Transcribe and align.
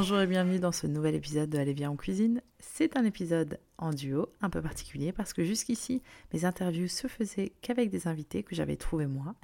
Bonjour 0.00 0.20
et 0.20 0.28
bienvenue 0.28 0.60
dans 0.60 0.70
ce 0.70 0.86
nouvel 0.86 1.16
épisode 1.16 1.50
de 1.50 1.58
Allez 1.58 1.74
bien 1.74 1.90
en 1.90 1.96
cuisine. 1.96 2.40
C'est 2.60 2.96
un 2.96 3.04
épisode 3.04 3.58
en 3.78 3.90
duo 3.90 4.28
un 4.40 4.48
peu 4.48 4.62
particulier 4.62 5.10
parce 5.10 5.32
que 5.32 5.42
jusqu'ici 5.42 6.02
mes 6.32 6.44
interviews 6.44 6.86
se 6.86 7.08
faisaient 7.08 7.50
qu'avec 7.62 7.90
des 7.90 8.06
invités 8.06 8.44
que 8.44 8.54
j'avais 8.54 8.76
trouvés 8.76 9.08
moi 9.08 9.34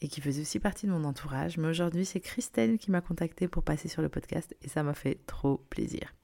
et 0.00 0.08
qui 0.08 0.22
faisaient 0.22 0.40
aussi 0.40 0.58
partie 0.58 0.86
de 0.86 0.90
mon 0.90 1.04
entourage. 1.04 1.58
Mais 1.58 1.68
aujourd'hui 1.68 2.06
c'est 2.06 2.20
Christelle 2.20 2.78
qui 2.78 2.90
m'a 2.90 3.02
contacté 3.02 3.46
pour 3.46 3.62
passer 3.62 3.88
sur 3.88 4.00
le 4.00 4.08
podcast 4.08 4.56
et 4.62 4.68
ça 4.68 4.82
m'a 4.82 4.94
fait 4.94 5.18
trop 5.26 5.58
plaisir. 5.68 6.14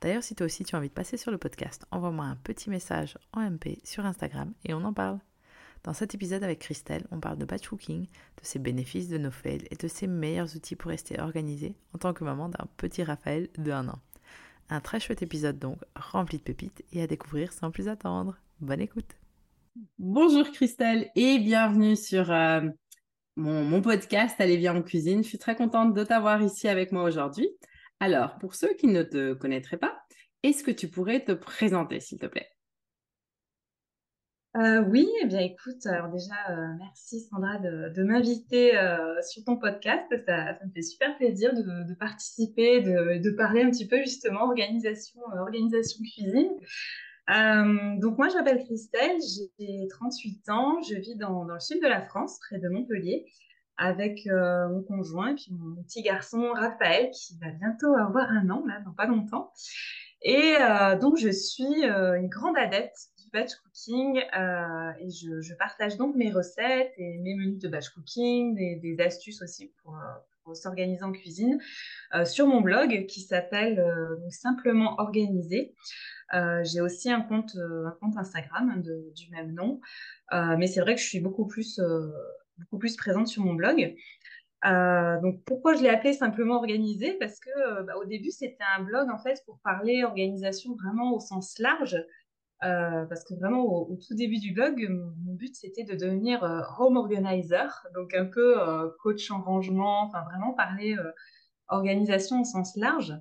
D'ailleurs 0.00 0.22
si 0.22 0.34
toi 0.34 0.46
aussi 0.46 0.64
tu 0.64 0.74
as 0.74 0.78
envie 0.78 0.88
de 0.88 0.94
passer 0.94 1.18
sur 1.18 1.30
le 1.30 1.36
podcast, 1.36 1.84
envoie-moi 1.90 2.24
un 2.24 2.36
petit 2.36 2.70
message 2.70 3.18
en 3.34 3.42
MP 3.42 3.78
sur 3.84 4.06
Instagram 4.06 4.54
et 4.64 4.72
on 4.72 4.84
en 4.84 4.94
parle. 4.94 5.18
Dans 5.84 5.94
cet 5.94 6.14
épisode 6.14 6.44
avec 6.44 6.60
Christelle, 6.60 7.04
on 7.10 7.18
parle 7.18 7.38
de 7.38 7.44
batch 7.44 7.66
cooking, 7.66 8.02
de 8.06 8.44
ses 8.44 8.60
bénéfices, 8.60 9.08
de 9.08 9.18
nos 9.18 9.32
fails 9.32 9.66
et 9.72 9.74
de 9.74 9.88
ses 9.88 10.06
meilleurs 10.06 10.54
outils 10.54 10.76
pour 10.76 10.90
rester 10.90 11.20
organisée 11.20 11.74
en 11.92 11.98
tant 11.98 12.12
que 12.12 12.22
maman 12.22 12.48
d'un 12.48 12.66
petit 12.76 13.02
Raphaël 13.02 13.48
de 13.58 13.72
1 13.72 13.88
an. 13.88 13.98
Un 14.70 14.80
très 14.80 15.00
chouette 15.00 15.22
épisode 15.22 15.58
donc, 15.58 15.78
rempli 15.96 16.38
de 16.38 16.42
pépites 16.44 16.84
et 16.92 17.02
à 17.02 17.08
découvrir 17.08 17.52
sans 17.52 17.72
plus 17.72 17.88
attendre. 17.88 18.38
Bonne 18.60 18.80
écoute. 18.80 19.16
Bonjour 19.98 20.48
Christelle 20.52 21.10
et 21.16 21.40
bienvenue 21.40 21.96
sur 21.96 22.30
euh, 22.30 22.60
mon, 23.34 23.82
podcast 23.82 24.40
Allez 24.40 24.58
bien 24.58 24.76
en 24.76 24.82
cuisine. 24.82 25.24
Je 25.24 25.28
suis 25.28 25.38
très 25.38 25.56
contente 25.56 25.94
de 25.94 26.04
t'avoir 26.04 26.42
ici 26.42 26.68
avec 26.68 26.92
moi 26.92 27.02
aujourd'hui. 27.02 27.48
Alors, 27.98 28.38
pour 28.38 28.54
ceux 28.54 28.74
qui 28.74 28.86
ne 28.86 29.02
te 29.02 29.34
connaîtraient 29.34 29.78
pas, 29.78 30.00
est-ce 30.44 30.62
que 30.62 30.70
tu 30.70 30.88
pourrais 30.88 31.24
te 31.24 31.32
présenter 31.32 31.98
s'il 31.98 32.20
te 32.20 32.26
plaît? 32.26 32.51
Euh, 34.54 34.82
oui, 34.82 35.08
eh 35.22 35.26
bien 35.26 35.40
écoute, 35.40 35.86
alors 35.86 36.10
déjà, 36.10 36.34
euh, 36.50 36.74
merci 36.78 37.20
Sandra 37.20 37.58
de, 37.58 38.02
m'inviter 38.02 38.76
euh, 38.76 39.14
sur 39.22 39.42
ton 39.44 39.56
podcast. 39.56 40.04
Ça, 40.26 40.58
me 40.62 40.70
fait 40.74 40.82
super 40.82 41.16
plaisir 41.16 41.54
de, 41.54 41.94
participer, 41.94 42.82
de, 42.82 43.30
parler 43.30 43.62
un 43.62 43.70
petit 43.70 43.88
peu 43.88 43.96
justement 44.00 44.42
organisation, 44.42 45.22
organisation 45.40 46.04
cuisine. 46.04 46.50
donc 47.98 48.18
moi, 48.18 48.28
je 48.28 48.34
m'appelle 48.34 48.62
Christelle, 48.62 49.16
j'ai 49.58 49.88
38 49.88 50.50
ans, 50.50 50.82
je 50.82 50.96
vis 50.96 51.16
dans, 51.16 51.44
le 51.44 51.58
sud 51.58 51.80
de 51.82 51.88
la 51.88 52.02
France, 52.02 52.38
près 52.46 52.58
de 52.58 52.68
Montpellier, 52.68 53.24
avec 53.78 54.26
mon 54.26 54.82
conjoint 54.82 55.30
et 55.30 55.34
puis 55.34 55.48
mon 55.52 55.82
petit 55.82 56.02
garçon 56.02 56.52
Raphaël 56.52 57.10
qui 57.10 57.38
va 57.38 57.50
bientôt 57.52 57.94
avoir 57.94 58.28
un 58.28 58.50
an, 58.50 58.62
là, 58.66 58.82
dans 58.84 58.92
pas 58.92 59.06
longtemps. 59.06 59.50
Et 60.20 60.56
donc, 61.00 61.16
je 61.16 61.30
suis 61.30 61.84
une 61.84 62.28
grande 62.28 62.58
adepte 62.58 63.11
batch 63.32 63.54
cooking 63.56 64.22
euh, 64.36 64.92
et 65.00 65.10
je, 65.10 65.54
partage 65.54 65.96
donc 65.96 66.14
mes 66.14 66.30
recettes 66.30 66.92
et 66.96 67.18
mes 67.18 67.34
menus 67.34 67.58
de 67.58 67.68
batch 67.68 67.88
cooking, 67.90 68.54
des, 68.54 68.96
astuces 69.00 69.42
aussi 69.42 69.72
pour, 69.82 69.96
s'organiser 70.54 71.04
en 71.04 71.12
cuisine 71.12 71.60
euh, 72.14 72.24
sur 72.24 72.48
mon 72.48 72.60
blog 72.60 73.06
qui 73.06 73.20
s'appelle 73.20 73.78
euh, 73.78 74.16
Simplement 74.28 74.96
Organisé. 74.98 75.74
J'ai 76.62 76.80
aussi 76.80 77.10
un 77.10 77.20
compte, 77.20 77.56
un 77.56 77.94
compte 78.00 78.16
Instagram 78.16 78.82
du 78.82 79.30
même 79.30 79.52
nom, 79.52 79.80
mais 80.32 80.66
c'est 80.66 80.80
vrai 80.80 80.94
que 80.94 81.00
je 81.00 81.06
suis 81.06 81.20
beaucoup 81.20 81.46
plus, 81.46 81.78
beaucoup 82.56 82.78
plus 82.78 82.96
présente 82.96 83.28
sur 83.28 83.44
mon 83.44 83.52
blog. 83.52 83.94
donc 84.64 85.44
pourquoi 85.44 85.74
je 85.74 85.82
l'ai 85.82 85.90
appelé 85.90 86.14
simplement 86.14 86.54
organisé? 86.56 87.18
Parce 87.20 87.38
que 87.38 87.82
bah, 87.82 87.92
au 88.00 88.06
début 88.06 88.30
c'était 88.30 88.64
un 88.78 88.82
blog 88.82 89.10
en 89.10 89.18
fait 89.18 89.42
pour 89.44 89.58
parler 89.62 90.04
organisation 90.04 90.74
vraiment 90.74 91.14
au 91.14 91.20
sens 91.20 91.58
large, 91.58 92.02
euh, 92.64 93.04
parce 93.06 93.24
que 93.24 93.34
vraiment, 93.34 93.64
au, 93.64 93.96
tout 93.96 94.14
début 94.14 94.38
du 94.38 94.52
blog, 94.52 94.86
mon 94.88 95.34
but, 95.34 95.54
c'était 95.56 95.82
de 95.82 95.94
devenir 95.94 96.44
euh, 96.44 96.60
home 96.78 96.96
organizer, 96.96 97.86
donc 97.94 98.14
un 98.14 98.26
peu 98.26 98.60
euh, 98.60 98.88
coach 99.02 99.30
en 99.32 99.42
rangement, 99.42 100.02
enfin 100.02 100.22
vraiment 100.22 100.52
parler 100.52 100.96
organisation 101.68 102.42
au 102.42 102.44
sens 102.44 102.76
large. 102.76 103.14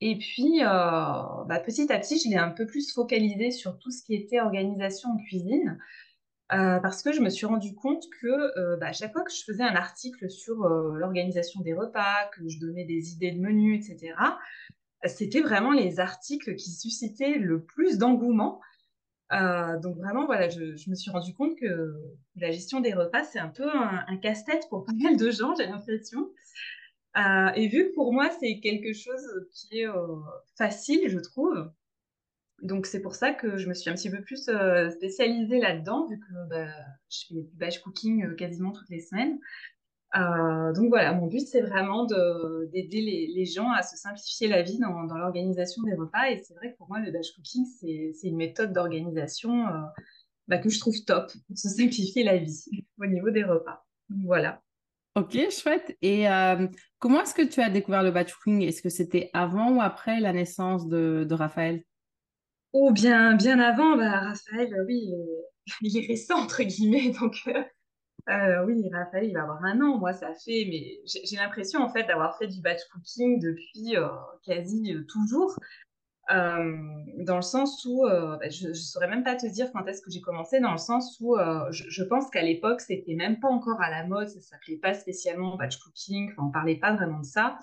Et 0.00 0.18
puis, 0.18 0.60
bah, 0.60 1.62
petit 1.64 1.90
à 1.90 1.98
petit, 1.98 2.18
je 2.18 2.28
l'ai 2.28 2.36
un 2.36 2.50
peu 2.50 2.66
plus 2.66 2.92
focalisé 2.92 3.50
sur 3.50 3.78
tout 3.78 3.90
ce 3.90 4.02
qui 4.04 4.14
était 4.14 4.40
organisation 4.40 5.10
en 5.10 5.16
cuisine, 5.16 5.78
parce 6.48 7.02
que 7.02 7.12
je 7.12 7.20
me 7.20 7.30
suis 7.30 7.46
rendu 7.46 7.74
compte 7.74 8.04
que 8.20 8.76
bah, 8.76 8.92
chaque 8.92 9.12
fois 9.12 9.22
que 9.22 9.32
je 9.32 9.42
faisais 9.42 9.62
un 9.62 9.74
article 9.74 10.28
sur 10.28 10.56
l'organisation 10.68 11.62
des 11.62 11.72
repas, 11.72 12.28
que 12.36 12.46
je 12.46 12.60
donnais 12.60 12.84
des 12.84 13.12
idées 13.14 13.32
de 13.32 13.40
menus, 13.40 13.88
etc., 13.88 14.14
c'était 15.04 15.40
vraiment 15.40 15.72
les 15.72 16.00
articles 16.00 16.54
qui 16.56 16.70
suscitaient 16.70 17.38
le 17.38 17.62
plus 17.62 17.98
d'engouement. 17.98 18.60
Euh, 19.32 19.78
donc 19.80 19.96
vraiment, 19.96 20.26
voilà, 20.26 20.48
je, 20.48 20.88
me 20.88 20.94
suis 20.94 21.10
rendu 21.10 21.34
compte 21.34 21.58
que 21.58 21.94
la 22.36 22.50
gestion 22.50 22.80
des 22.80 22.94
repas, 22.94 23.24
c'est 23.24 23.38
un 23.38 23.48
peu 23.48 23.68
un, 23.68 24.16
casse-tête 24.18 24.66
pour 24.70 24.84
pas 24.84 24.92
mal 24.92 25.16
de 25.16 25.30
gens, 25.30 25.54
j'ai 25.56 25.66
l'impression. 25.66 26.30
Euh, 27.16 27.50
et 27.54 27.68
vu 27.68 27.88
que 27.88 27.94
pour 27.94 28.12
moi, 28.12 28.30
c'est 28.40 28.60
quelque 28.60 28.92
chose 28.92 29.46
qui 29.52 29.80
est 29.80 29.88
euh, 29.88 30.16
facile, 30.56 31.08
je 31.08 31.18
trouve. 31.18 31.70
Donc 32.62 32.86
c'est 32.86 33.02
pour 33.02 33.14
ça 33.14 33.32
que 33.32 33.58
je 33.58 33.68
me 33.68 33.74
suis 33.74 33.90
un 33.90 33.94
petit 33.94 34.10
peu 34.10 34.22
plus 34.22 34.48
spécialisée 34.90 35.58
là-dedans, 35.58 36.06
vu 36.06 36.18
que 36.18 36.48
bah, 36.48 36.68
je 37.10 37.26
fais 37.28 37.34
du 37.34 37.56
batch 37.56 37.80
cooking 37.80 38.34
quasiment 38.36 38.72
toutes 38.72 38.88
les 38.88 39.00
semaines. 39.00 39.38
Euh, 40.16 40.72
donc 40.72 40.88
voilà, 40.88 41.12
mon 41.12 41.26
but 41.26 41.46
c'est 41.46 41.60
vraiment 41.60 42.06
d'aider 42.06 43.00
les, 43.00 43.26
les, 43.34 43.44
gens 43.44 43.70
à 43.70 43.82
se 43.82 43.96
simplifier 43.96 44.48
la 44.48 44.62
vie 44.62 44.78
dans, 44.78 45.04
dans 45.04 45.18
l'organisation 45.18 45.82
des 45.82 45.94
repas. 45.94 46.30
Et 46.30 46.42
c'est 46.42 46.54
vrai 46.54 46.72
que 46.72 46.76
pour 46.78 46.88
moi, 46.88 47.00
le 47.00 47.10
batch 47.10 47.32
cooking, 47.32 47.66
c'est 47.66 48.28
une 48.28 48.36
méthode 48.36 48.72
d'organisation 48.72 49.66
euh, 49.66 49.82
bah, 50.48 50.58
que 50.58 50.70
je 50.70 50.78
trouve 50.80 50.96
top 51.04 51.30
pour 51.46 51.58
se 51.58 51.68
simplifier 51.68 52.24
la 52.24 52.38
vie 52.38 52.64
au 52.98 53.06
niveau 53.06 53.30
des 53.30 53.44
repas. 53.44 53.84
voilà. 54.24 54.62
Ok, 55.16 55.38
chouette. 55.50 55.96
Et 56.02 56.28
euh, 56.28 56.66
comment 56.98 57.22
est-ce 57.22 57.34
que 57.34 57.46
tu 57.46 57.60
as 57.60 57.70
découvert 57.70 58.02
le 58.02 58.10
batch 58.10 58.34
cooking? 58.34 58.62
Est-ce 58.62 58.82
que 58.82 58.90
c'était 58.90 59.30
avant 59.32 59.72
ou 59.72 59.80
après 59.80 60.20
la 60.20 60.32
naissance 60.32 60.88
de, 60.88 61.26
de 61.28 61.34
Raphaël? 61.34 61.82
Oh, 62.72 62.90
bien, 62.92 63.34
bien 63.34 63.58
avant. 63.58 63.96
Bah, 63.96 64.20
Raphaël, 64.20 64.74
oui, 64.86 65.10
il 65.80 65.96
est, 65.96 66.06
récent, 66.08 66.36
entre 66.36 66.62
guillemets. 66.62 67.12
Donc, 67.18 67.34
euh, 68.28 68.64
oui, 68.64 68.88
Raphaël, 68.92 69.24
il 69.24 69.34
va 69.34 69.42
avoir 69.42 69.64
un 69.64 69.80
an. 69.80 69.98
Moi, 69.98 70.12
ça 70.12 70.34
fait, 70.34 70.66
mais 70.68 71.00
j'ai 71.04 71.36
l'impression 71.36 71.80
en 71.80 71.88
fait 71.88 72.04
d'avoir 72.04 72.36
fait 72.38 72.48
du 72.48 72.60
batch 72.60 72.80
cooking 72.92 73.40
depuis 73.40 73.96
euh, 73.96 74.08
quasi 74.44 74.94
euh, 74.94 75.04
toujours. 75.04 75.56
dans 76.28 77.36
le 77.36 77.42
sens 77.42 77.84
où 77.84 78.02
bah, 78.04 78.48
je 78.48 78.68
ne 78.68 78.74
saurais 78.74 79.08
même 79.08 79.22
pas 79.22 79.36
te 79.36 79.46
dire 79.46 79.70
quand 79.72 79.86
est-ce 79.86 80.02
que 80.02 80.10
j'ai 80.10 80.20
commencé, 80.20 80.58
dans 80.58 80.72
le 80.72 80.78
sens 80.78 81.18
où 81.20 81.36
je, 81.70 82.02
pense 82.02 82.28
qu'à 82.30 82.42
l'époque, 82.42 82.80
c'était 82.80 83.14
même 83.14 83.38
pas 83.38 83.48
encore 83.48 83.80
à 83.80 83.90
la 83.90 84.04
mode, 84.04 84.28
ça 84.28 84.40
s'appelait 84.40 84.78
pas 84.78 84.94
spécialement 84.94 85.56
batch 85.56 85.76
cooking, 85.78 86.32
on 86.38 86.50
parlait 86.50 86.80
pas 86.80 86.94
vraiment 86.94 87.20
de 87.20 87.24
ça. 87.24 87.60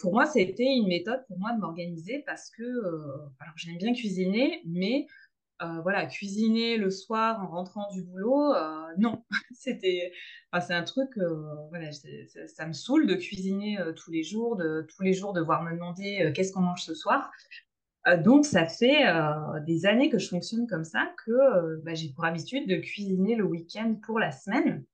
pour 0.00 0.12
moi, 0.12 0.24
c'était 0.24 0.74
une 0.74 0.88
méthode 0.88 1.22
pour 1.28 1.38
moi 1.38 1.52
de 1.52 1.60
m'organiser 1.60 2.22
parce 2.26 2.48
que 2.50 2.62
alors 3.40 3.54
j'aime 3.56 3.76
bien 3.76 3.92
cuisiner, 3.92 4.62
mais 4.64 5.06
euh, 5.60 5.80
voilà, 5.82 6.06
cuisiner 6.06 6.76
le 6.76 6.88
soir 6.88 7.42
en 7.42 7.48
rentrant 7.48 7.90
du 7.90 8.02
boulot, 8.02 8.54
euh, 8.54 8.86
non, 8.96 9.24
c'était, 9.52 10.12
c'est 10.60 10.74
un 10.74 10.84
truc, 10.84 11.08
euh, 11.18 11.54
voilà, 11.70 11.90
ça, 11.92 12.66
me 12.66 12.72
saoule 12.72 13.08
de 13.08 13.16
cuisiner 13.16 13.76
tous 13.96 14.12
les 14.12 14.22
jours, 14.22 14.56
de 14.56 14.86
tous 14.88 15.02
les 15.02 15.12
jours 15.12 15.32
devoir 15.32 15.64
me 15.64 15.72
demander 15.72 16.32
qu'est-ce 16.34 16.52
qu'on 16.52 16.60
mange 16.60 16.82
ce 16.82 16.94
soir. 16.94 17.32
donc 18.24 18.44
ça 18.44 18.66
fait 18.66 19.04
des 19.66 19.84
années 19.84 20.10
que 20.10 20.18
je 20.18 20.28
fonctionne 20.28 20.66
comme 20.68 20.84
ça 20.84 21.12
que 21.26 21.82
bah, 21.82 21.94
j'ai 21.94 22.10
pour 22.12 22.24
habitude 22.24 22.68
de 22.68 22.76
cuisiner 22.76 23.34
le 23.34 23.44
week-end 23.44 23.96
pour 24.06 24.20
la 24.20 24.30
semaine. 24.30 24.84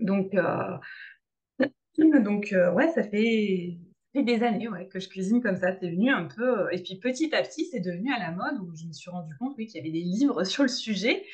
Donc 0.00 0.34
donc 2.24 2.54
ouais, 2.74 2.88
ça 2.88 3.04
fait 3.04 3.78
des 4.22 4.42
années 4.42 4.68
ouais, 4.68 4.88
que 4.88 5.00
je 5.00 5.08
cuisine 5.08 5.40
comme 5.42 5.56
ça. 5.56 5.72
C'est 5.78 5.90
venu 5.90 6.10
un 6.10 6.24
peu. 6.24 6.68
Et 6.72 6.82
puis 6.82 6.96
petit 6.96 7.34
à 7.34 7.42
petit, 7.42 7.66
c'est 7.66 7.80
devenu 7.80 8.12
à 8.12 8.18
la 8.18 8.30
mode 8.30 8.60
où 8.60 8.74
je 8.74 8.86
me 8.86 8.92
suis 8.92 9.10
rendu 9.10 9.34
compte 9.38 9.54
oui, 9.58 9.66
qu'il 9.66 9.76
y 9.76 9.80
avait 9.80 9.90
des 9.90 10.04
livres 10.04 10.44
sur 10.44 10.62
le 10.62 10.68
sujet, 10.68 11.24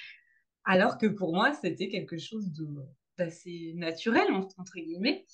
alors 0.64 0.98
que 0.98 1.06
pour 1.06 1.34
moi, 1.34 1.52
c'était 1.54 1.88
quelque 1.88 2.18
chose 2.18 2.50
d'assez 3.18 3.72
naturel, 3.76 4.30
entre 4.32 4.74
guillemets. 4.76 5.24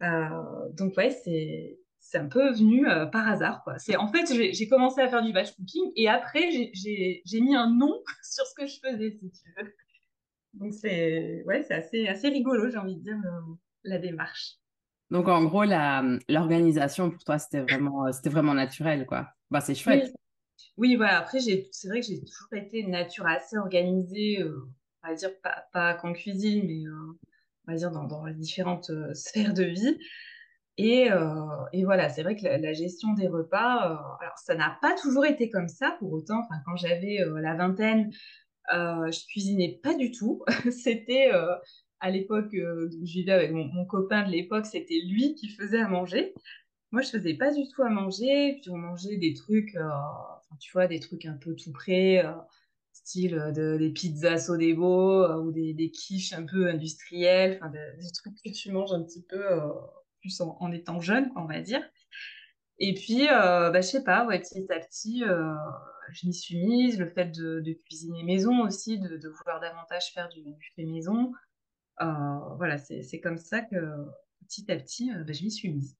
donc, 0.00 0.96
ouais, 0.96 1.10
c'est 1.10 1.78
c'est 2.04 2.18
un 2.18 2.28
peu 2.28 2.52
venu 2.52 2.86
euh, 2.86 3.06
par 3.06 3.26
hasard. 3.26 3.64
Quoi. 3.64 3.76
En 3.96 4.08
fait, 4.08 4.26
j'ai 4.52 4.68
commencé 4.68 5.00
à 5.00 5.08
faire 5.08 5.22
du 5.22 5.32
batch 5.32 5.52
cooking 5.56 5.90
et 5.96 6.08
après, 6.08 6.50
j'ai 6.74 7.40
mis 7.40 7.56
un 7.56 7.70
nom 7.70 8.02
sur 8.22 8.46
ce 8.46 8.54
que 8.54 8.66
je 8.66 8.78
faisais, 8.78 9.10
si 9.10 9.30
tu 9.30 9.54
veux. 9.56 9.74
Donc, 10.52 10.74
c'est 10.74 11.42
ouais, 11.46 11.66
assez, 11.72 12.06
assez 12.06 12.28
rigolo, 12.28 12.68
j'ai 12.70 12.76
envie 12.76 12.96
de 12.96 13.02
dire, 13.02 13.16
euh, 13.24 13.54
la 13.84 13.98
démarche. 13.98 14.58
Donc, 15.10 15.28
en 15.28 15.44
gros, 15.44 15.64
l'organisation, 16.28 17.10
pour 17.10 17.22
toi, 17.24 17.38
c'était 17.38 17.60
vraiment, 17.60 18.06
euh, 18.06 18.12
c'était 18.12 18.30
vraiment 18.30 18.54
naturel, 18.54 19.06
quoi. 19.06 19.28
Bah, 19.50 19.60
c'est 19.60 19.74
chouette. 19.74 20.12
Oui. 20.76 20.96
voilà. 20.96 21.18
Après, 21.18 21.40
c'est 21.40 21.88
vrai 21.88 22.00
que 22.00 22.06
j'ai 22.06 22.20
toujours 22.20 22.52
été 22.52 22.78
une 22.80 22.90
nature 22.90 23.26
assez 23.26 23.56
organisée, 23.56 24.42
on 24.42 25.08
va 25.08 25.14
dire, 25.14 25.30
pas, 25.42 25.64
pas 25.72 25.94
qu'en 25.94 26.12
cuisine, 26.12 26.64
mais 26.66 26.82
on 27.66 27.72
va 27.72 27.76
dire 27.76 27.90
dans, 27.90 28.04
dans 28.04 28.24
les 28.24 28.34
différentes 28.34 28.90
sphères 29.14 29.54
de 29.54 29.64
vie. 29.64 29.98
Et, 30.76 31.10
euh, 31.12 31.46
et, 31.72 31.84
voilà, 31.84 32.08
c'est 32.08 32.22
vrai 32.22 32.34
que 32.34 32.44
la, 32.44 32.72
gestion 32.72 33.12
des 33.12 33.28
repas, 33.28 33.92
euh, 33.92 33.96
alors 34.20 34.38
ça 34.38 34.56
n'a 34.56 34.76
pas 34.82 34.94
toujours 34.94 35.24
été 35.24 35.48
comme 35.48 35.68
ça. 35.68 35.96
Pour 36.00 36.12
autant, 36.12 36.40
enfin, 36.40 36.60
quand 36.66 36.76
j'avais 36.76 37.20
euh, 37.20 37.40
la 37.40 37.54
vingtaine, 37.54 38.10
je 38.70 39.26
cuisinais 39.26 39.78
pas 39.82 39.94
du 39.94 40.10
tout. 40.10 40.42
c'était 40.72 41.30
à 42.00 42.10
l'époque 42.10 42.52
où 42.52 43.06
je 43.06 43.12
vivais 43.12 43.32
avec 43.32 43.52
mon, 43.52 43.84
copain 43.86 44.26
de 44.26 44.30
l'époque, 44.30 44.66
c'était 44.66 45.00
lui 45.00 45.34
qui 45.34 45.48
faisait 45.48 45.80
à 45.80 45.88
manger. 45.88 46.34
Moi, 46.90 47.02
je 47.02 47.10
faisais 47.10 47.34
pas 47.34 47.52
du 47.52 47.62
tout 47.68 47.82
à 47.82 47.88
manger. 47.88 48.58
Puis 48.60 48.70
on 48.70 48.76
mangeait 48.76 49.16
des 49.16 49.34
trucs, 49.34 49.76
tu 50.60 50.72
vois, 50.72 50.86
des 50.86 51.00
trucs 51.00 51.24
un 51.26 51.36
peu 51.36 51.54
tout 51.54 51.72
prêts, 51.72 52.24
style 52.92 53.52
de, 53.54 53.76
des 53.78 53.90
pizzas 53.90 54.38
Sodebo 54.38 55.26
ou 55.40 55.50
des, 55.50 55.90
quiches 55.90 56.32
un 56.32 56.44
peu 56.44 56.68
industrielles, 56.68 57.58
enfin, 57.60 57.70
des, 57.70 58.10
trucs 58.12 58.34
que 58.44 58.50
tu 58.50 58.70
manges 58.70 58.92
un 58.92 59.02
petit 59.02 59.22
peu 59.22 59.42
en, 60.40 60.72
étant 60.72 61.00
jeune, 61.00 61.30
on 61.36 61.44
va 61.44 61.60
dire. 61.60 61.82
Et 62.78 62.94
puis, 62.94 63.28
euh, 63.28 63.70
bah, 63.70 63.80
je 63.80 63.86
sais 63.86 64.04
pas, 64.04 64.26
petit 64.26 64.66
à 64.72 64.80
petit, 64.80 65.24
euh, 65.24 65.54
je 66.12 66.26
m'y 66.26 66.34
suis 66.34 66.56
mise. 66.56 66.98
Le 66.98 67.08
fait 67.08 67.26
de, 67.26 67.62
cuisiner 67.86 68.22
maison 68.24 68.62
aussi, 68.62 68.98
de, 68.98 69.28
vouloir 69.28 69.60
davantage 69.60 70.12
faire 70.12 70.28
du, 70.28 70.42
fait 70.74 70.84
maison. 70.84 71.32
Euh, 72.00 72.38
voilà, 72.56 72.78
c'est 72.78 73.20
comme 73.20 73.38
ça 73.38 73.62
que 73.62 73.76
petit 74.46 74.70
à 74.70 74.76
petit, 74.76 75.10
bah, 75.10 75.32
je 75.32 75.42
m'y 75.42 75.50
suis 75.50 75.72
mise. 75.72 75.96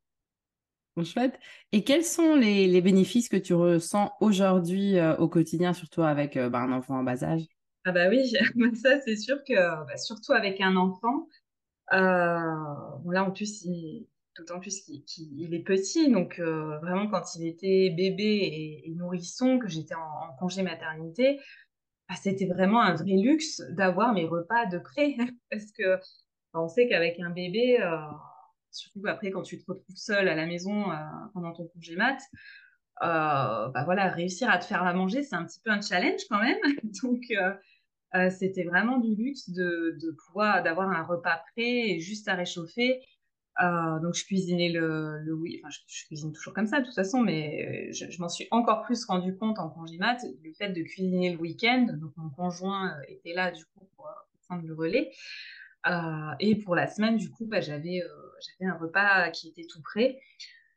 chouette. 1.03 1.39
Et 1.73 1.85
quels 1.85 2.05
sont 2.05 2.35
les, 2.35 2.81
bénéfices 2.81 3.29
que 3.29 3.37
tu 3.37 3.55
ressens 3.55 4.13
aujourd'hui 4.21 4.97
au 5.19 5.29
quotidien, 5.29 5.73
surtout 5.73 6.03
avec 6.03 6.39
bah, 6.39 6.61
un 6.61 6.73
enfant 6.73 6.99
en 6.99 7.03
bas 7.03 7.25
âge? 7.25 7.47
Ah 7.87 7.93
bah 7.93 8.09
oui, 8.09 8.33
ça 8.83 9.01
c'est 9.03 9.17
sûr 9.17 9.45
que, 9.45 9.55
bah, 9.55 9.97
surtout 9.97 10.33
avec 10.33 10.61
un 10.61 10.77
enfant, 10.77 11.29
là 11.91 13.25
en 13.25 13.31
plus, 13.31 13.67
d'autant 14.37 14.61
plus 14.61 14.81
qu'il 14.81 15.55
est 15.55 15.63
petit. 15.63 16.11
Donc, 16.11 16.39
euh, 16.39 16.79
vraiment, 16.79 17.09
quand 17.09 17.35
il 17.37 17.47
était 17.47 17.91
bébé 17.91 18.83
et, 18.85 18.91
nourrisson, 18.91 19.59
que 19.59 19.69
j'étais 19.69 19.95
en, 19.95 20.35
congé 20.39 20.63
maternité, 20.63 21.41
bah, 22.09 22.15
c'était 22.21 22.47
vraiment 22.47 22.81
un 22.81 22.95
vrai 22.95 23.17
luxe 23.17 23.63
d'avoir 23.71 24.13
mes 24.13 24.27
repas 24.27 24.67
de 24.67 24.79
près. 24.79 25.17
Parce 25.51 25.73
que 25.73 25.97
bah, 26.53 26.61
on 26.61 26.69
sait 26.69 26.89
qu'avec 26.89 27.19
un 27.21 27.31
bébé, 27.31 27.81
euh, 27.81 27.97
surtout 28.71 29.03
après 29.07 29.31
quand 29.31 29.43
tu 29.43 29.59
te 29.59 29.65
retrouves 29.67 29.97
seule 29.97 30.29
à 30.29 30.35
la 30.35 30.47
maison 30.47 30.91
euh, 30.91 30.97
pendant 31.33 31.53
ton 31.53 31.67
congé 31.69 31.97
mat, 31.97 32.19
bah 33.01 33.83
voilà, 33.85 34.09
réussir 34.09 34.51
à 34.51 34.59
te 34.59 34.65
faire 34.65 34.85
la 34.85 34.95
manger, 34.95 35.23
c'est 35.23 35.37
un 35.37 35.45
petit 35.45 35.61
peu 35.65 35.71
un 35.71 35.81
challenge 35.81 36.23
quand 36.31 36.41
même. 36.41 36.59
Donc, 37.03 37.23
c'était 38.31 38.65
vraiment 38.65 38.99
du 38.99 39.15
luxe 39.15 39.51
de, 39.51 39.99
de 40.01 40.17
pouvoir 40.27 40.63
d'avoir 40.63 40.89
un 40.91 41.03
repas 41.03 41.43
prêt 41.53 41.91
et 41.91 42.01
juste 42.01 42.29
à 42.29 42.35
réchauffer 42.35 43.01
euh, 43.63 44.01
donc 44.01 44.15
je 44.15 44.25
cuisinais 44.25 44.69
le, 44.69 45.21
le 45.21 45.33
oui, 45.33 45.61
enfin 45.63 45.71
je, 45.87 46.07
cuisine 46.07 46.33
toujours 46.33 46.53
comme 46.53 46.67
ça 46.67 46.81
de 46.81 46.87
toute 46.87 46.95
façon, 46.95 47.21
mais 47.21 47.89
euh, 47.89 47.93
je, 47.93 48.21
m'en 48.21 48.29
suis 48.29 48.49
encore 48.51 48.83
plus 48.83 49.05
rendu 49.05 49.37
compte 49.37 49.61
en 49.61 49.71
congé 49.71 49.97
mat, 49.97 50.19
le 50.43 50.53
fait 50.55 50.71
de 50.71 50.83
cuisiner 50.83 51.33
le 51.33 51.39
week-end. 51.39 51.87
Donc 51.95 52.13
mon 52.17 52.31
conjoint 52.31 52.91
euh, 52.91 53.03
était 53.09 53.33
là 53.33 53.53
du 53.53 53.65
coup 53.67 53.89
pour, 53.97 54.11
prendre 54.47 54.67
le 54.67 54.75
relais. 54.75 55.11
et 56.41 56.57
pour 56.57 56.75
la 56.75 56.87
semaine, 56.87 57.17
du 57.17 57.31
coup, 57.31 57.47
bah, 57.47 57.63
j'avais 57.63 58.03
j'avais 58.41 58.71
un 58.71 58.77
repas 58.77 59.31
qui 59.31 59.49
était 59.49 59.67
tout 59.67 59.81
prêt. 59.81 60.21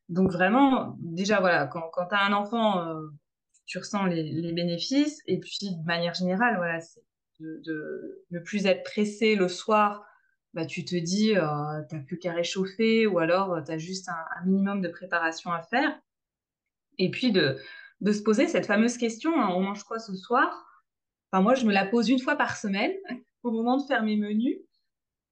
Donc 0.07 0.31
vraiment, 0.31 0.95
déjà 1.01 1.41
voilà, 1.41 1.67
quand, 1.67 1.89
quand 1.91 2.05
tu 2.05 2.15
as 2.15 2.23
un 2.23 2.31
enfant, 2.31 2.81
tu 3.65 3.79
ressens 3.79 4.05
les, 4.05 4.23
les, 4.23 4.53
bénéfices. 4.53 5.21
Et 5.25 5.39
puis 5.39 5.75
de 5.75 5.85
manière 5.85 6.13
générale, 6.13 6.55
voilà, 6.55 6.79
c'est 6.79 7.03
de, 7.41 7.61
de 7.65 8.25
ne 8.31 8.39
plus 8.39 8.65
être 8.67 8.83
pressé 8.83 9.35
le 9.35 9.49
soir 9.49 10.05
bah, 10.57 10.65
tu 10.65 10.83
te 10.83 10.95
dis, 10.95 11.37
euh, 11.37 11.83
tu 11.87 11.95
n'as 11.95 12.01
plus 12.01 12.17
qu'à 12.17 12.33
réchauffer 12.33 13.05
ou 13.05 13.19
alors 13.19 13.53
euh, 13.53 13.61
tu 13.61 13.71
as 13.71 13.77
juste 13.77 14.09
un, 14.09 14.43
minimum 14.43 14.81
de 14.81 14.87
préparation 14.87 15.51
à 15.51 15.61
faire. 15.61 16.01
Et 16.97 17.11
puis 17.11 17.31
de, 17.31 17.59
de 18.01 18.11
se 18.11 18.23
poser 18.23 18.47
cette 18.47 18.65
fameuse 18.65 18.97
question, 18.97 19.39
hein, 19.39 19.49
on 19.51 19.61
mange 19.61 19.83
quoi 19.83 19.99
ce 19.99 20.15
soir? 20.15 20.65
Enfin, 21.31 21.43
Moi, 21.43 21.53
je 21.53 21.63
me 21.67 21.71
la 21.71 21.85
pose 21.85 22.09
une 22.09 22.17
fois 22.17 22.35
par 22.35 22.57
semaine 22.57 22.91
au 23.43 23.51
moment 23.51 23.77
de 23.77 23.83
faire 23.83 24.01
mes 24.01 24.17
menus. 24.17 24.57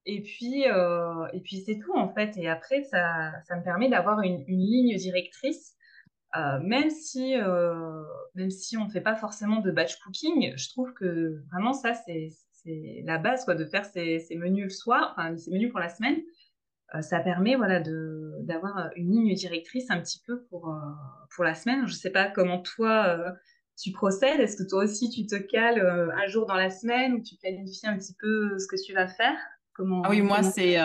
Et 0.06 0.22
puis, 0.22 0.70
euh, 0.70 1.26
puis 1.44 1.64
c'est 1.66 1.80
tout 1.80 1.96
en 1.96 2.14
fait. 2.14 2.38
Et 2.38 2.48
après, 2.48 2.84
ça, 2.84 3.32
ça 3.48 3.56
me 3.56 3.64
permet 3.64 3.90
d'avoir 3.90 4.22
une, 4.22 4.44
une, 4.48 4.60
ligne 4.60 4.96
directrice. 4.96 5.76
même, 6.62 6.92
si, 6.92 7.34
même 8.36 8.52
si 8.52 8.78
on 8.78 8.86
ne 8.86 8.92
fait 8.92 9.02
pas 9.02 9.16
forcément 9.16 9.60
de 9.62 9.72
batch 9.72 9.98
cooking, 10.02 10.54
je 10.56 10.70
trouve 10.70 10.94
que 10.94 11.42
vraiment 11.52 11.74
ça, 11.74 11.96
c'est 11.96 12.30
c'est 12.66 13.04
la 13.06 13.18
base, 13.18 13.46
quoi, 13.46 13.56
de 13.56 13.66
faire 13.66 13.86
ces, 13.86 14.26
menus 14.36 14.64
le 14.66 14.70
soir, 14.70 15.14
enfin, 15.18 15.38
ces 15.38 15.52
menus 15.52 15.72
pour 15.72 15.80
la 15.80 15.90
semaine. 15.90 16.18
Euh, 16.94 17.02
ça 17.02 17.20
permet 17.20 17.56
voilà, 17.56 17.80
d'avoir 17.80 18.90
une 18.96 19.12
ligne 19.12 19.34
directrice 19.34 19.90
un 19.90 20.00
petit 20.00 20.22
peu 20.26 20.44
pour, 20.50 20.70
euh, 20.70 20.80
pour 21.36 21.44
la 21.44 21.56
semaine. 21.56 21.88
Je 21.88 21.94
ne 21.94 21.98
sais 21.98 22.12
pas 22.12 22.30
comment 22.30 22.60
toi, 22.60 23.06
euh, 23.08 23.32
tu 23.78 23.92
procèdes. 23.92 24.40
Est-ce 24.40 24.58
que 24.58 24.68
toi 24.68 24.84
aussi, 24.84 25.10
tu 25.10 25.26
te 25.26 25.36
cales 25.36 25.82
un 25.82 26.28
jour 26.28 26.46
dans 26.46 26.56
la 26.56 26.70
semaine 26.70 27.14
ou 27.14 27.22
tu 27.22 27.36
planifies 27.38 27.88
un 27.88 27.98
petit 27.98 28.16
peu 28.20 28.58
ce 28.58 28.68
que 28.68 28.82
tu 28.84 28.94
vas 28.94 29.08
faire? 29.08 29.38
Comment, 29.74 30.04
ah 30.06 30.10
oui, 30.10 30.22
moi 30.22 30.42
c'est 30.42 30.78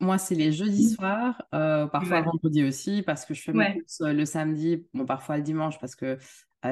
moi 0.00 0.18
c'est 0.18 0.34
les 0.34 0.50
jeudis 0.50 0.94
soirs, 0.94 1.46
parfois 1.52 2.22
vendredi 2.22 2.64
aussi 2.64 3.02
parce 3.02 3.24
que 3.24 3.34
je 3.34 3.42
fais 3.42 3.52
mes 3.52 3.74
courses 3.74 4.00
le 4.00 4.24
samedi, 4.24 4.84
bon 4.94 5.06
parfois 5.06 5.36
le 5.36 5.44
dimanche 5.44 5.78
parce 5.78 5.94
que 5.94 6.18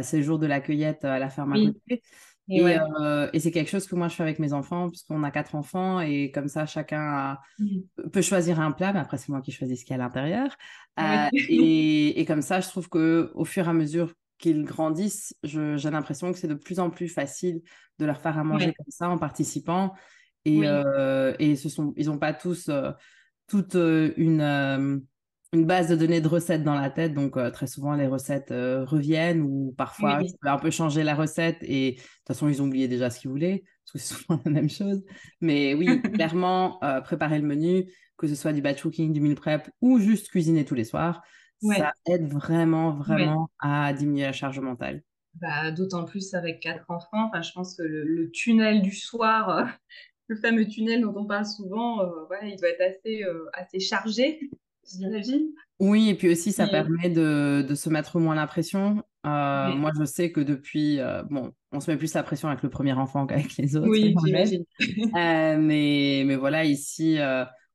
c'est 0.02 0.16
le 0.16 0.24
jour 0.24 0.40
de 0.40 0.46
la 0.48 0.58
cueillette 0.58 1.04
à 1.04 1.20
la 1.20 1.30
ferme 1.30 1.52
à 1.52 1.56
côté. 1.56 2.02
Euh, 2.50 3.30
et, 3.32 3.40
c'est 3.40 3.50
quelque 3.50 3.70
chose 3.70 3.86
que 3.86 3.94
moi 3.94 4.08
je 4.08 4.16
fais 4.16 4.22
avec 4.22 4.38
mes 4.38 4.52
enfants, 4.52 4.90
puisqu'on 4.90 5.22
a 5.22 5.30
quatre 5.30 5.54
enfants, 5.54 6.00
et 6.00 6.30
comme 6.30 6.48
ça, 6.48 6.66
chacun 6.66 7.38
mmh. 7.58 8.08
peut 8.12 8.22
choisir 8.22 8.60
un 8.60 8.72
plat, 8.72 8.92
mais 8.92 9.00
après, 9.00 9.16
c'est 9.16 9.30
moi 9.30 9.40
qui 9.40 9.52
choisis 9.52 9.80
ce 9.80 9.84
qu'il 9.84 9.96
y 9.96 9.98
a 9.98 10.02
à 10.02 10.06
l'intérieur. 10.06 10.54
Euh, 11.00 11.28
et, 11.32 12.24
comme 12.26 12.42
ça, 12.42 12.60
je 12.60 12.68
trouve 12.68 12.88
qu'au 12.88 13.44
fur 13.44 13.66
et 13.66 13.70
à 13.70 13.72
mesure 13.72 14.12
qu'ils 14.38 14.64
grandissent, 14.64 15.34
j'ai 15.42 15.90
l'impression 15.90 16.32
que 16.32 16.38
c'est 16.38 16.48
de 16.48 16.54
plus 16.54 16.80
en 16.80 16.90
plus 16.90 17.08
facile 17.08 17.62
de 17.98 18.04
leur 18.04 18.20
faire 18.20 18.38
à 18.38 18.44
manger 18.44 18.74
comme 18.76 18.90
ça 18.90 19.08
en 19.08 19.18
participant. 19.18 19.94
Et, 20.44 20.62
euh, 20.64 21.34
et 21.38 21.56
ce 21.56 21.70
sont, 21.70 21.94
ils 21.96 22.06
n'ont 22.06 22.18
pas 22.18 22.34
tous 22.34 22.70
toute 23.46 23.74
une 23.74 25.02
une 25.54 25.66
base 25.66 25.88
de 25.88 25.96
données 25.96 26.20
de 26.20 26.28
recettes 26.28 26.64
dans 26.64 26.75
la 26.75 26.90
tête. 26.90 27.14
Donc, 27.14 27.37
euh, 27.37 27.50
très 27.50 27.66
souvent, 27.66 27.94
les 27.94 28.06
recettes 28.06 28.50
euh, 28.50 28.84
reviennent 28.84 29.40
ou 29.40 29.75
parfois, 29.76 30.20
je 30.20 30.32
peux 30.40 30.49
un 30.49 30.58
peu 30.58 30.70
changer 30.70 31.02
la 31.02 31.14
recette 31.14 31.58
et 31.62 31.92
de 31.92 31.96
toute 31.96 32.26
façon, 32.26 32.49
ils 32.49 32.61
ont 32.61 32.66
oublié 32.66 32.88
déjà 32.88 33.08
ce 33.08 33.20
qu'ils 33.20 33.30
voulaient 33.30 33.62
parce 33.84 33.92
que 33.92 33.99
c'est 33.99 34.14
souvent 34.23 34.40
la 34.44 34.50
même 34.50 34.68
chose. 34.68 35.02
Mais 35.40 35.75
oui, 35.75 36.02
clairement, 36.12 36.82
euh, 36.84 37.00
préparer 37.00 37.38
le 37.38 37.46
menu, 37.46 37.90
que 38.18 38.26
ce 38.26 38.34
soit 38.34 38.52
du 38.52 38.61
batch 38.61 38.82
cooking, 38.82 39.12
du 39.12 39.20
meal 39.20 39.37
prep 39.37 39.70
ou 39.80 39.99
juste 39.99 40.28
cuisiner 40.28 40.64
tous 40.64 40.75
les 40.75 40.84
soirs, 40.84 41.23
ça 41.62 41.92
aide 42.06 42.30
vraiment, 42.30 42.92
vraiment 42.92 43.49
à 43.58 43.92
diminuer 43.94 44.25
la 44.25 44.32
charge 44.32 44.58
mentale. 44.61 45.02
Bah, 45.40 45.70
D'autant 45.70 46.04
plus 46.04 46.34
avec 46.34 46.61
quatre 46.61 46.84
enfants. 46.90 47.28
Enfin, 47.28 47.40
je 47.40 47.52
pense 47.52 47.76
que 47.76 47.82
le, 47.82 48.30
tunnel 48.30 48.82
du 48.82 48.92
soir, 48.94 49.66
le 50.26 50.37
fameux 50.37 50.66
tunnel 50.66 51.00
dont 51.00 51.14
on 51.16 51.25
parle 51.25 51.46
souvent, 51.46 52.02
il 52.42 52.56
doit 52.58 52.68
être 52.68 52.82
assez, 52.82 53.25
assez 53.54 53.80
chargé 53.80 54.50
j'imagine. 54.90 55.48
Oui, 55.80 56.08
et 56.08 56.14
puis 56.14 56.30
aussi, 56.30 56.52
ça 56.52 56.66
permet 56.66 57.10
de, 57.10 57.64
de, 57.68 57.74
se 57.74 57.88
mettre 57.88 58.18
moins 58.20 58.34
la 58.34 58.46
pression. 58.46 59.02
Euh, 59.26 59.74
moi, 59.74 59.90
je 59.98 60.04
sais 60.04 60.30
que 60.30 60.40
depuis, 60.40 61.00
euh, 61.00 61.22
bon, 61.24 61.52
on 61.72 61.80
se 61.80 61.90
met 61.90 61.96
plus 61.96 62.14
la 62.14 62.22
pression 62.22 62.48
avec 62.48 62.62
le 62.62 62.70
premier 62.70 62.92
enfant 62.92 63.26
qu'avec 63.26 63.56
les 63.56 63.76
autres. 63.76 63.88
Oui, 63.88 64.14
j'imagine. 64.24 64.64
Euh, 64.80 65.58
mais, 65.58 66.22
mais 66.26 66.36
voilà, 66.36 66.64
ici, 66.64 67.18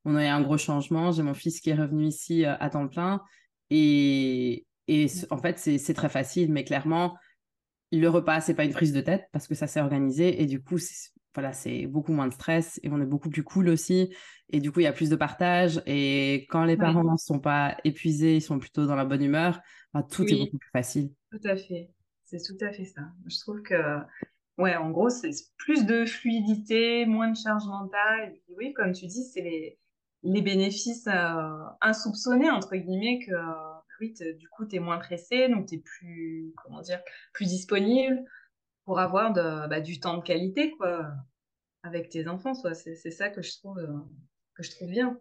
on 0.05 0.15
a 0.15 0.23
eu 0.23 0.27
un 0.27 0.41
gros 0.41 0.57
changement. 0.57 1.11
J'ai 1.11 1.23
mon 1.23 1.33
fils 1.33 1.59
qui 1.59 1.69
est 1.69 1.75
revenu 1.75 2.05
ici 2.05 2.45
à 2.45 2.69
temps 2.69 2.87
plein. 2.87 3.21
Et, 3.69 4.65
et 4.87 5.07
en 5.29 5.37
fait, 5.37 5.59
c'est 5.59 5.93
très 5.93 6.09
facile, 6.09 6.51
mais 6.51 6.63
clairement, 6.63 7.15
le 7.91 8.07
repas, 8.07 8.41
c'est 8.41 8.53
pas 8.53 8.65
une 8.65 8.73
prise 8.73 8.93
de 8.93 9.01
tête 9.01 9.25
parce 9.31 9.47
que 9.47 9.55
ça 9.55 9.67
s'est 9.67 9.81
organisé. 9.81 10.41
Et 10.41 10.45
du 10.45 10.61
coup, 10.61 10.77
voilà, 11.39 11.53
c'est 11.53 11.87
beaucoup 11.87 12.11
moins 12.11 12.27
de 12.27 12.33
stress 12.33 12.81
et 12.83 12.89
on 12.91 12.99
est 13.01 13.05
beaucoup 13.05 13.29
plus 13.29 13.43
cool 13.43 13.69
aussi. 13.69 14.13
Et 14.49 14.59
du 14.59 14.73
coup, 14.73 14.81
il 14.81 14.83
y 14.83 14.87
a 14.87 14.93
plus 14.93 15.09
de 15.09 15.15
partage. 15.15 15.81
Et 15.85 16.47
quand 16.49 16.65
les 16.65 16.75
parents 16.75 17.03
ne 17.03 17.15
sont 17.17 17.39
pas 17.39 17.77
épuisés, 17.85 18.35
ils 18.35 18.41
sont 18.41 18.59
plutôt 18.59 18.85
dans 18.85 18.95
la 18.95 19.05
bonne 19.05 19.23
humeur, 19.23 19.61
bah, 19.93 20.03
tout 20.03 20.25
est 20.25 20.37
beaucoup 20.37 20.57
plus 20.57 20.71
facile. 20.71 21.11
Tout 21.31 21.47
à 21.47 21.55
fait. 21.55 21.91
C'est 22.25 22.41
tout 22.45 22.57
à 22.63 22.73
fait 22.73 22.83
ça. 22.83 23.03
Je 23.25 23.39
trouve 23.39 23.61
que, 23.61 23.99
ouais, 24.57 24.75
en 24.75 24.91
gros, 24.91 25.09
c'est 25.09 25.31
plus 25.57 25.85
de 25.85 26.05
fluidité, 26.05 27.05
moins 27.05 27.31
de 27.31 27.37
charge 27.37 27.65
mentale. 27.65 28.33
Et 28.49 28.55
oui, 28.57 28.73
comme 28.73 28.91
tu 28.91 29.07
dis, 29.07 29.23
c'est 29.23 29.41
les, 29.41 29.79
les 30.23 30.41
bénéfices 30.41 31.07
euh, 31.07 31.63
insoupçonnés, 31.79 32.51
entre 32.51 32.75
guillemets, 32.75 33.19
que 33.25 33.31
bah 33.31 33.85
oui, 34.01 34.13
du 34.37 34.49
coup, 34.49 34.65
tu 34.65 34.75
es 34.75 34.79
moins 34.79 34.97
pressé, 34.97 35.47
donc 35.47 35.67
tu 35.67 35.75
es 35.75 35.77
plus, 35.79 36.53
comment 36.63 36.81
dire, 36.81 36.99
plus 37.33 37.47
disponible 37.47 38.19
pour 38.85 38.99
avoir 38.99 39.31
de, 39.31 39.67
bah, 39.69 39.81
du 39.81 39.99
temps 39.99 40.17
de 40.17 40.23
qualité, 40.23 40.71
quoi, 40.71 41.11
avec 41.83 42.09
tes 42.09 42.27
enfants. 42.27 42.53
C'est 42.53 43.11
ça 43.11 43.29
que 43.29 43.41
je 43.41 43.57
trouve, 43.57 43.77
euh, 43.77 43.87
que 44.55 44.63
je 44.63 44.71
trouve 44.71 44.89
bien. 44.89 45.17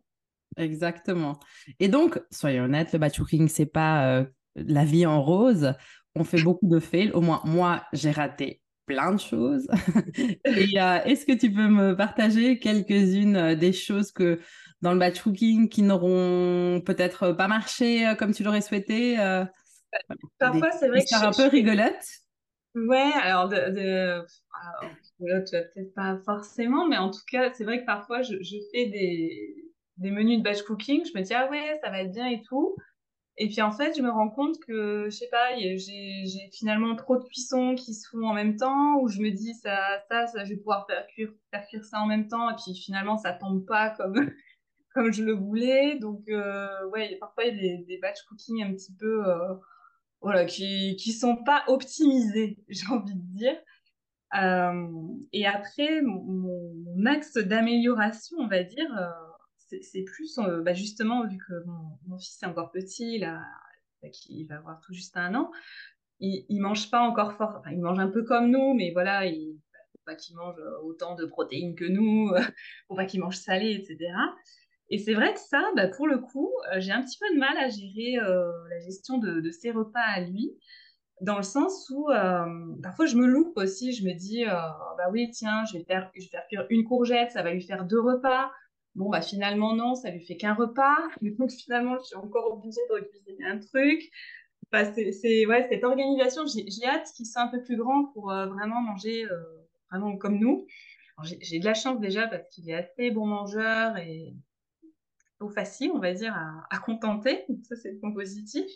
Exactement. 0.57 1.39
Et 1.79 1.89
donc, 1.89 2.21
soyons 2.31 2.65
honnêtes, 2.65 2.93
le 2.93 2.99
batch 2.99 3.19
cooking, 3.19 3.49
c'est 3.49 3.67
pas 3.67 4.19
euh, 4.19 4.25
la 4.57 4.85
vie 4.85 5.07
en 5.07 5.23
rose. 5.23 5.75
On 6.15 6.25
fait 6.25 6.43
beaucoup 6.43 6.69
de 6.69 6.81
fails. 6.81 7.13
Au 7.13 7.21
moins, 7.21 7.43
moi, 7.45 7.85
j'ai 7.93 8.11
raté 8.11 8.61
plein 8.87 9.13
de 9.13 9.21
choses. 9.21 9.69
Et 10.45 10.81
euh, 10.81 11.03
est-ce 11.05 11.27
que 11.27 11.33
tu 11.33 11.53
peux 11.53 11.69
me 11.69 11.95
partager 11.95 12.59
quelques-unes 12.59 13.55
des 13.55 13.73
choses 13.73 14.11
que 14.11 14.41
dans 14.81 14.93
le 14.93 14.99
batch 14.99 15.21
cooking 15.23 15.69
qui 15.69 15.83
n'auront 15.83 16.81
peut-être 16.85 17.33
pas 17.33 17.49
marché 17.49 18.15
comme 18.19 18.33
tu 18.33 18.43
l'aurais 18.43 18.63
souhaité 18.63 19.17
Parfois, 20.39 20.71
c'est 20.73 20.89
vrai 20.89 21.01
que. 21.05 21.25
un 21.25 21.33
peu 21.33 21.49
rigolote. 21.49 22.05
Ouais, 22.75 23.11
alors, 23.23 23.49
de, 23.49 23.57
de... 23.57 24.27
peut-être 25.19 25.95
pas 25.95 26.19
forcément, 26.25 26.87
mais 26.89 26.97
en 26.97 27.11
tout 27.11 27.25
cas, 27.31 27.53
c'est 27.53 27.65
vrai 27.65 27.81
que 27.81 27.87
parfois, 27.87 28.23
je, 28.23 28.37
fais 28.73 28.87
des, 28.87 29.55
des, 29.97 30.11
menus 30.11 30.39
de 30.39 30.43
batch 30.43 30.63
cooking. 30.63 31.05
Je 31.05 31.19
me 31.19 31.23
dis, 31.23 31.35
ah 31.35 31.49
ouais, 31.51 31.79
ça 31.83 31.91
va 31.91 32.03
être 32.03 32.13
bien 32.13 32.29
et 32.29 32.43
tout. 32.43 32.77
Et 33.41 33.49
puis 33.49 33.63
en 33.63 33.71
fait, 33.71 33.97
je 33.97 34.03
me 34.03 34.11
rends 34.11 34.31
compte 34.31 34.59
que, 34.67 35.05
je 35.07 35.11
sais 35.11 35.29
pas, 35.31 35.57
j'ai 35.57 36.51
finalement 36.53 36.97
trop 36.97 37.17
de 37.17 37.25
cuissons 37.25 37.77
qui 37.77 37.95
se 37.95 38.09
font 38.09 38.27
en 38.27 38.35
même 38.35 38.57
temps, 38.57 39.01
ou 39.01 39.09
je 39.09 39.21
me 39.21 39.31
dis, 39.31 39.55
ça, 39.55 39.79
ça, 40.11 40.27
je 40.45 40.51
vais 40.51 40.57
pouvoir 40.57 40.87
faire 40.89 41.07
cuire, 41.07 41.33
faire 41.53 41.65
cuire 41.69 41.85
ça 41.85 42.01
en 42.01 42.07
même 42.07 42.27
temps, 42.27 42.51
et 42.51 42.55
puis 42.55 42.75
finalement, 42.75 43.17
ça 43.17 43.33
tombe 43.33 43.65
pas 43.65 43.91
comme, 43.91 44.15
comme 44.95 45.13
je 45.13 45.23
le 45.23 45.35
voulais. 45.35 45.99
Donc, 46.01 46.23
euh, 46.29 46.89
ouais, 46.89 47.17
parfois, 47.21 47.45
il 47.45 47.55
y 47.55 47.59
a 47.59 47.77
des, 47.77 47.85
des 47.85 47.99
batch 47.99 48.23
cooking 48.29 48.63
un 48.65 48.73
petit 48.73 48.95
peu. 48.99 49.29
Euh, 49.29 49.55
voilà, 50.21 50.45
qui 50.45 50.97
qui 50.97 51.13
sont 51.13 51.37
pas 51.37 51.65
optimisés, 51.69 52.59
j'ai 52.69 52.87
envie 52.89 53.15
de 53.15 53.37
dire. 53.37 53.57
Euh, 54.35 54.89
et 55.33 55.47
après, 55.47 56.03
mon, 56.03 57.07
axe 57.07 57.37
d'amélioration, 57.39 58.37
on 58.41 58.49
va 58.49 58.63
dire, 58.63 58.91
euh, 58.99 59.79
c'est 59.81 60.03
plus 60.03 60.39
euh, 60.39 60.63
bah 60.63 60.75
justement 60.75 61.27
vu 61.27 61.39
que 61.39 61.65
mon, 62.07 62.19
fils 62.19 62.43
est 62.43 62.47
encore 62.47 62.71
petit, 62.71 63.19
là, 63.19 63.41
il 64.29 64.47
va 64.47 64.57
avoir 64.57 64.81
tout 64.81 64.93
juste 64.93 65.17
un 65.17 65.35
an, 65.35 65.51
il, 66.21 66.45
il 66.49 66.61
mange 66.61 66.91
pas 66.91 67.01
encore 67.01 67.35
fort, 67.35 67.55
enfin, 67.59 67.71
il 67.71 67.81
mange 67.81 67.99
un 67.99 68.09
peu 68.09 68.25
comme 68.25 68.51
nous, 68.51 68.75
mais 68.75 68.91
voilà, 68.93 69.27
il 69.27 69.59
faut 69.93 70.01
pas 70.05 70.17
qu'il 70.17 70.37
mange 70.37 70.57
autant 70.83 71.15
de 71.15 71.25
protéines 71.25 71.75
que 71.75 71.85
nous, 71.85 72.31
faut 72.89 72.97
pas 72.97 73.07
qu'il 73.07 73.21
mange 73.21 73.37
salé, 73.37 73.73
etc. 73.73 74.13
Et 74.91 74.99
c'est 74.99 75.15
vrai 75.15 75.33
que 75.35 75.41
ça, 75.41 75.71
bah, 75.77 75.87
pour 75.89 76.07
le 76.09 76.19
coup, 76.19 76.51
j'ai 76.79 76.93
un 76.93 77.03
petit 77.03 77.19
peu 77.19 77.33
de 77.35 77.39
mal 77.39 77.57
à 77.59 77.69
gérer 77.69 78.17
la 78.17 78.81
gestion 78.81 79.19
de, 79.19 79.41
de, 79.41 79.51
ses 79.51 79.71
repas 79.71 80.01
à 80.01 80.21
lui, 80.21 80.59
dans 81.21 81.37
le 81.37 81.43
sens 81.43 81.91
où 81.91 82.11
euh, 82.11 82.45
parfois 82.83 83.07
je 83.07 83.17
me 83.17 83.27
loupe 83.27 83.57
aussi, 83.57 83.93
je 83.93 84.05
me 84.05 84.13
dis, 84.13 84.45
bah 84.45 85.09
oui, 85.11 85.31
tiens, 85.31 85.65
je 85.67 85.79
vais, 85.79 85.85
faire, 85.85 86.11
je 86.15 86.23
vais 86.23 86.29
faire 86.29 86.47
cuire 86.49 86.67
une 86.71 86.85
courgette, 86.85 87.33
ça 87.33 87.43
va 87.43 87.53
lui 87.53 87.63
faire 87.63 87.85
deux 87.85 88.01
repas. 88.01 88.51
Bon, 88.95 89.11
bah 89.11 89.21
finalement, 89.21 89.75
non, 89.75 89.95
ça 89.95 90.11
lui 90.11 90.25
fait 90.25 90.37
qu'un 90.37 90.55
repas. 90.55 90.97
Donc 91.23 91.51
finalement, 91.51 91.99
je 91.99 92.05
suis 92.05 92.17
encore 92.17 92.53
obligée 92.53 92.81
de 92.91 93.01
cuisiner 93.01 93.47
un 93.47 93.59
truc. 93.59 94.03
Bah, 94.71 94.85
c'est 94.95 95.47
ouais, 95.47 95.67
cette 95.71 95.85
organisation, 95.85 96.43
j'ai 96.47 96.87
hâte 96.87 97.11
qu'il 97.17 97.27
soit 97.27 97.43
un 97.43 97.49
peu 97.49 97.63
plus 97.63 97.77
grand 97.77 98.07
pour 98.13 98.27
vraiment 98.27 98.81
manger 98.81 99.27
vraiment 99.91 100.17
comme 100.17 100.39
nous. 100.39 100.67
J'ai 101.23 101.59
de 101.59 101.65
la 101.65 101.75
chance 101.75 101.99
déjà 102.01 102.29
parce 102.29 102.49
qu'il 102.51 102.69
est 102.71 102.75
assez 102.75 103.11
bon 103.11 103.27
mangeur 103.27 103.97
et 103.97 104.35
facile, 105.49 105.93
on 105.95 106.01
va 106.01 106.13
dire, 106.13 106.35
à, 106.71 106.79
contenter. 106.79 107.45
Ça, 107.63 107.77
c'est 107.77 108.01
positif. 108.01 108.67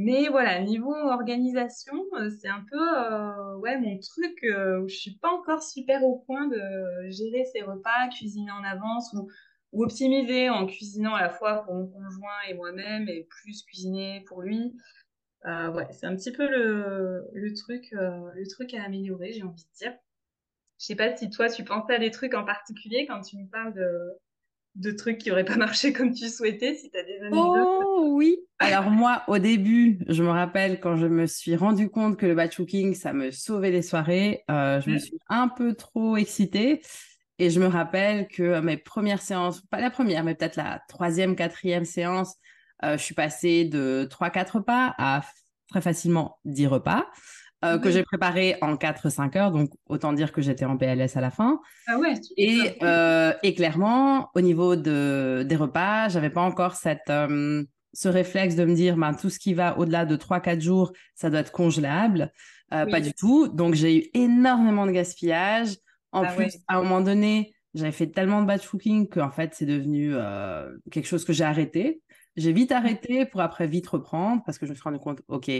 Mais 0.00 0.28
voilà, 0.28 0.60
niveau 0.60 0.94
organisation, 0.94 1.92
euh, 2.12 2.30
c'est 2.40 2.46
un 2.46 2.64
peu 2.70 2.78
euh, 2.78 3.56
ouais, 3.56 3.76
mon 3.80 3.98
truc 3.98 4.38
euh, 4.44 4.80
où 4.80 4.88
je 4.88 4.94
suis 4.94 5.16
pas 5.16 5.28
encore 5.28 5.60
super 5.60 6.04
au 6.04 6.18
point 6.20 6.46
de 6.46 7.10
gérer 7.10 7.44
ses 7.46 7.62
repas, 7.62 8.08
cuisiner 8.08 8.52
en 8.52 8.62
avance 8.62 9.12
ou, 9.14 9.28
optimiser 9.82 10.50
en 10.50 10.66
cuisinant 10.66 11.16
à 11.16 11.22
la 11.22 11.30
fois 11.30 11.64
pour 11.64 11.74
mon 11.74 11.88
conjoint 11.88 12.40
et 12.48 12.54
moi-même 12.54 13.08
et 13.08 13.26
plus 13.28 13.64
cuisiner 13.64 14.22
pour 14.28 14.40
lui. 14.42 14.72
ouais, 15.44 15.88
c'est 15.90 16.06
un 16.06 16.14
petit 16.14 16.32
peu 16.32 16.48
le, 16.48 17.28
le 17.34 17.54
truc, 17.54 17.88
le 17.90 18.48
truc 18.48 18.74
à 18.74 18.84
améliorer, 18.84 19.32
j'ai 19.32 19.42
envie 19.42 19.64
de 19.64 19.78
dire. 19.78 19.94
Je 20.78 20.86
sais 20.86 20.96
pas 20.96 21.16
si 21.16 21.28
toi, 21.28 21.48
tu 21.50 21.64
pensais 21.64 21.96
à 21.96 21.98
des 21.98 22.12
trucs 22.12 22.34
en 22.34 22.44
particulier 22.44 23.04
quand 23.06 23.20
tu 23.20 23.36
me 23.36 23.48
parles 23.50 23.74
de, 23.74 24.16
de 24.74 24.90
trucs 24.90 25.18
qui 25.18 25.28
n'auraient 25.28 25.44
pas 25.44 25.56
marché 25.56 25.92
comme 25.92 26.12
tu 26.12 26.28
souhaitais, 26.28 26.74
si 26.74 26.90
tu 26.90 26.98
as 26.98 27.02
des 27.02 27.18
anecdotes. 27.20 27.82
Oh 27.84 28.10
oui 28.14 28.38
Alors 28.58 28.90
moi, 28.90 29.22
au 29.28 29.38
début, 29.38 29.98
je 30.08 30.22
me 30.22 30.30
rappelle 30.30 30.80
quand 30.80 30.96
je 30.96 31.06
me 31.06 31.26
suis 31.26 31.56
rendu 31.56 31.88
compte 31.88 32.16
que 32.16 32.26
le 32.26 32.34
batch 32.34 32.56
cooking, 32.56 32.94
ça 32.94 33.12
me 33.12 33.30
sauvait 33.30 33.70
les 33.70 33.82
soirées, 33.82 34.44
euh, 34.50 34.80
je 34.80 34.90
me 34.90 34.98
suis 34.98 35.18
un 35.28 35.48
peu 35.48 35.74
trop 35.74 36.16
excitée. 36.16 36.82
Et 37.40 37.50
je 37.50 37.60
me 37.60 37.66
rappelle 37.66 38.26
que 38.26 38.58
mes 38.60 38.76
premières 38.76 39.22
séances, 39.22 39.60
pas 39.60 39.80
la 39.80 39.90
première, 39.90 40.24
mais 40.24 40.34
peut-être 40.34 40.56
la 40.56 40.82
troisième, 40.88 41.36
quatrième 41.36 41.84
séance, 41.84 42.34
euh, 42.84 42.96
je 42.96 43.02
suis 43.02 43.14
passée 43.14 43.64
de 43.64 44.08
3-4 44.10 44.56
repas 44.56 44.94
à 44.98 45.22
très 45.68 45.80
facilement 45.80 46.38
10 46.44 46.66
repas. 46.66 47.06
Euh, 47.64 47.78
que 47.78 47.90
j'ai 47.90 48.04
préparé 48.04 48.54
en 48.60 48.76
4-5 48.76 49.36
heures, 49.36 49.50
donc 49.50 49.70
autant 49.88 50.12
dire 50.12 50.30
que 50.30 50.40
j'étais 50.40 50.64
en 50.64 50.76
PLS 50.76 51.16
à 51.16 51.20
la 51.20 51.32
fin. 51.32 51.60
Ah 51.88 51.98
ouais, 51.98 52.14
et, 52.36 52.76
euh, 52.84 53.32
et 53.42 53.52
clairement, 53.52 54.30
au 54.36 54.40
niveau 54.40 54.76
de, 54.76 55.44
des 55.44 55.56
repas, 55.56 56.08
j'avais 56.08 56.30
pas 56.30 56.42
encore 56.42 56.76
cette, 56.76 57.10
euh, 57.10 57.64
ce 57.92 58.08
réflexe 58.08 58.54
de 58.54 58.64
me 58.64 58.76
dire 58.76 58.96
ben, 58.96 59.12
tout 59.12 59.28
ce 59.28 59.40
qui 59.40 59.54
va 59.54 59.76
au-delà 59.76 60.06
de 60.06 60.14
3-4 60.14 60.60
jours, 60.60 60.92
ça 61.16 61.30
doit 61.30 61.40
être 61.40 61.50
congélable. 61.50 62.32
Pas 62.70 63.00
du 63.00 63.12
tout. 63.14 63.48
Donc 63.48 63.74
j'ai 63.74 63.96
eu 63.96 64.10
énormément 64.14 64.86
de 64.86 64.92
gaspillage. 64.92 65.70
En 66.12 66.22
ah 66.22 66.32
plus, 66.32 66.58
à 66.68 66.76
un 66.76 66.82
moment 66.82 67.00
donné, 67.00 67.54
j'avais 67.74 67.92
fait 67.92 68.08
tellement 68.08 68.42
de 68.42 68.46
batch 68.46 68.68
cooking 68.68 69.08
qu'en 69.08 69.30
fait, 69.30 69.54
c'est 69.54 69.64
devenu 69.64 70.12
quelque 70.92 71.08
chose 71.08 71.24
que 71.24 71.32
j'ai 71.32 71.44
arrêté. 71.44 72.02
J'ai 72.36 72.52
vite 72.52 72.70
arrêté 72.70 73.24
pour 73.24 73.40
après 73.40 73.66
vite 73.66 73.88
reprendre 73.88 74.42
parce 74.44 74.58
que 74.58 74.66
je 74.66 74.70
me 74.70 74.74
suis 74.76 74.84
rendu 74.84 74.98
compte, 74.98 75.22
OK, 75.28 75.50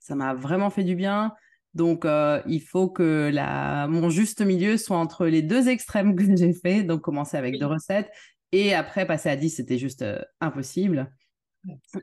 ça 0.00 0.16
m'a 0.16 0.34
vraiment 0.34 0.68
fait 0.68 0.84
du 0.84 0.96
bien. 0.96 1.32
Donc, 1.76 2.06
euh, 2.06 2.40
il 2.46 2.62
faut 2.62 2.88
que 2.88 3.30
la... 3.30 3.86
mon 3.86 4.08
juste 4.08 4.40
milieu 4.40 4.78
soit 4.78 4.96
entre 4.96 5.26
les 5.26 5.42
deux 5.42 5.68
extrêmes 5.68 6.16
que 6.16 6.24
j'ai 6.34 6.54
fait. 6.54 6.82
Donc, 6.82 7.02
commencer 7.02 7.36
avec 7.36 7.60
deux 7.60 7.66
recettes 7.66 8.10
et 8.50 8.74
après 8.74 9.06
passer 9.06 9.28
à 9.28 9.36
10, 9.36 9.50
c'était 9.50 9.76
juste 9.76 10.00
euh, 10.00 10.18
impossible. 10.40 11.12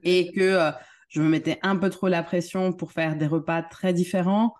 Et 0.03 0.31
que 0.31 0.41
euh, 0.41 0.71
je 1.09 1.23
me 1.23 1.27
mettais 1.27 1.57
un 1.63 1.75
peu 1.75 1.89
trop 1.89 2.07
la 2.07 2.21
pression 2.21 2.71
pour 2.71 2.91
faire 2.91 3.15
des 3.15 3.25
repas 3.25 3.63
très 3.63 3.93
différents. 3.93 4.53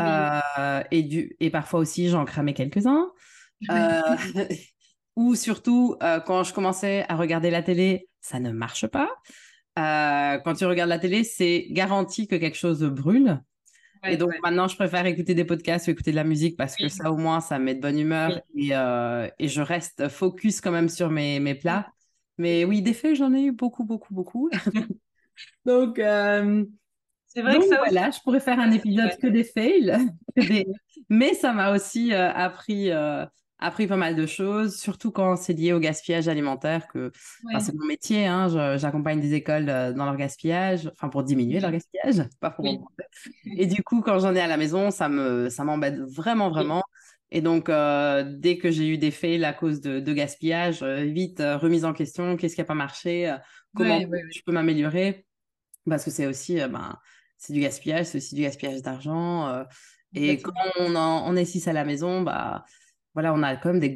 et, 0.00 1.02
du... 1.02 1.36
et 1.40 1.50
parfois 1.50 1.80
aussi, 1.80 2.08
j'en 2.08 2.24
cramais 2.24 2.54
quelques-uns. 2.54 3.10
Ou 5.16 5.34
surtout, 5.34 5.96
quand 6.26 6.42
je 6.42 6.54
commençais 6.54 7.04
à 7.10 7.16
regarder 7.16 7.50
la 7.50 7.62
télé, 7.62 8.08
ça 8.20 8.40
ne 8.40 8.50
marche 8.50 8.86
pas. 8.86 9.10
quand 9.76 10.54
tu 10.54 10.64
regardes 10.64 10.88
la 10.88 10.98
télé, 10.98 11.22
c'est 11.22 11.66
garanti 11.70 12.26
que 12.26 12.36
quelque 12.36 12.56
chose 12.56 12.82
brûle 12.82 13.42
et 14.06 14.16
donc 14.16 14.32
maintenant, 14.42 14.68
je 14.68 14.76
préfère 14.76 15.06
écouter 15.06 15.34
des 15.34 15.44
podcasts 15.44 15.88
ou 15.88 15.90
écouter 15.90 16.10
de 16.10 16.16
la 16.16 16.24
musique 16.24 16.56
parce 16.56 16.76
que 16.76 16.88
ça, 16.88 17.10
au 17.12 17.16
moins, 17.16 17.40
ça 17.40 17.58
me 17.58 17.64
met 17.64 17.74
de 17.74 17.80
bonne 17.80 17.98
humeur 17.98 18.40
et, 18.54 18.70
euh, 18.72 19.28
et, 19.38 19.48
je 19.48 19.60
reste 19.60 20.08
focus 20.08 20.60
quand 20.60 20.70
même 20.70 20.88
sur 20.88 21.10
mes, 21.10 21.40
mes 21.40 21.54
plats. 21.54 21.88
Mais 22.38 22.64
oui, 22.64 22.82
des 22.82 22.94
faits, 22.94 23.16
j'en 23.16 23.32
ai 23.32 23.44
eu 23.44 23.52
beaucoup, 23.52 23.84
beaucoup, 23.84 24.14
beaucoup. 24.14 24.50
donc, 25.64 25.98
euh, 25.98 26.64
c'est 27.26 27.42
vrai 27.42 27.58
que 27.58 27.66
ça 27.66 27.78
voilà, 27.78 28.10
je 28.10 28.20
pourrais 28.20 28.40
faire 28.40 28.60
un 28.60 28.70
épisode 28.70 29.16
que 29.22 29.26
des 29.26 29.44
fails, 29.44 29.96
mais 31.08 31.34
ça 31.34 31.52
m'a 31.52 31.74
aussi 31.74 32.12
euh, 32.12 32.30
appris 32.32 32.90
appris 33.64 33.86
pas 33.86 33.96
mal 33.96 34.14
de 34.14 34.26
choses, 34.26 34.76
surtout 34.76 35.10
quand 35.10 35.36
c'est 35.36 35.54
lié 35.54 35.72
au 35.72 35.80
gaspillage 35.80 36.28
alimentaire, 36.28 36.86
que 36.86 37.12
c'est 37.60 37.74
mon 37.74 37.86
métier, 37.86 38.26
hein, 38.26 38.76
j'accompagne 38.76 39.20
des 39.20 39.32
écoles 39.32 39.70
euh, 39.70 39.92
dans 39.92 40.04
leur 40.04 40.16
gaspillage, 40.16 40.90
enfin 40.92 41.08
pour 41.08 41.22
diminuer 41.22 41.60
leur 41.60 41.72
gaspillage, 41.72 42.28
pas 42.40 42.50
pour 42.50 42.66
Et 43.56 43.66
du 43.66 43.82
coup, 43.82 44.02
quand 44.02 44.18
j'en 44.18 44.34
ai 44.34 44.40
à 44.40 44.46
la 44.46 44.58
maison, 44.58 44.90
ça 44.90 45.08
me 45.08 45.48
ça 45.48 45.64
m'embête 45.64 45.98
vraiment, 45.98 46.50
vraiment. 46.50 46.82
Et 47.30 47.40
donc, 47.40 47.70
euh, 47.70 48.22
dès 48.38 48.58
que 48.58 48.70
j'ai 48.70 48.86
eu 48.86 48.98
des 48.98 49.10
faits 49.10 49.42
à 49.42 49.54
cause 49.54 49.80
de, 49.80 50.12
gaspillage, 50.12 50.82
euh, 50.82 51.02
vite 51.04 51.40
remise 51.40 51.86
en 51.86 51.94
question, 51.94 52.36
qu'est-ce 52.36 52.54
qui 52.54 52.60
n'a 52.60 52.66
pas 52.66 52.74
marché, 52.74 53.34
comment 53.74 53.98
je 53.98 54.40
peux 54.44 54.52
m'améliorer, 54.52 55.26
parce 55.88 56.04
que 56.04 56.10
c'est 56.10 56.26
aussi, 56.26 56.56
ben, 56.56 56.98
c'est 57.38 57.54
du 57.54 57.60
gaspillage, 57.60 58.06
c'est 58.06 58.18
aussi 58.18 58.34
du 58.34 58.42
gaspillage 58.42 58.82
d'argent. 58.82 59.64
et 60.12 60.36
quand 60.36 60.52
on, 60.78 60.94
en, 60.94 61.32
on 61.32 61.34
est 61.34 61.46
six 61.46 61.66
à 61.66 61.72
la 61.72 61.84
maison, 61.84 62.20
bah 62.20 62.66
voilà, 63.14 63.32
on 63.32 63.42
a 63.42 63.56
quand 63.56 63.70
même 63.70 63.80
des 63.80 63.94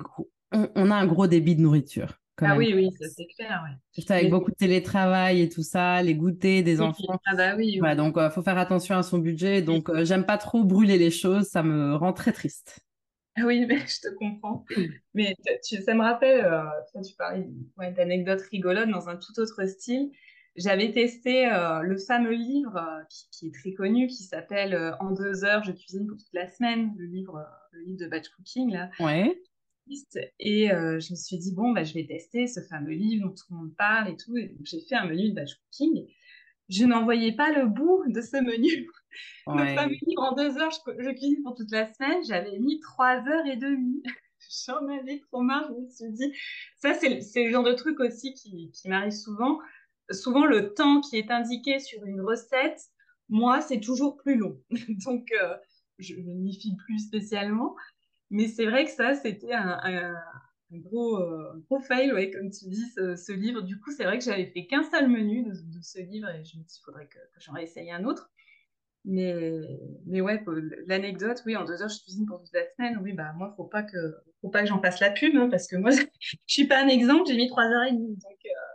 on, 0.52 0.90
a 0.90 0.94
un 0.94 1.06
gros 1.06 1.26
débit 1.26 1.56
de 1.56 1.60
nourriture. 1.60 2.20
ah 2.40 2.56
oui, 2.56 2.72
oui, 2.74 2.90
ça 2.98 3.06
c'est 3.14 3.26
clair. 3.26 3.62
Ouais. 3.64 4.04
avec 4.08 4.30
beaucoup 4.30 4.50
de 4.50 4.56
télétravail 4.56 5.42
et 5.42 5.48
tout 5.48 5.62
ça, 5.62 6.02
les 6.02 6.14
goûters 6.14 6.62
des 6.62 6.80
enfants. 6.80 7.20
Ah 7.26 7.34
bah 7.36 7.54
oui. 7.56 7.78
Voilà, 7.78 7.96
donc 7.96 8.14
il 8.16 8.30
faut 8.30 8.42
faire 8.42 8.56
attention 8.56 8.96
à 8.96 9.02
son 9.02 9.18
budget. 9.18 9.60
Donc 9.60 9.90
j'aime 10.04 10.24
pas 10.24 10.38
trop 10.38 10.64
brûler 10.64 10.96
les 10.96 11.10
choses, 11.10 11.48
ça 11.48 11.62
me 11.62 11.94
rend 11.96 12.12
très 12.12 12.32
triste. 12.32 12.80
Oui, 13.44 13.66
mais 13.66 13.78
je 13.86 14.08
te 14.08 14.14
comprends. 14.14 14.64
Mais 15.14 15.36
ça 15.62 15.94
me 15.94 16.02
rappelle, 16.02 16.44
euh, 16.44 17.02
tu 17.02 17.14
parlais 17.14 17.46
d'anecdotes 17.92 18.42
rigolotes 18.50 18.88
dans 18.88 19.08
un 19.08 19.16
tout 19.16 19.38
autre 19.38 19.66
style. 19.66 20.10
J'avais 20.58 20.92
testé 20.92 21.46
euh, 21.46 21.82
le 21.82 21.96
fameux 21.96 22.32
livre 22.32 22.76
euh, 22.76 23.02
qui, 23.30 23.46
est 23.46 23.54
très 23.54 23.72
connu, 23.72 24.08
qui 24.08 24.24
s'appelle 24.24 24.96
En 25.00 25.12
deux 25.12 25.44
heures, 25.44 25.62
je 25.62 25.72
cuisine 25.72 26.06
pour 26.06 26.16
toute 26.16 26.32
la 26.32 26.48
semaine, 26.48 26.92
le 26.98 27.06
livre, 27.06 27.46
le 27.72 27.80
livre 27.82 27.98
de 28.00 28.06
batch 28.06 28.28
cooking. 28.30 28.72
Là. 28.72 28.90
Ouais. 28.98 29.40
Et 30.40 30.68
je 30.68 31.12
me 31.12 31.16
suis 31.16 31.38
dit, 31.38 31.54
bon, 31.54 31.72
bah, 31.72 31.84
je 31.84 31.94
vais 31.94 32.06
tester 32.06 32.46
ce 32.46 32.60
fameux 32.60 32.92
livre 32.92 33.28
dont 33.28 33.34
tout 33.34 33.44
le 33.50 33.56
monde 33.56 33.74
parle 33.76 34.10
et 34.10 34.16
tout. 34.16 34.36
Et 34.36 34.54
j'ai 34.64 34.80
fait 34.80 34.96
un 34.96 35.06
menu 35.06 35.30
de 35.30 35.34
batch 35.34 35.54
cooking. 35.54 36.06
Je 36.68 36.84
n'en 36.84 37.04
voyais 37.04 37.32
pas 37.32 37.52
le 37.52 37.66
bout 37.66 38.04
de 38.08 38.20
ce 38.20 38.36
menu. 38.36 38.88
Le 39.46 39.74
fameux 39.74 39.96
livre 40.06 40.22
en 40.22 40.34
deux 40.34 40.58
heures, 40.58 40.70
je, 40.70 41.10
cuisine 41.12 41.42
pour 41.42 41.54
toute 41.54 41.70
la 41.70 41.92
semaine. 41.92 42.22
J'avais 42.28 42.58
mis 42.58 42.78
trois 42.80 43.16
heures 43.26 43.46
et 43.46 43.56
demie. 43.56 44.02
J'en 44.66 44.86
avais 44.88 45.20
trop 45.20 45.40
marre. 45.40 45.68
Je 45.68 45.80
me 45.80 45.88
suis 45.88 46.12
dit, 46.12 46.32
ça, 46.76 46.94
c'est 46.94 47.44
le 47.44 47.50
genre 47.50 47.64
de 47.64 47.72
truc 47.72 47.98
aussi 48.00 48.34
qui, 48.34 48.70
qui 48.70 48.88
m'arrive 48.88 49.12
souvent. 49.12 49.58
Souvent, 50.10 50.46
le 50.46 50.74
temps 50.74 51.00
qui 51.00 51.16
est 51.16 51.30
indiqué 51.30 51.78
sur 51.80 52.04
une 52.04 52.20
recette, 52.20 52.80
moi, 53.28 53.60
c'est 53.60 53.80
toujours 53.80 54.16
plus 54.16 54.36
long. 54.36 54.60
Donc, 55.06 55.30
euh, 55.32 55.56
je 55.98 56.14
ne 56.14 56.34
m'y 56.34 56.58
fie 56.58 56.76
plus 56.76 56.98
spécialement. 56.98 57.76
Mais 58.30 58.48
c'est 58.48 58.66
vrai 58.66 58.84
que 58.84 58.90
ça, 58.90 59.14
c'était 59.14 59.52
un, 59.52 60.14
gros, 60.70 61.18
euh, 61.18 61.64
gros 61.68 61.80
fail, 61.80 62.12
ouais, 62.12 62.30
comme 62.30 62.50
tu 62.50 62.68
dis, 62.68 62.84
ce, 62.94 63.32
livre. 63.32 63.62
Du 63.62 63.80
coup, 63.80 63.90
c'est 63.90 64.04
vrai 64.04 64.18
que 64.18 64.24
j'avais 64.24 64.46
fait 64.46 64.66
qu'un 64.66 64.84
seul 64.84 65.08
menu 65.08 65.44
de, 65.44 65.52
ce 65.82 66.00
livre 66.00 66.28
et 66.28 66.44
je 66.44 66.58
me 66.58 66.62
dit, 66.62 66.78
il 66.78 66.84
faudrait 66.84 67.06
que, 67.06 67.18
j'en 67.38 67.52
réessaye 67.52 67.90
un 67.90 68.04
autre. 68.04 68.30
Mais, 69.04 69.32
mais 70.06 70.20
ouais, 70.20 70.44
l'anecdote, 70.86 71.42
oui, 71.46 71.56
en 71.56 71.64
deux 71.64 71.80
heures, 71.82 71.88
je 71.88 72.02
cuisine 72.02 72.26
pour 72.26 72.40
toute 72.40 72.52
la 72.52 72.68
semaine. 72.76 72.98
Oui, 73.02 73.12
bah, 73.12 73.32
moi, 73.36 73.54
faut 73.56 73.64
pas 73.64 73.82
que, 73.82 74.16
faut 74.42 74.50
pas 74.50 74.62
que 74.62 74.68
j'en 74.68 74.82
fasse 74.82 75.00
la 75.00 75.10
pub, 75.10 75.34
hein, 75.36 75.48
parce 75.50 75.66
que 75.66 75.76
moi, 75.76 75.90
je 76.20 76.36
suis 76.46 76.66
pas 76.66 76.82
un 76.82 76.88
exemple, 76.88 77.24
j'ai 77.26 77.36
mis 77.36 77.48
trois 77.48 77.64
heures 77.64 77.84
et 77.84 77.92
demie. 77.92 78.16
Donc, 78.16 78.38
euh, 78.44 78.67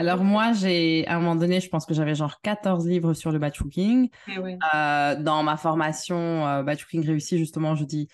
Alors, 0.00 0.24
moi, 0.24 0.54
j'ai, 0.54 1.06
à 1.08 1.16
un 1.16 1.20
moment 1.20 1.36
donné, 1.36 1.60
je 1.60 1.68
pense 1.68 1.84
que 1.84 1.92
j'avais 1.92 2.14
genre 2.14 2.40
14 2.40 2.86
livres 2.88 3.12
sur 3.12 3.32
le 3.32 3.38
batch 3.38 3.58
cooking. 3.58 4.08
Eh 4.28 4.38
ouais. 4.38 4.56
euh, 4.74 5.14
dans 5.22 5.42
ma 5.42 5.58
formation 5.58 6.46
euh, 6.46 6.62
batch 6.62 6.84
cooking 6.84 7.04
réussi, 7.04 7.36
justement, 7.36 7.74
je 7.74 7.84
dis, 7.84 8.08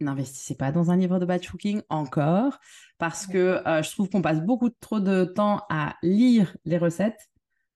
n'investissez 0.00 0.56
pas 0.56 0.72
dans 0.72 0.90
un 0.90 0.96
livre 0.96 1.18
de 1.18 1.26
batch 1.26 1.50
cooking 1.50 1.82
encore, 1.90 2.58
parce 2.96 3.26
que 3.26 3.60
euh, 3.68 3.82
je 3.82 3.90
trouve 3.90 4.08
qu'on 4.08 4.22
passe 4.22 4.40
beaucoup 4.40 4.70
trop 4.70 4.98
de 4.98 5.24
temps 5.26 5.60
à 5.68 5.96
lire 6.02 6.56
les 6.64 6.78
recettes 6.78 7.28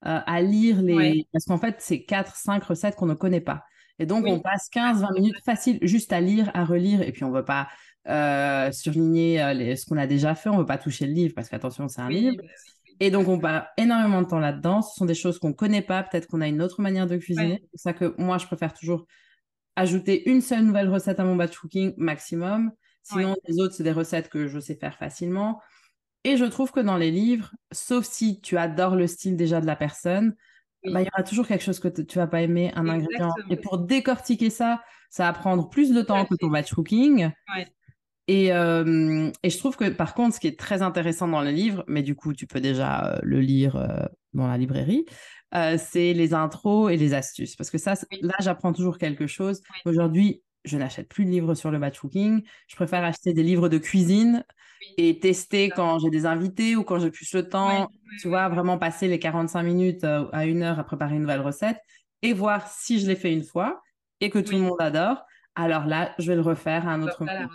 euh, 0.06 0.20
à 0.26 0.40
lire 0.40 0.80
les... 0.80 1.26
Parce 1.30 1.44
qu'en 1.44 1.58
fait, 1.58 1.76
c'est 1.80 2.06
4-5 2.08 2.64
recettes 2.64 2.96
qu'on 2.96 3.04
ne 3.04 3.14
connaît 3.14 3.42
pas. 3.42 3.64
Et 3.98 4.06
donc, 4.06 4.24
on 4.26 4.40
passe 4.40 4.70
15-20 4.72 5.12
minutes 5.12 5.44
facile 5.44 5.78
juste 5.82 6.14
à 6.14 6.22
lire, 6.22 6.50
à 6.54 6.64
relire, 6.64 7.02
et 7.02 7.12
puis 7.12 7.22
on 7.24 7.30
ne 7.30 7.36
veut 7.36 7.44
pas 7.44 7.68
euh, 8.08 8.72
surligner 8.72 9.42
euh, 9.42 9.76
ce 9.76 9.84
qu'on 9.84 9.98
a 9.98 10.06
déjà 10.06 10.34
fait, 10.34 10.48
on 10.48 10.54
ne 10.54 10.60
veut 10.60 10.66
pas 10.66 10.78
toucher 10.78 11.06
le 11.06 11.12
livre, 11.12 11.34
parce 11.34 11.50
qu'attention, 11.50 11.86
c'est 11.88 12.00
un 12.00 12.08
livre. 12.08 12.42
Et 13.00 13.10
donc, 13.10 13.28
on 13.28 13.38
passe 13.38 13.64
énormément 13.78 14.22
de 14.22 14.26
temps 14.26 14.38
là-dedans. 14.38 14.82
Ce 14.82 14.94
sont 14.94 15.06
des 15.06 15.14
choses 15.14 15.38
qu'on 15.38 15.48
ne 15.48 15.54
connaît 15.54 15.82
pas, 15.82 16.02
peut-être 16.02 16.26
qu'on 16.26 16.42
a 16.42 16.48
une 16.48 16.62
autre 16.62 16.82
manière 16.82 17.06
de 17.06 17.16
cuisiner. 17.16 17.64
C'est 17.72 17.82
ça 17.82 17.92
que 17.94 18.14
moi, 18.18 18.38
je 18.38 18.46
préfère 18.46 18.74
toujours 18.74 19.06
ajouter 19.76 20.28
une 20.28 20.42
seule 20.42 20.64
nouvelle 20.64 20.90
recette 20.90 21.18
à 21.18 21.24
mon 21.24 21.36
batch 21.36 21.56
cooking 21.58 21.94
maximum. 21.96 22.72
Sinon, 23.02 23.34
les 23.48 23.58
autres, 23.60 23.74
c'est 23.74 23.82
des 23.82 23.92
recettes 23.92 24.28
que 24.28 24.46
je 24.46 24.60
sais 24.60 24.74
faire 24.76 24.96
facilement. 24.96 25.60
Et 26.24 26.36
je 26.36 26.44
trouve 26.44 26.70
que 26.70 26.80
dans 26.80 26.98
les 26.98 27.10
livres, 27.10 27.50
sauf 27.72 28.04
si 28.04 28.42
tu 28.42 28.58
adores 28.58 28.96
le 28.96 29.06
style 29.06 29.36
déjà 29.36 29.62
de 29.62 29.66
la 29.66 29.76
personne, 29.76 30.36
bah, 30.84 31.00
il 31.00 31.06
y 31.06 31.08
aura 31.14 31.22
toujours 31.22 31.46
quelque 31.46 31.64
chose 31.64 31.80
que 31.80 31.88
tu 31.88 32.18
vas 32.18 32.26
pas 32.26 32.42
aimer, 32.42 32.72
un 32.74 32.88
ingrédient. 32.88 33.32
Et 33.48 33.56
pour 33.56 33.78
décortiquer 33.78 34.50
ça, 34.50 34.82
ça 35.08 35.24
va 35.24 35.32
prendre 35.32 35.70
plus 35.70 35.92
de 35.92 36.02
temps 36.02 36.26
que 36.26 36.34
ton 36.34 36.48
batch 36.48 36.74
cooking. 36.74 37.30
Et, 38.28 38.52
euh, 38.52 39.30
et, 39.42 39.50
je 39.50 39.58
trouve 39.58 39.76
que 39.76 39.88
par 39.88 40.14
contre, 40.14 40.36
ce 40.36 40.40
qui 40.40 40.46
est 40.46 40.58
très 40.58 40.82
intéressant 40.82 41.26
dans 41.26 41.40
les 41.40 41.52
livres, 41.52 41.84
mais 41.88 42.02
du 42.02 42.14
coup, 42.14 42.32
tu 42.32 42.46
peux 42.46 42.60
déjà 42.60 43.06
euh, 43.06 43.18
le 43.22 43.40
lire 43.40 43.76
euh, 43.76 44.04
dans 44.34 44.46
la 44.46 44.56
librairie, 44.56 45.04
c'est 45.78 46.12
les 46.12 46.32
intros 46.32 46.92
et 46.92 46.96
les 46.96 47.12
astuces. 47.12 47.56
Parce 47.56 47.70
que 47.70 47.78
ça, 47.78 47.94
là, 48.22 48.34
j'apprends 48.38 48.72
toujours 48.72 48.98
quelque 48.98 49.26
chose. 49.26 49.60
Aujourd'hui, 49.84 50.42
je 50.64 50.76
n'achète 50.76 51.08
plus 51.08 51.24
de 51.24 51.30
livres 51.30 51.54
sur 51.54 51.72
le 51.72 51.78
batch 51.78 51.98
cooking. 51.98 52.42
Je 52.68 52.76
préfère 52.76 53.02
acheter 53.02 53.32
des 53.32 53.42
livres 53.42 53.68
de 53.68 53.78
cuisine 53.78 54.44
et 54.96 55.18
tester 55.18 55.70
quand 55.70 55.98
j'ai 55.98 56.10
des 56.10 56.24
invités 56.24 56.76
ou 56.76 56.84
quand 56.84 57.00
j'ai 57.00 57.10
plus 57.10 57.34
le 57.34 57.48
temps. 57.48 57.90
tu 58.20 58.28
vois, 58.28 58.48
vraiment 58.48 58.78
passer 58.78 59.08
les 59.08 59.18
45 59.18 59.62
minutes 59.64 60.04
à 60.04 60.46
une 60.46 60.62
heure 60.62 60.78
à 60.78 60.84
préparer 60.84 61.16
une 61.16 61.22
nouvelle 61.22 61.40
recette 61.40 61.78
et 62.22 62.32
voir 62.32 62.68
si 62.68 63.00
je 63.00 63.08
l'ai 63.08 63.16
fait 63.16 63.32
une 63.32 63.44
fois 63.44 63.82
et 64.20 64.30
que 64.30 64.38
tout 64.38 64.52
le 64.52 64.60
monde 64.60 64.80
adore. 64.80 65.24
Alors 65.54 65.86
là, 65.86 66.14
je 66.18 66.28
vais 66.28 66.36
le 66.36 66.42
refaire 66.42 66.86
à 66.86 66.92
un 66.92 67.02
autre 67.02 67.24
moment. 67.24 67.48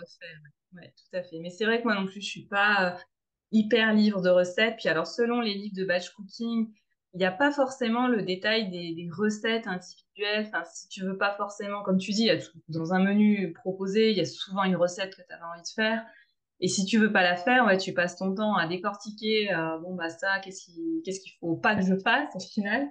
Oui, 0.76 0.82
tout 0.96 1.16
à 1.16 1.22
fait. 1.22 1.38
Mais 1.40 1.50
c'est 1.50 1.64
vrai 1.64 1.78
que 1.78 1.84
moi 1.84 1.94
non 1.94 2.06
plus, 2.06 2.20
je 2.20 2.26
suis 2.26 2.46
pas 2.46 2.92
euh, 2.92 2.98
hyper 3.52 3.92
livre 3.94 4.20
de 4.22 4.28
recettes. 4.28 4.76
Puis 4.78 4.88
alors, 4.88 5.06
selon 5.06 5.40
les 5.40 5.54
livres 5.54 5.76
de 5.76 5.84
batch 5.84 6.10
cooking, 6.10 6.68
il 7.14 7.18
n'y 7.18 7.24
a 7.24 7.32
pas 7.32 7.50
forcément 7.50 8.08
le 8.08 8.22
détail 8.22 8.68
des, 8.70 9.08
recettes 9.10 9.66
individuelles. 9.66 10.50
Si 10.70 10.88
tu 10.88 11.02
veux 11.02 11.16
pas 11.16 11.34
forcément, 11.36 11.82
comme 11.82 11.98
tu 11.98 12.12
dis, 12.12 12.30
dans 12.68 12.92
un 12.92 13.02
menu 13.02 13.54
proposé, 13.54 14.10
il 14.10 14.18
y 14.18 14.20
a 14.20 14.26
souvent 14.26 14.64
une 14.64 14.76
recette 14.76 15.16
que 15.16 15.22
tu 15.22 15.32
avais 15.32 15.44
envie 15.44 15.62
de 15.62 15.68
faire. 15.74 16.04
Et 16.60 16.68
si 16.68 16.84
tu 16.84 16.98
veux 16.98 17.12
pas 17.12 17.22
la 17.22 17.36
faire, 17.36 17.64
ouais, 17.66 17.78
tu 17.78 17.92
passes 17.92 18.16
ton 18.16 18.34
temps 18.34 18.54
à 18.56 18.66
décortiquer, 18.66 19.52
euh, 19.54 19.78
bon, 19.78 19.94
bah 19.94 20.10
ça, 20.10 20.40
qu'est-ce 20.40 20.64
qu'il 20.64 21.02
qu'il 21.02 21.32
faut 21.40 21.56
pas 21.56 21.74
que 21.74 21.82
je 21.82 21.96
fasse 21.96 22.34
au 22.34 22.40
final. 22.40 22.88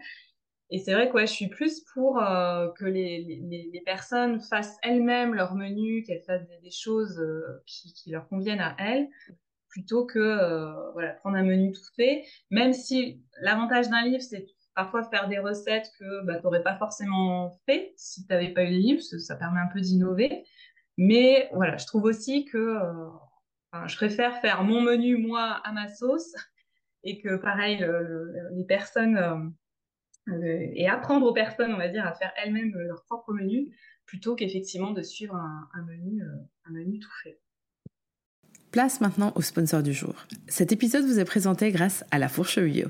Et 0.72 0.80
c'est 0.80 0.94
vrai 0.94 1.10
que 1.10 1.20
je 1.20 1.26
suis 1.26 1.48
plus 1.48 1.82
pour 1.94 2.20
euh, 2.20 2.70
que 2.72 2.86
les, 2.86 3.22
les, 3.22 3.82
personnes 3.86 4.42
fassent 4.42 4.78
elles-mêmes 4.82 5.36
leur 5.36 5.54
menu, 5.54 6.04
qu'elles 6.04 6.24
fassent 6.24 6.48
des, 6.64 6.72
choses 6.72 7.20
euh, 7.20 7.62
qui, 7.68 7.94
qui, 7.94 8.10
leur 8.10 8.28
conviennent 8.28 8.62
à 8.62 8.76
elles, 8.80 9.08
plutôt 9.70 10.06
que 10.06 10.92
voilà, 10.94 11.14
prendre 11.14 11.38
un 11.38 11.44
menu 11.44 11.72
tout 11.72 11.94
fait. 11.96 12.26
Même 12.50 12.74
si 12.74 13.22
l'avantage 13.42 13.90
d'un 13.90 14.04
livre, 14.06 14.24
c'est 14.24 14.48
parfois 14.74 15.04
faire 15.04 15.28
des 15.28 15.38
recettes 15.38 15.92
que 16.00 16.26
bah, 16.26 16.38
tu 16.38 16.44
n'aurais 16.44 16.64
pas 16.64 16.78
forcément 16.78 17.52
fait 17.68 17.94
si 17.96 18.26
tu 18.26 18.34
n'avais 18.34 18.50
pas 18.50 18.64
eu 18.64 18.72
le 18.72 18.78
livre, 18.78 19.02
ça 19.02 19.36
permet 19.36 19.60
un 19.60 19.70
peu 19.72 19.82
d'innover. 19.82 20.46
Mais 20.98 21.50
voilà, 21.54 21.78
je 21.78 21.86
trouve 21.86 22.06
aussi 22.06 22.46
que 22.46 22.80
je 23.86 23.96
préfère 23.98 24.40
faire 24.40 24.64
mon 24.64 24.82
menu, 24.82 25.18
moi, 25.18 25.62
à 25.64 25.72
ma 25.74 25.90
sauce, 25.90 26.34
et 27.04 27.22
que 27.22 27.36
pareil, 27.36 27.86
les 28.54 28.64
personnes, 28.64 29.54
euh, 30.28 30.68
et 30.74 30.88
apprendre 30.88 31.26
aux 31.26 31.34
personnes, 31.34 31.74
on 31.74 31.78
va 31.78 31.88
dire, 31.88 32.06
à 32.06 32.14
faire 32.14 32.32
elles-mêmes 32.44 32.74
leur 32.76 33.04
propre 33.04 33.34
menu, 33.34 33.70
plutôt 34.06 34.36
qu'effectivement 34.36 34.92
de 34.92 35.02
suivre 35.02 35.36
un, 35.36 35.86
menu, 35.86 36.22
euh, 36.22 36.28
un 36.66 36.72
menu 36.72 37.00
tout 37.00 37.12
fait. 37.24 37.40
Place 38.72 39.02
maintenant 39.02 39.32
au 39.36 39.42
sponsor 39.42 39.84
du 39.84 39.94
jour. 39.94 40.16
Cet 40.48 40.72
épisode 40.72 41.06
vous 41.06 41.20
est 41.20 41.26
présenté 41.26 41.72
grâce 41.72 42.04
à 42.12 42.20
La 42.20 42.28
Fourche 42.28 42.60
Bio. 42.60 42.90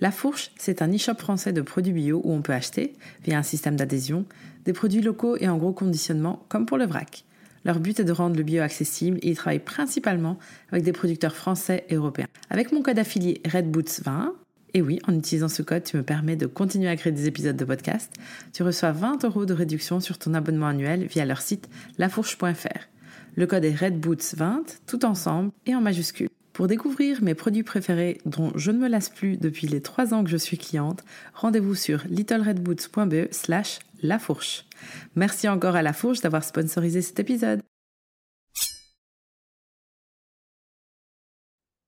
La 0.00 0.10
Fourche, 0.10 0.52
c'est 0.56 0.82
un 0.82 0.92
e-shop 0.92 1.16
français 1.16 1.52
de 1.52 1.62
produits 1.62 1.92
bio 1.92 2.20
où 2.22 2.32
on 2.32 2.42
peut 2.42 2.52
acheter, 2.52 2.94
via 3.24 3.38
un 3.38 3.42
système 3.42 3.76
d'adhésion, 3.76 4.26
des 4.64 4.72
produits 4.72 5.02
locaux 5.02 5.36
et 5.36 5.48
en 5.48 5.56
gros 5.56 5.72
conditionnement, 5.72 6.44
comme 6.48 6.66
pour 6.66 6.78
le 6.78 6.86
vrac. 6.86 7.24
Leur 7.64 7.80
but 7.80 7.98
est 7.98 8.04
de 8.04 8.12
rendre 8.12 8.36
le 8.36 8.42
bio 8.42 8.62
accessible 8.62 9.18
et 9.22 9.30
ils 9.30 9.36
travaillent 9.36 9.58
principalement 9.58 10.38
avec 10.70 10.84
des 10.84 10.92
producteurs 10.92 11.34
français 11.34 11.84
et 11.88 11.94
européens. 11.94 12.28
Avec 12.50 12.72
mon 12.72 12.82
code 12.82 12.98
affilié 12.98 13.40
RedBoots20, 13.44 14.32
et 14.74 14.82
oui, 14.82 14.98
en 15.06 15.14
utilisant 15.14 15.48
ce 15.48 15.62
code, 15.62 15.84
tu 15.84 15.96
me 15.96 16.02
permets 16.02 16.34
de 16.34 16.46
continuer 16.46 16.88
à 16.88 16.96
créer 16.96 17.12
des 17.12 17.28
épisodes 17.28 17.56
de 17.56 17.64
podcast, 17.64 18.12
tu 18.52 18.64
reçois 18.64 18.90
20 18.90 19.24
euros 19.24 19.46
de 19.46 19.54
réduction 19.54 20.00
sur 20.00 20.18
ton 20.18 20.34
abonnement 20.34 20.66
annuel 20.66 21.06
via 21.06 21.24
leur 21.24 21.40
site 21.40 21.68
lafourche.fr. 21.96 22.88
Le 23.36 23.46
code 23.46 23.64
est 23.64 23.72
RedBoots20, 23.72 24.80
tout 24.86 25.04
ensemble 25.04 25.52
et 25.66 25.76
en 25.76 25.80
majuscule. 25.80 26.28
Pour 26.52 26.66
découvrir 26.66 27.22
mes 27.22 27.34
produits 27.34 27.62
préférés 27.62 28.18
dont 28.26 28.52
je 28.56 28.72
ne 28.72 28.78
me 28.78 28.88
lasse 28.88 29.08
plus 29.08 29.36
depuis 29.36 29.68
les 29.68 29.80
3 29.80 30.12
ans 30.12 30.24
que 30.24 30.30
je 30.30 30.36
suis 30.36 30.58
cliente, 30.58 31.04
rendez-vous 31.34 31.74
sur 31.76 32.02
littleredboots.be 32.08 33.32
slash 33.32 33.78
lafourche. 34.02 34.66
Merci 35.14 35.48
encore 35.48 35.76
à 35.76 35.82
La 35.82 35.92
Fourche 35.92 36.20
d'avoir 36.20 36.42
sponsorisé 36.42 37.00
cet 37.00 37.20
épisode. 37.20 37.60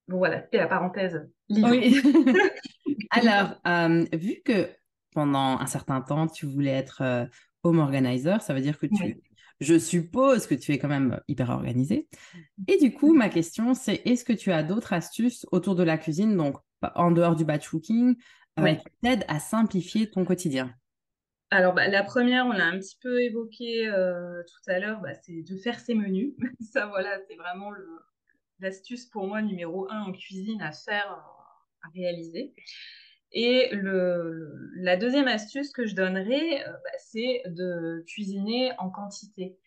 Bon, 0.09 0.19
voilà, 0.19 0.43
c'était 0.43 0.59
la 0.59 0.69
parenthèse. 0.69 1.29
Oui. 1.51 2.01
Alors, 3.11 3.55
euh, 3.67 4.05
vu 4.13 4.43
que 4.45 4.69
pendant 5.13 5.59
un 5.59 5.67
certain 5.67 6.01
temps, 6.01 6.27
tu 6.27 6.47
voulais 6.47 6.73
être 6.73 7.03
euh, 7.03 7.25
home 7.63 7.79
organizer, 7.79 8.43
ça 8.43 8.55
veut 8.55 8.61
dire 8.61 8.79
que 8.79 8.87
tu, 8.87 9.21
je 9.61 9.79
suppose 9.79 10.47
que 10.47 10.55
tu 10.55 10.73
es 10.73 10.79
quand 10.79 10.89
même 10.89 11.21
hyper 11.29 11.51
organisé. 11.51 12.09
Et 12.69 12.79
du 12.79 12.93
coup, 12.93 13.15
ma 13.15 13.29
question, 13.29 13.75
c'est 13.75 14.03
est-ce 14.05 14.25
que 14.25 14.33
tu 14.33 14.53
as 14.53 14.63
d'autres 14.63 14.93
astuces 14.93 15.47
autour 15.53 15.75
de 15.75 15.83
la 15.83 15.99
cuisine, 15.99 16.37
donc 16.37 16.57
en 16.95 17.11
dehors 17.11 17.37
du 17.37 17.45
batch 17.45 17.69
cooking, 17.69 18.17
euh, 18.59 18.75
qui 18.75 18.85
t'aident 19.03 19.25
à 19.29 19.39
simplifier 19.39 20.11
ton 20.11 20.25
quotidien? 20.25 20.75
Alors, 21.51 21.75
bah, 21.75 21.89
la 21.89 22.03
première, 22.03 22.47
on 22.47 22.53
l'a 22.53 22.67
un 22.67 22.79
petit 22.79 22.99
peu 23.01 23.23
évoqué 23.23 23.87
euh, 23.89 24.43
tout 24.43 24.71
à 24.71 24.79
l'heure, 24.79 25.01
bah, 25.01 25.15
c'est 25.15 25.43
de 25.43 25.57
faire 25.57 25.79
ses 25.79 25.95
menus. 25.95 26.35
Ça, 26.73 26.87
voilà, 26.87 27.19
c'est 27.29 27.37
vraiment 27.37 27.71
l'astuce 28.59 29.07
pour 29.07 29.27
moi 29.27 29.43
numéro 29.43 29.87
un 29.91 30.03
en 30.03 30.13
cuisine 30.13 30.61
à 30.61 30.73
faire, 30.73 31.23
réaliser. 31.95 32.55
Et 33.33 33.71
la 34.77 34.97
deuxième 34.97 35.29
astuce 35.29 35.73
que 35.73 35.87
je 35.87 35.95
donnerais, 35.95 36.67
euh, 36.67 36.73
bah, 36.73 36.99
c'est 36.99 37.43
de 37.47 38.05
cuisiner 38.07 38.73
en 38.79 38.91
quantité. 38.91 39.59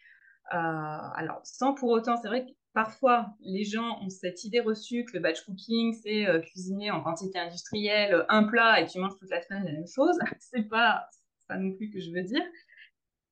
Euh, 0.53 0.57
alors, 0.57 1.41
sans 1.43 1.73
pour 1.73 1.89
autant, 1.89 2.17
c'est 2.17 2.29
vrai 2.29 2.45
que 2.45 2.51
parfois, 2.73 3.35
les 3.41 3.65
gens 3.65 3.99
ont 4.01 4.09
cette 4.09 4.43
idée 4.43 4.59
reçue 4.59 5.05
que 5.05 5.13
le 5.13 5.19
batch 5.19 5.41
cooking, 5.45 5.93
c'est 5.93 6.25
cuisiner 6.43 6.89
en 6.91 7.01
quantité 7.01 7.37
industrielle 7.37 8.25
un 8.29 8.43
plat 8.43 8.81
et 8.81 8.87
tu 8.87 8.99
manges 8.99 9.17
toute 9.19 9.29
la 9.29 9.41
semaine 9.41 9.65
la 9.65 9.73
même 9.73 9.87
chose. 9.87 10.17
c'est 10.39 10.67
pas 10.69 11.07
pas 11.49 11.57
non 11.57 11.73
plus 11.73 11.89
que 11.89 11.99
je 11.99 12.11
veux 12.11 12.23
dire. 12.23 12.43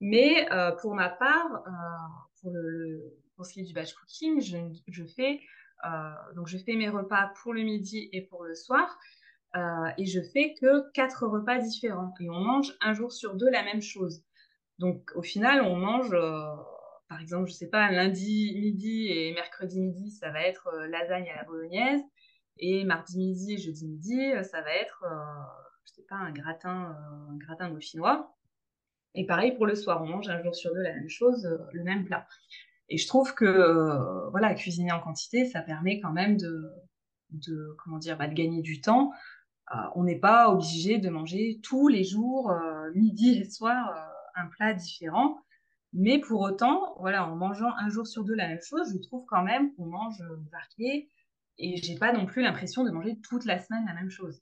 Mais 0.01 0.51
euh, 0.51 0.71
pour 0.81 0.93
ma 0.93 1.09
part, 1.09 1.63
euh, 2.45 2.97
pour, 3.35 3.45
ce 3.45 3.53
qui 3.53 3.61
est 3.61 3.63
du 3.63 3.73
batch 3.73 3.93
cooking, 3.93 4.41
je, 4.41 5.03
fais, 5.15 5.35
euh, 5.35 5.39
donc 6.35 6.47
je 6.47 6.57
fais 6.57 6.75
mes 6.75 6.89
repas 6.89 7.31
pour 7.41 7.53
le 7.53 7.61
midi 7.61 8.09
et 8.11 8.21
pour 8.21 8.43
le 8.43 8.55
soir. 8.55 8.97
et 9.97 10.05
je 10.05 10.21
fais 10.33 10.55
que 10.59 10.91
quatre 10.91 11.27
repas 11.27 11.59
différents. 11.59 12.13
Et 12.19 12.29
on 12.29 12.39
mange 12.39 12.73
un 12.81 12.93
jour 12.93 13.11
sur 13.11 13.35
deux 13.35 13.49
la 13.49 13.63
même 13.63 13.81
chose. 13.81 14.23
Donc 14.79 15.11
au 15.15 15.21
final, 15.21 15.61
on 15.61 15.75
mange, 15.75 16.15
par 17.09 17.21
exemple, 17.21 17.47
je 17.47 17.53
sais 17.53 17.69
pas, 17.69 17.91
lundi 17.91 18.55
midi 18.59 19.07
et 19.09 19.33
mercredi 19.33 19.79
midi, 19.79 20.11
ça 20.11 20.31
va 20.31 20.41
être 20.41 20.69
lasagne 20.89 21.29
à 21.29 21.37
la 21.37 21.43
bolognaise. 21.43 22.01
Et 22.59 22.83
mardi 22.85 23.17
midi 23.19 23.53
et 23.53 23.57
jeudi 23.57 23.87
midi, 23.87 24.31
ça 24.43 24.61
va 24.61 24.73
être 24.73 25.03
je 25.87 25.93
sais 25.93 26.07
pas, 26.07 26.15
un 26.15 26.31
gratin, 26.31 26.91
euh, 26.91 27.31
un 27.31 27.37
gratin 27.37 27.69
dauphinois. 27.69 28.35
Et 29.15 29.25
pareil 29.25 29.55
pour 29.55 29.65
le 29.65 29.75
soir, 29.75 30.01
on 30.03 30.07
mange 30.07 30.29
un 30.29 30.41
jour 30.43 30.53
sur 30.53 30.73
deux 30.73 30.81
la 30.81 30.93
même 30.93 31.09
chose, 31.09 31.45
euh, 31.45 31.57
le 31.73 31.83
même 31.83 32.05
plat. 32.05 32.27
Et 32.89 32.97
je 32.97 33.07
trouve 33.07 33.33
que 33.33 33.45
euh, 33.45 34.29
voilà, 34.29 34.53
cuisiner 34.53 34.91
en 34.91 34.99
quantité, 34.99 35.45
ça 35.45 35.61
permet 35.61 35.99
quand 35.99 36.11
même 36.11 36.37
de, 36.37 36.71
de 37.31 37.75
comment 37.83 37.97
dire, 37.97 38.17
bah, 38.17 38.27
de 38.27 38.33
gagner 38.33 38.61
du 38.61 38.81
temps. 38.81 39.11
on 39.95 40.03
n'est 40.03 40.19
pas 40.19 40.49
obligé 40.49 40.97
de 40.97 41.09
manger 41.09 41.59
tous 41.63 41.87
les 41.87 42.03
jours, 42.03 42.53
midi 42.95 43.39
et 43.39 43.49
soir, 43.49 43.93
un 44.35 44.47
plat 44.47 44.73
différent. 44.73 45.37
Mais 45.93 46.19
pour 46.19 46.41
autant, 46.41 46.95
voilà, 46.99 47.27
en 47.27 47.35
mangeant 47.35 47.71
un 47.77 47.89
jour 47.89 48.07
sur 48.07 48.23
deux 48.23 48.35
la 48.35 48.47
même 48.47 48.61
chose, 48.61 48.93
je 48.93 48.99
trouve 48.99 49.25
quand 49.25 49.43
même 49.43 49.73
qu'on 49.75 49.87
mange 49.87 50.21
varié 50.51 51.09
et 51.57 51.77
j'ai 51.77 51.95
pas 51.95 52.13
non 52.13 52.25
plus 52.25 52.41
l'impression 52.43 52.83
de 52.83 52.91
manger 52.91 53.19
toute 53.21 53.45
la 53.45 53.59
semaine 53.59 53.85
la 53.85 53.93
même 53.93 54.09
chose. 54.09 54.41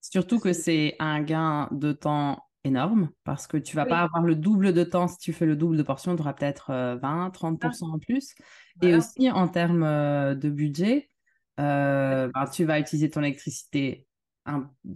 Surtout 0.00 0.38
que 0.38 0.52
c'est 0.52 0.94
un 1.00 1.22
gain 1.22 1.68
de 1.72 1.92
temps 1.92 2.47
énorme 2.64 3.10
parce 3.24 3.46
que 3.46 3.56
tu 3.56 3.76
vas 3.76 3.86
pas 3.86 4.00
avoir 4.00 4.22
le 4.22 4.34
double 4.34 4.72
de 4.72 4.84
temps. 4.84 5.08
Si 5.08 5.18
tu 5.18 5.32
fais 5.32 5.46
le 5.46 5.56
double 5.56 5.76
de 5.76 5.82
portions, 5.82 6.14
tu 6.16 6.22
auras 6.22 6.32
peut-être 6.32 6.72
20, 7.00 7.30
30% 7.30 7.94
en 7.94 7.98
plus. 7.98 8.34
Et 8.82 8.94
aussi 8.94 9.30
en 9.30 9.48
termes 9.48 9.82
euh, 9.82 10.34
de 10.34 10.50
budget, 10.50 11.10
euh, 11.60 12.30
ben, 12.32 12.44
tu 12.46 12.64
vas 12.64 12.78
utiliser 12.78 13.10
ton 13.10 13.22
électricité 13.22 14.06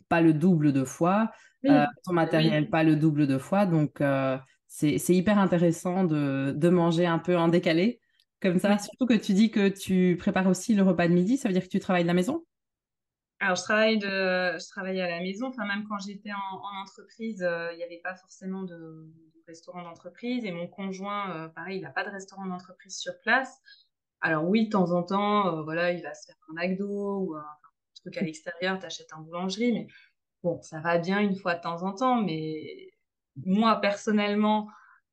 pas 0.09 0.23
le 0.23 0.33
double 0.33 0.73
de 0.73 0.85
fois, 0.85 1.31
euh, 1.67 1.85
ton 2.05 2.15
matériel 2.15 2.71
pas 2.71 2.85
le 2.85 2.97
double 2.97 3.27
de 3.27 3.39
fois. 3.39 3.67
Donc 3.67 4.03
c'est 4.67 5.15
hyper 5.15 5.39
intéressant 5.39 6.05
de, 6.05 6.55
de, 6.57 6.69
manger 6.71 7.07
un 7.07 7.19
peu 7.19 7.37
en 7.37 7.49
décalé 7.49 8.01
comme 8.41 8.59
ça. 8.59 8.79
Surtout 8.79 9.07
que 9.07 9.15
tu 9.15 9.35
dis 9.35 9.51
que 9.51 9.69
tu 9.69 10.17
prépares 10.19 10.47
aussi 10.47 10.75
le 10.75 10.83
repas 10.83 11.07
de 11.07 11.13
midi, 11.13 11.37
ça 11.37 11.49
veut 11.49 11.53
dire 11.53 11.63
que 11.63 11.69
tu 11.69 11.81
travailles 11.81 12.05
de 12.05 12.09
la 12.09 12.15
maison? 12.15 12.45
Alors, 13.43 13.57
je 13.57 14.69
travaille, 14.71 15.01
à 15.01 15.09
la 15.09 15.21
maison. 15.21 15.51
Même 15.59 15.85
quand 15.89 15.99
j'étais 15.99 16.31
en, 16.31 16.81
entreprise, 16.81 17.43
euh, 17.43 17.73
il 17.73 17.77
n'y 17.77 17.83
avait 17.83 17.99
pas 17.99 18.15
forcément 18.15 18.63
de, 18.63 19.11
restaurant 19.49 19.83
d'entreprise. 19.83 20.45
Et 20.45 20.53
mon 20.53 20.69
conjoint, 20.69 21.37
euh, 21.37 21.49
pareil, 21.49 21.79
il 21.79 21.83
n'a 21.83 21.91
pas 21.91 22.05
de 22.05 22.11
restaurant 22.11 22.47
d'entreprise 22.47 22.97
sur 22.97 23.19
place. 23.23 23.61
Alors 24.21 24.45
oui, 24.49 24.67
de 24.67 24.71
temps 24.71 24.93
en 24.93 25.03
temps, 25.03 25.49
euh, 25.49 25.63
voilà, 25.65 25.91
il 25.91 26.01
va 26.05 26.15
se 26.15 26.27
faire 26.27 26.37
un 26.51 26.55
McDo 26.55 27.19
ou 27.19 27.35
un, 27.35 27.45
truc 27.97 28.17
à 28.17 28.21
l'extérieur, 28.21 28.79
tu 28.79 28.87
achètes 28.87 29.13
un 29.13 29.21
boulangerie. 29.23 29.73
Mais 29.73 29.89
bon, 30.45 30.63
ça 30.63 30.79
va 30.79 30.99
bien 30.99 31.19
une 31.19 31.35
fois 31.35 31.57
de 31.57 31.63
temps 31.63 31.83
en 31.83 31.93
temps. 31.93 32.23
Mais 32.23 32.93
moi, 33.45 33.81
personnellement, 33.81 34.69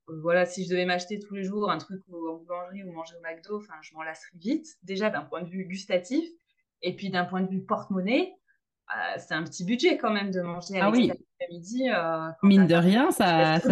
voilà, 0.06 0.46
si 0.46 0.64
je 0.64 0.70
devais 0.70 0.84
m'acheter 0.84 1.18
tous 1.18 1.34
les 1.34 1.42
jours 1.42 1.68
un 1.68 1.78
truc 1.78 2.00
en 2.12 2.36
boulangerie 2.36 2.84
ou 2.84 2.92
manger 2.92 3.16
au 3.16 3.22
McDo, 3.22 3.60
je 3.82 3.94
m'en 3.94 4.04
lasserais 4.04 4.38
vite. 4.38 4.68
Déjà, 4.84 5.10
d'un 5.10 5.22
point 5.22 5.42
de 5.42 5.48
vue 5.48 5.64
gustatif. 5.64 6.30
Et 6.82 6.96
puis 6.96 7.10
d'un 7.10 7.24
point 7.24 7.42
de 7.42 7.48
vue 7.48 7.62
porte-monnaie, 7.62 8.34
euh, 8.90 9.18
c'est 9.18 9.34
un 9.34 9.44
petit 9.44 9.64
budget 9.64 9.98
quand 9.98 10.10
même 10.10 10.30
de 10.30 10.40
manger 10.40 10.80
à 10.80 10.86
ah 10.86 10.90
oui. 10.90 11.12
midi. 11.50 11.88
Euh, 11.90 12.28
Mine 12.42 12.66
de 12.66 12.74
rien, 12.74 13.10
ça, 13.10 13.60
ça. 13.60 13.68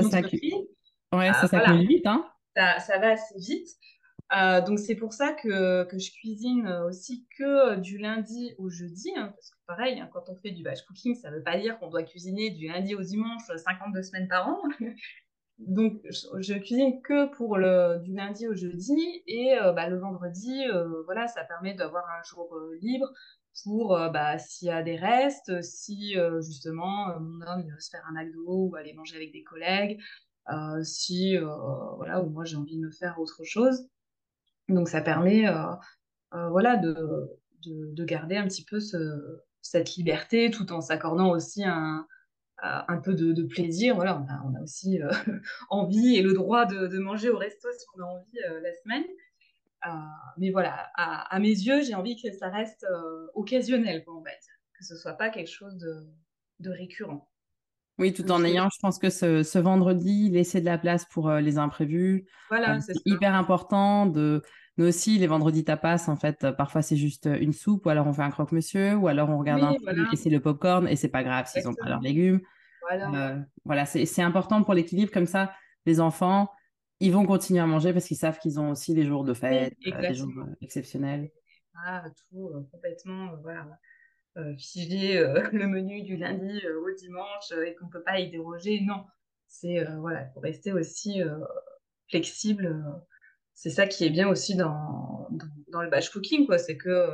Ouais, 1.12 1.32
ça 1.32 1.48
euh, 1.52 1.76
vite. 1.78 2.06
Hein. 2.06 2.24
Ça, 2.54 2.98
va 2.98 3.12
assez 3.12 3.38
vite. 3.38 3.68
donc 4.66 4.78
c'est 4.78 4.94
pour 4.94 5.12
ça 5.12 5.32
que, 5.32 5.84
que, 5.84 5.98
je 5.98 6.10
cuisine 6.12 6.68
aussi 6.86 7.26
que 7.36 7.76
du 7.76 7.98
lundi 7.98 8.54
au 8.58 8.68
jeudi, 8.68 9.10
hein, 9.16 9.32
parce 9.34 9.50
que 9.50 9.56
pareil, 9.66 10.00
hein, 10.00 10.08
quand 10.12 10.28
on 10.28 10.36
fait 10.36 10.50
du 10.50 10.62
batch 10.62 10.82
cooking, 10.82 11.14
ça 11.14 11.30
ne 11.30 11.36
veut 11.36 11.42
pas 11.42 11.58
dire 11.58 11.78
qu'on 11.78 11.88
doit 11.88 12.02
cuisiner 12.02 12.50
du 12.50 12.68
lundi 12.68 12.94
au 12.94 13.02
dimanche 13.02 13.42
52 13.46 14.02
semaines 14.02 14.28
par 14.28 14.48
an. 14.48 14.60
Donc, 15.58 16.00
je, 16.04 16.54
cuisine 16.54 17.02
que 17.02 17.34
pour 17.34 17.56
le, 17.56 17.98
du 17.98 18.14
lundi 18.14 18.46
au 18.46 18.54
jeudi 18.54 19.22
et 19.26 19.58
euh, 19.58 19.72
bah, 19.72 19.88
le 19.88 19.98
vendredi, 19.98 20.64
euh, 20.68 21.02
voilà, 21.04 21.26
ça 21.26 21.44
permet 21.44 21.74
d'avoir 21.74 22.04
un 22.08 22.22
jour 22.22 22.54
euh, 22.54 22.78
libre 22.80 23.12
pour 23.64 23.88
bah, 24.12 24.38
s'il 24.38 24.68
y 24.68 24.70
a 24.70 24.84
des 24.84 24.94
restes, 24.94 25.62
si 25.62 26.14
justement 26.42 27.18
mon 27.18 27.44
homme 27.44 27.68
veut 27.68 27.80
se 27.80 27.90
faire 27.90 28.04
un 28.08 28.12
McDo 28.12 28.68
ou 28.68 28.76
aller 28.76 28.92
manger 28.92 29.16
avec 29.16 29.32
des 29.32 29.42
collègues, 29.42 30.00
si 30.84 31.36
voilà, 31.36 32.22
ou 32.22 32.30
moi 32.30 32.44
j'ai 32.44 32.54
envie 32.54 32.76
de 32.76 32.86
me 32.86 32.92
faire 32.92 33.18
autre 33.18 33.42
chose. 33.42 33.88
Donc, 34.68 34.88
ça 34.88 35.00
permet 35.00 35.46
voilà, 36.30 36.76
de, 36.76 36.94
de, 37.64 37.94
de, 37.94 38.04
garder 38.04 38.36
un 38.36 38.46
petit 38.46 38.64
peu 38.64 38.78
ce, 38.78 38.96
cette 39.60 39.96
liberté 39.96 40.52
tout 40.52 40.72
en 40.72 40.80
s'accordant 40.80 41.30
aussi 41.30 41.64
un, 41.64 42.06
un 42.60 42.98
peu 42.98 43.14
de, 43.14 43.42
plaisir. 43.42 43.94
Voilà, 43.94 44.22
on 44.44 44.54
a, 44.54 44.62
aussi 44.62 45.00
euh, 45.00 45.10
envie 45.70 46.16
et 46.16 46.22
le 46.22 46.32
droit 46.32 46.66
de, 46.66 46.98
manger 46.98 47.30
au 47.30 47.38
resto 47.38 47.68
si 47.76 47.86
on 47.96 48.02
a 48.02 48.06
envie 48.06 48.38
euh, 48.48 48.60
la 48.60 48.74
semaine. 48.82 49.04
Euh, 49.86 49.90
mais 50.38 50.50
voilà, 50.50 50.90
à, 50.96 51.38
mes 51.38 51.50
yeux, 51.50 51.82
j'ai 51.82 51.94
envie 51.94 52.20
que 52.20 52.32
ça 52.32 52.48
reste 52.48 52.84
occasionnel, 53.34 54.02
on 54.08 54.20
va 54.20 54.30
dire, 54.30 54.54
que 54.76 54.84
ce 54.84 54.96
soit 54.96 55.12
pas 55.12 55.30
quelque 55.30 55.50
chose 55.50 55.76
de, 55.78 56.70
récurrent. 56.70 57.28
Oui, 57.98 58.12
tout 58.12 58.30
en 58.30 58.44
ayant, 58.44 58.68
je 58.72 58.78
pense 58.80 58.98
que 58.98 59.10
ce, 59.10 59.58
vendredi, 59.58 60.30
laisser 60.30 60.60
de 60.60 60.66
la 60.66 60.78
place 60.78 61.04
pour 61.04 61.30
les 61.30 61.58
imprévus. 61.58 62.26
Voilà, 62.48 62.80
c'est 62.80 62.94
hyper 63.04 63.34
important 63.34 64.06
de. 64.06 64.42
Nous 64.78 64.86
aussi, 64.86 65.18
les 65.18 65.26
vendredis 65.26 65.64
tapas, 65.64 66.08
en 66.08 66.14
fait, 66.14 66.52
parfois 66.52 66.82
c'est 66.82 66.96
juste 66.96 67.28
une 67.40 67.52
soupe, 67.52 67.86
ou 67.86 67.88
alors 67.88 68.06
on 68.06 68.12
fait 68.12 68.22
un 68.22 68.30
croque-monsieur, 68.30 68.94
ou 68.94 69.08
alors 69.08 69.28
on 69.28 69.36
regarde 69.36 69.62
un 69.62 69.74
film 69.74 70.06
et 70.12 70.16
c'est 70.16 70.30
le 70.30 70.38
popcorn, 70.38 70.86
et 70.86 70.94
c'est 70.94 71.08
pas 71.08 71.24
grave 71.24 71.48
s'ils 71.48 71.64
n'ont 71.64 71.74
pas 71.74 71.88
leurs 71.88 72.00
légumes. 72.00 72.40
Voilà, 72.80 73.44
voilà 73.64 73.86
c'est 73.86 74.22
important 74.22 74.62
pour 74.62 74.74
l'équilibre, 74.74 75.10
comme 75.10 75.26
ça, 75.26 75.52
les 75.84 75.98
enfants, 75.98 76.48
ils 77.00 77.12
vont 77.12 77.26
continuer 77.26 77.58
à 77.58 77.66
manger 77.66 77.92
parce 77.92 78.06
qu'ils 78.06 78.16
savent 78.16 78.38
qu'ils 78.38 78.60
ont 78.60 78.70
aussi 78.70 78.94
des 78.94 79.04
jours 79.04 79.24
de 79.24 79.34
fête, 79.34 79.74
des 79.84 80.14
jours 80.14 80.32
exceptionnels. 80.60 81.28
Ah, 81.84 82.04
tout 82.30 82.52
complètement, 82.70 83.34
voilà. 83.42 83.66
figer 84.58 85.18
le 85.52 85.66
menu 85.66 86.02
du 86.02 86.16
lundi 86.16 86.60
au 86.68 86.94
dimanche 86.96 87.50
et 87.66 87.74
qu'on 87.74 87.86
ne 87.86 87.90
peut 87.90 88.02
pas 88.04 88.20
y 88.20 88.30
déroger. 88.30 88.80
Non, 88.82 89.04
c'est 89.48 89.84
voilà, 89.96 90.20
pour 90.26 90.44
rester 90.44 90.72
aussi 90.72 91.20
flexible 92.08 92.80
c'est 93.58 93.70
ça 93.70 93.88
qui 93.88 94.04
est 94.04 94.10
bien 94.10 94.28
aussi 94.28 94.54
dans, 94.54 95.28
dans, 95.72 95.82
le 95.82 95.90
batch 95.90 96.10
cooking, 96.10 96.46
quoi. 96.46 96.58
C'est 96.58 96.76
que 96.76 97.08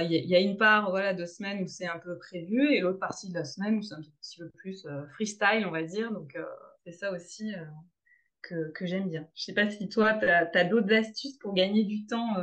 il 0.00 0.10
y, 0.10 0.36
a 0.36 0.40
une 0.40 0.56
part 0.56 0.90
voilà, 0.90 1.14
de 1.14 1.26
semaine 1.26 1.62
où 1.62 1.66
c'est 1.66 1.86
un 1.86 1.98
peu 1.98 2.16
prévu 2.16 2.72
et 2.72 2.80
l'autre 2.80 3.00
partie 3.00 3.28
de 3.28 3.34
la 3.34 3.44
semaine 3.44 3.78
où 3.78 3.82
c'est 3.82 3.94
un 3.94 4.02
petit 4.20 4.38
peu 4.38 4.48
plus 4.50 4.86
euh, 4.86 5.04
freestyle, 5.14 5.64
on 5.66 5.72
va 5.72 5.82
dire. 5.82 6.12
Donc, 6.12 6.34
euh, 6.36 6.44
c'est 6.84 6.92
ça 6.92 7.12
aussi 7.12 7.52
euh, 7.54 7.64
que, 8.42 8.70
que 8.70 8.86
j'aime 8.86 9.08
bien. 9.08 9.26
Je 9.34 9.44
sais 9.44 9.52
pas 9.52 9.68
si 9.68 9.88
toi, 9.88 10.14
tu 10.14 10.26
as, 10.28 10.64
d'autres 10.64 10.92
astuces 10.92 11.38
pour 11.38 11.54
gagner 11.54 11.82
du 11.84 12.06
temps 12.06 12.36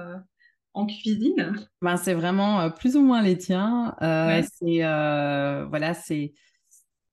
en 0.74 0.86
cuisine. 0.86 1.56
Ben, 1.82 1.96
c'est 1.96 2.14
vraiment 2.14 2.70
plus 2.70 2.98
ou 2.98 3.02
moins 3.02 3.22
les 3.22 3.38
tiens. 3.38 3.96
C'est 4.00 4.82
voilà, 5.70 5.94
c'est 5.94 6.34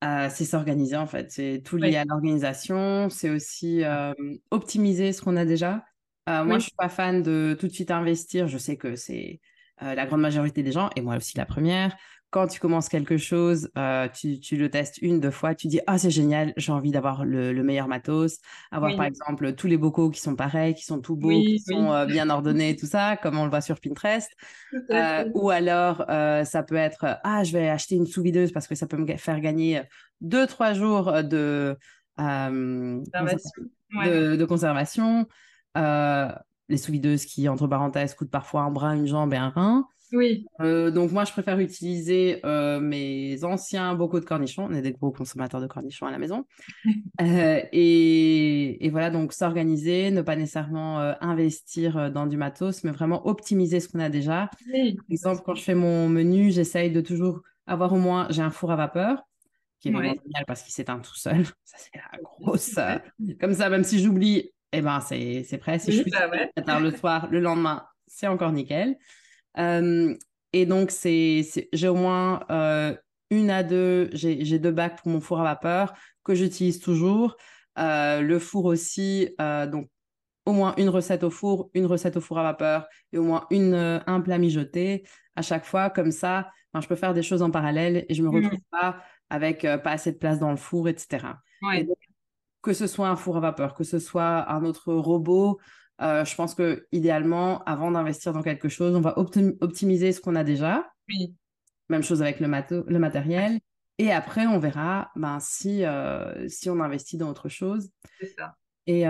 c'est 0.02 0.44
s'organiser 0.44 0.96
en 0.96 1.07
fait. 1.07 1.31
C'est 1.31 1.62
tout 1.64 1.76
lié 1.76 1.96
à 1.96 2.04
l'organisation. 2.04 3.09
C'est 3.09 3.31
aussi 3.31 3.83
optimiser 4.50 5.12
ce 5.12 5.22
qu'on 5.22 5.37
a 5.37 5.44
déjà. 5.44 5.85
Euh, 6.29 6.45
moi, 6.45 6.59
je 6.59 6.64
suis 6.64 6.75
pas 6.77 6.88
fan 6.88 7.23
de 7.23 7.57
tout 7.59 7.67
de 7.67 7.73
suite 7.73 7.91
investir. 7.91 8.49
Je 8.49 8.59
sais 8.59 8.77
que 8.77 8.97
c'est 8.97 9.41
euh, 9.83 9.95
la 9.95 10.07
grande 10.07 10.21
majorité 10.21 10.62
des 10.62 10.73
gens, 10.73 10.91
et 10.97 11.01
moi 11.01 11.17
aussi 11.17 11.37
la 11.37 11.47
première. 11.47 11.97
Quand 12.31 12.47
tu 12.47 12.61
commences 12.61 12.91
quelque 12.91 13.17
chose, 13.17 13.71
euh, 13.79 14.07
tu, 14.14 14.38
tu, 14.38 14.59
le 14.59 14.71
testes 14.71 14.99
une, 15.01 15.19
deux 15.19 15.31
fois, 15.31 15.55
tu 15.55 15.67
dis 15.67 15.81
Ah, 15.87 15.97
c'est 15.97 16.11
génial, 16.11 16.53
j'ai 16.59 16.73
envie 16.73 16.91
d'avoir 16.91 17.25
le, 17.25 17.55
meilleur 17.62 17.88
matos. 17.88 18.37
Avoir 18.71 18.95
par 18.97 19.07
exemple 19.07 19.55
tous 19.55 19.67
les 19.67 19.79
bocaux 19.79 20.11
qui 20.11 20.21
sont 20.21 20.37
pareils, 20.37 20.75
qui 20.75 20.85
sont 20.85 21.01
tout 21.01 21.17
beaux, 21.17 21.31
qui 21.31 21.61
sont 21.61 22.05
bien 22.07 22.29
ordonnés, 22.29 22.77
tout 22.77 22.85
ça, 22.85 23.17
comme 23.17 23.38
on 23.38 23.45
le 23.45 23.51
voit 23.51 23.62
sur 23.62 23.81
Pinterest. 23.81 24.31
ou 25.33 25.49
alors, 25.49 26.05
ça 26.45 26.62
peut 26.62 26.77
être 26.77 27.19
Ah, 27.25 27.45
je 27.45 27.53
vais 27.53 27.71
acheter 27.71 27.95
une 27.95 28.07
sous-videuse 28.07 28.53
parce 28.53 28.67
que 28.67 28.75
ça 28.75 28.87
peut 28.87 28.99
me 28.99 29.07
faire 29.17 29.41
gagner 29.41 29.81
deux, 30.21 30.47
trois 30.47 30.75
jours 30.75 31.11
de, 31.23 31.79
de, 32.19 33.05
conservation, 34.45 35.27
les 35.74 36.76
sous-videuses 36.76 37.24
qui, 37.24 37.48
entre 37.48 37.66
parenthèses, 37.66 38.14
coûtent 38.14 38.31
parfois 38.31 38.62
un 38.62 38.70
bras, 38.70 38.94
une 38.94 39.07
jambe 39.07 39.33
et 39.33 39.37
un 39.37 39.50
rein. 39.50 39.87
Oui. 40.12 40.46
donc 40.59 41.12
moi, 41.12 41.24
je 41.24 41.33
préfère 41.33 41.59
utiliser 41.59 42.40
mes 42.81 43.44
anciens 43.44 43.94
bocaux 43.94 44.20
de 44.20 44.24
cornichons. 44.24 44.66
On 44.70 44.74
est 44.74 44.81
des 44.81 44.92
gros 44.92 45.11
consommateurs 45.11 45.61
de 45.61 45.66
cornichons 45.66 46.07
à 46.07 46.11
la 46.11 46.18
maison. 46.18 46.46
et, 47.20 48.87
et, 48.87 48.90
voilà, 48.90 49.11
donc 49.11 49.35
s'organiser, 49.35 50.11
ne 50.11 50.22
pas 50.22 50.37
nécessairement 50.37 50.98
investir 51.20 52.11
dans 52.11 52.26
du 52.26 52.38
matos, 52.38 52.85
mais 52.85 52.90
vraiment 52.90 53.26
optimiser 53.26 53.81
ce 53.81 53.88
qu'on 53.88 54.00
a 54.00 54.09
déjà. 54.09 54.50
Par 54.72 55.04
exemple, 55.11 55.42
quand 55.44 55.54
je 55.54 55.62
fais 55.62 55.74
mon 55.74 56.09
menu, 56.09 56.50
j'essaye 56.50 56.90
de 56.90 57.02
toujours 57.02 57.42
avoir 57.68 57.92
au 57.92 57.98
moins, 57.98 58.26
j'ai 58.31 58.42
un 58.42 58.50
four 58.50 58.72
à 58.72 58.76
vapeur 58.76 59.22
qui 59.81 59.88
est 59.88 59.92
vraiment 59.92 60.14
génial 60.24 60.44
parce 60.46 60.62
qu'il 60.62 60.72
s'éteint 60.72 60.98
tout 60.98 61.14
seul. 61.14 61.44
Ça, 61.64 61.76
c'est 61.78 61.94
la 61.94 62.18
grosse. 62.22 62.78
Comme 63.40 63.54
ça, 63.54 63.68
même 63.68 63.85
si 63.85 64.00
j'oublie, 64.00 64.50
eh 64.72 64.83
ben, 64.83 65.00
c'est, 65.00 65.59
prêt. 65.59 65.78
Si 65.78 65.92
je 65.92 66.02
suis 66.02 66.11
bah 66.11 66.62
tard 66.62 66.81
le 66.81 66.90
soir, 66.90 67.28
le 67.31 67.40
lendemain, 67.40 67.85
c'est 68.07 68.26
encore 68.26 68.52
nickel. 68.52 68.96
et 69.57 70.66
donc, 70.66 70.92
j'ai 71.02 71.88
au 71.88 71.94
moins 71.94 72.40
euh, 72.50 72.94
une 73.31 73.50
à 73.50 73.62
deux, 73.62 74.11
j'ai, 74.12 74.59
deux 74.59 74.70
bacs 74.70 74.98
pour 74.98 75.11
mon 75.11 75.20
four 75.20 75.40
à 75.40 75.44
vapeur 75.44 75.94
que 76.24 76.35
j'utilise 76.35 76.81
toujours. 76.81 77.37
Euh, 77.78 78.20
le 78.20 78.38
four 78.38 78.64
aussi, 78.64 79.35
euh, 79.40 79.66
donc 79.66 79.88
au 80.46 80.52
moins 80.52 80.74
une 80.76 80.88
recette 80.88 81.22
au 81.22 81.31
four, 81.31 81.70
une 81.74 81.87
recette 81.87 82.16
au 82.16 82.20
four 82.20 82.38
à 82.38 82.42
vapeur 82.42 82.88
et 83.12 83.18
au 83.18 83.22
moins 83.22 83.46
une, 83.50 84.02
un 84.07 84.20
plat 84.20 84.38
mijoté 84.38 85.07
à 85.37 85.42
chaque 85.42 85.64
fois. 85.64 85.90
Comme 85.90 86.11
ça, 86.11 86.50
je 86.78 86.87
peux 86.87 86.96
faire 86.96 87.14
des 87.14 87.22
choses 87.22 87.42
en 87.42 87.50
parallèle 87.50 88.04
et 88.09 88.14
je 88.14 88.22
me 88.22 88.28
mmh. 88.28 88.44
retrouve 88.44 88.61
pas 88.70 89.02
avec 89.31 89.62
pas 89.62 89.90
assez 89.90 90.12
de 90.12 90.16
place 90.16 90.38
dans 90.38 90.50
le 90.50 90.57
four, 90.57 90.88
etc. 90.88 91.18
que 92.62 92.73
ce 92.73 92.87
soit 92.87 93.09
un 93.09 93.16
four 93.16 93.37
à 93.37 93.40
vapeur, 93.40 93.75
que 93.75 93.85
ce 93.85 93.99
soit 93.99 94.51
un 94.51 94.64
autre 94.64 94.92
robot, 94.92 95.59
je 96.01 96.35
pense 96.35 96.55
que 96.55 96.87
idéalement, 96.92 97.62
avant 97.64 97.90
d'investir 97.90 98.33
dans 98.33 98.42
quelque 98.42 98.68
chose, 98.68 98.94
on 98.94 99.01
va 99.01 99.18
optimiser 99.18 100.12
ce 100.12 100.21
qu'on 100.21 100.35
a 100.35 100.44
déjà. 100.44 100.90
Même 101.88 102.03
chose 102.03 102.23
avec 102.23 102.40
le, 102.40 102.85
le 102.87 102.99
matériel. 102.99 103.61
Et 103.99 104.12
après, 104.12 104.47
on 104.47 104.59
verra 104.59 105.11
ben, 105.16 105.40
si, 105.40 105.83
si 106.49 106.71
on 106.71 106.81
investit 106.81 107.16
dans 107.16 107.31
autre 107.31 107.49
chose. 107.49 107.90
C'est 108.21 108.35
ça. 108.38 108.57
Et 108.87 109.05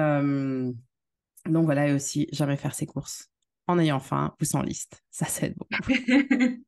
donc 1.47 1.65
voilà, 1.65 1.89
et 1.89 1.93
aussi, 1.93 2.29
jamais 2.33 2.57
faire 2.57 2.75
ses 2.75 2.87
courses 2.87 3.31
en 3.67 3.79
ayant 3.79 4.01
faim 4.01 4.35
ou 4.41 4.45
sans 4.45 4.63
liste. 4.63 5.03
Ça, 5.11 5.27
c'est 5.27 5.55
bon. 5.57 5.67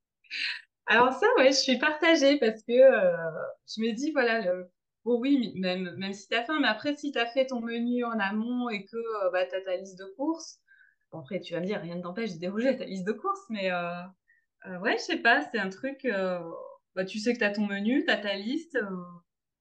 Alors 0.87 1.13
ça, 1.13 1.27
ouais, 1.39 1.53
je 1.53 1.59
suis 1.59 1.79
partagée 1.79 2.39
parce 2.39 2.63
que 2.63 2.73
je 2.73 3.81
me 3.81 3.95
dis, 3.95 4.13
voilà, 4.13 4.41
le, 4.41 4.71
Oh 5.05 5.19
oui, 5.19 5.55
même, 5.57 5.95
même 5.97 6.13
si 6.13 6.29
tu 6.29 6.35
as 6.35 6.45
faim, 6.45 6.59
mais 6.61 6.69
après, 6.69 6.95
si 6.95 7.11
tu 7.11 7.19
as 7.19 7.27
fait 7.27 7.47
ton 7.47 7.61
menu 7.61 8.05
en 8.05 8.19
amont 8.19 8.69
et 8.69 8.85
que 8.85 8.97
euh, 8.97 9.31
bah, 9.33 9.47
tu 9.47 9.55
as 9.55 9.63
ta 9.63 9.77
liste 9.77 9.99
de 9.99 10.05
courses, 10.17 10.59
bon, 11.11 11.21
après, 11.21 11.41
tu 11.41 11.55
vas 11.55 11.61
me 11.61 11.67
dire, 11.67 11.81
rien 11.81 11.97
ne 11.97 12.03
t'empêche 12.03 12.35
de 12.35 12.39
déroger 12.39 12.77
ta 12.77 12.85
liste 12.85 13.07
de 13.07 13.13
courses, 13.13 13.47
mais 13.49 13.73
euh, 13.73 14.03
euh, 14.67 14.79
ouais, 14.81 14.99
je 14.99 15.05
sais 15.05 15.17
pas, 15.17 15.43
c'est 15.51 15.59
un 15.59 15.71
truc, 15.71 16.07
bah, 16.95 17.05
tu 17.07 17.19
sais 17.19 17.33
que 17.33 17.39
tu 17.39 17.45
as 17.45 17.51
ton 17.51 17.67
menu, 17.67 18.05
tu 18.05 18.11
as 18.11 18.19
ta 18.19 18.35
liste, 18.35 18.79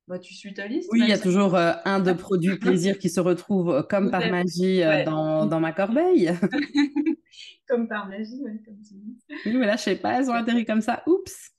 bah, 0.10 0.20
tu 0.20 0.34
suis 0.34 0.54
ta 0.54 0.68
liste. 0.68 0.90
Oui, 0.92 1.00
il 1.04 1.10
y 1.10 1.14
a 1.14 1.18
toujours 1.18 1.56
un 1.56 2.00
de 2.02 2.12
produits 2.12 2.58
plaisir 2.60 3.00
qui 3.00 3.10
se 3.10 3.22
retrouve 3.22 3.88
comme 3.90 4.12
par 4.12 4.30
magie 4.30 4.82
dans, 5.06 5.46
dans, 5.46 5.60
ma 5.62 5.72
corbeille. 5.72 6.34
comme 7.68 7.88
par 7.88 8.10
magie, 8.10 8.42
ouais, 8.44 8.62
comme 8.66 8.82
tu 8.82 8.96
dis. 8.96 9.18
Oui, 9.46 9.56
mais 9.56 9.68
là, 9.68 9.78
je 9.78 9.84
sais 9.84 9.96
pas, 9.96 10.20
elles 10.20 10.30
ont 10.30 10.34
atterri 10.34 10.66
comme 10.66 10.82
ça, 10.82 11.02
oups. 11.08 11.54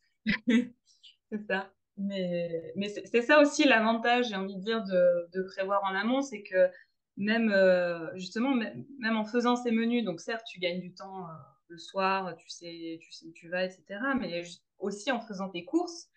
c'est 0.46 1.46
ça. 1.48 1.72
Mais, 2.00 2.72
mais 2.76 2.88
c'est 2.88 3.22
ça 3.22 3.40
aussi 3.40 3.64
l'avantage, 3.64 4.28
j'ai 4.28 4.36
envie 4.36 4.56
de 4.56 4.62
dire, 4.62 4.82
de, 4.84 5.42
prévoir 5.42 5.82
en 5.84 5.94
amont, 5.94 6.22
c'est 6.22 6.42
que 6.42 6.70
même, 7.16 7.50
euh, 7.50 8.10
justement, 8.16 8.54
même, 8.54 9.16
en 9.16 9.24
faisant 9.24 9.56
ces 9.56 9.70
menus, 9.70 10.04
donc 10.04 10.20
certes, 10.20 10.44
tu 10.46 10.60
gagnes 10.60 10.80
du 10.80 10.94
temps 10.94 11.28
euh, 11.28 11.32
le 11.68 11.78
soir, 11.78 12.34
tu 12.36 12.48
sais, 12.48 12.98
tu 13.02 13.12
sais 13.12 13.26
où 13.26 13.32
tu 13.32 13.48
vas, 13.48 13.64
etc., 13.64 13.84
mais 14.18 14.42
aussi 14.78 15.10
en 15.12 15.20
faisant 15.20 15.50
tes 15.50 15.64
courses, 15.64 16.08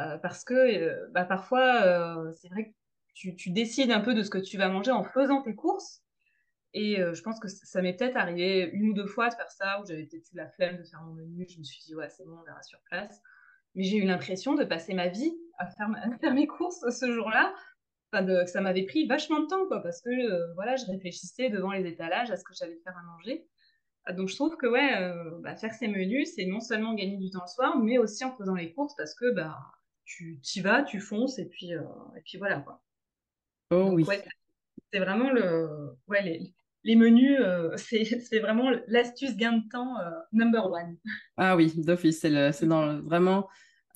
euh, 0.00 0.18
parce 0.18 0.44
que 0.44 1.08
bah, 1.12 1.24
parfois, 1.24 2.32
c'est 2.40 2.48
vrai 2.48 2.70
que 2.70 2.74
tu, 3.14 3.36
tu, 3.36 3.50
décides 3.50 3.92
un 3.92 4.00
peu 4.00 4.14
de 4.14 4.22
ce 4.22 4.30
que 4.30 4.38
tu 4.38 4.58
vas 4.58 4.68
manger 4.68 4.90
en 4.90 5.04
faisant 5.04 5.42
tes 5.42 5.54
courses. 5.54 6.02
Et 6.74 6.96
je 6.96 7.22
pense 7.22 7.38
que 7.38 7.48
ça 7.48 7.82
m'est 7.82 7.94
peut-être 7.94 8.16
arrivé 8.16 8.70
une 8.72 8.88
ou 8.88 8.94
deux 8.94 9.06
fois 9.06 9.28
de 9.28 9.34
faire 9.34 9.50
ça, 9.50 9.80
où 9.80 9.86
j'avais 9.86 10.06
peut-être 10.06 10.32
eu 10.32 10.36
la 10.36 10.48
flemme 10.48 10.78
de 10.78 10.84
faire 10.84 11.02
mon 11.02 11.12
menu. 11.12 11.46
Je 11.48 11.58
me 11.58 11.64
suis 11.64 11.82
dit, 11.84 11.94
ouais, 11.94 12.08
c'est 12.08 12.24
bon, 12.24 12.38
on 12.40 12.44
verra 12.44 12.62
sur 12.62 12.80
place 12.90 13.20
mais 13.74 13.84
j'ai 13.84 13.98
eu 13.98 14.04
l'impression 14.04 14.54
de 14.54 14.64
passer 14.64 14.94
ma 14.94 15.08
vie 15.08 15.32
à 15.58 15.66
faire, 15.66 15.88
faire 16.20 16.34
mes 16.34 16.46
courses 16.46 16.84
ce 16.90 17.10
jour-là. 17.10 17.54
Enfin, 18.12 18.24
de, 18.24 18.44
que 18.44 18.50
ça 18.50 18.60
m'avait 18.60 18.84
pris 18.84 19.06
vachement 19.06 19.40
de 19.40 19.46
temps, 19.46 19.66
quoi, 19.66 19.82
parce 19.82 20.02
que 20.02 20.10
euh, 20.10 20.52
voilà, 20.54 20.76
je 20.76 20.84
réfléchissais 20.86 21.48
devant 21.48 21.72
les 21.72 21.86
étalages 21.86 22.30
à 22.30 22.36
ce 22.36 22.44
que 22.44 22.52
j'allais 22.52 22.78
faire 22.84 22.96
à 22.96 23.02
manger. 23.02 23.46
Ah, 24.04 24.12
donc 24.12 24.28
je 24.28 24.34
trouve 24.34 24.56
que 24.56 24.66
ouais, 24.66 24.96
euh, 25.00 25.38
bah, 25.40 25.54
faire 25.54 25.72
ces 25.72 25.88
menus, 25.88 26.32
c'est 26.34 26.44
non 26.44 26.60
seulement 26.60 26.92
gagner 26.94 27.16
du 27.16 27.30
temps 27.30 27.42
le 27.42 27.50
soir, 27.50 27.78
mais 27.78 27.98
aussi 27.98 28.24
en 28.24 28.36
faisant 28.36 28.54
les 28.54 28.74
courses, 28.74 28.94
parce 28.96 29.14
que 29.14 29.32
bah, 29.32 29.56
tu 30.04 30.40
y 30.54 30.60
vas, 30.60 30.82
tu 30.82 31.00
fonces, 31.00 31.38
et 31.38 31.48
puis, 31.48 31.72
euh, 31.72 31.82
et 32.16 32.20
puis 32.22 32.36
voilà. 32.36 32.60
Quoi. 32.60 32.82
Oh 33.70 33.90
oui. 33.92 34.04
c'est 34.92 34.98
vraiment 34.98 35.30
le, 35.30 35.96
ouais, 36.08 36.22
les, 36.22 36.54
les 36.84 36.96
menus, 36.96 37.38
c'est 37.76 38.40
vraiment 38.40 38.70
l'astuce 38.88 39.36
gain 39.36 39.58
de 39.58 39.68
temps 39.70 39.94
number 40.32 40.70
one. 40.70 40.96
Ah 41.36 41.56
oui, 41.56 41.72
d'office, 41.76 42.20
c'est 42.20 42.66
vraiment 42.66 43.48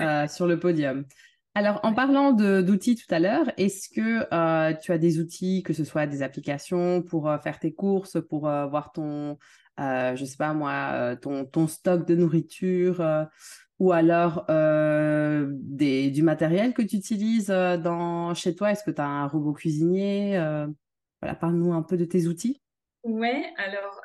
euh, 0.03 0.29
sur 0.29 0.47
le 0.47 0.59
podium. 0.59 1.07
Alors, 1.55 1.81
en 1.83 1.95
parlant 1.95 2.33
d'outils 2.33 2.97
tout 2.97 3.15
à 3.15 3.19
l'heure, 3.19 3.51
est-ce 3.57 3.89
que 3.89 4.27
euh, 4.31 4.75
tu 4.75 4.93
as 4.93 4.99
des 4.99 5.21
outils, 5.21 5.63
que 5.63 5.73
ce 5.73 5.85
soit 5.85 6.07
des 6.07 6.23
applications 6.23 7.03
pour 7.03 7.31
euh, 7.31 7.39
faire 7.39 7.59
tes 7.59 7.73
courses, 7.73 8.19
pour 8.29 8.41
voir 8.43 8.93
ton, 8.93 9.39
je 9.79 10.23
sais 10.23 10.37
pas 10.37 10.53
moi, 10.53 11.17
ton, 11.17 11.47
ton 11.47 11.67
stock 11.67 12.07
de 12.07 12.15
nourriture, 12.15 13.03
ou 13.79 13.93
alors 13.93 14.45
des, 14.49 16.11
du 16.11 16.23
matériel 16.23 16.75
que 16.75 16.83
tu 16.83 16.97
utilises 16.97 17.47
dans, 17.47 18.35
chez 18.35 18.55
toi? 18.55 18.73
Est-ce 18.73 18.85
que 18.85 18.91
tu 18.91 19.01
as 19.01 19.09
un 19.09 19.27
robot 19.27 19.55
cuisinier 19.55 20.39
Voilà, 21.23 21.35
parle-nous 21.35 21.73
un 21.73 21.83
peu 21.83 21.97
de 21.97 22.05
tes 22.05 22.27
outils. 22.27 22.61
Ouais, 23.07 23.53
alors 23.57 24.01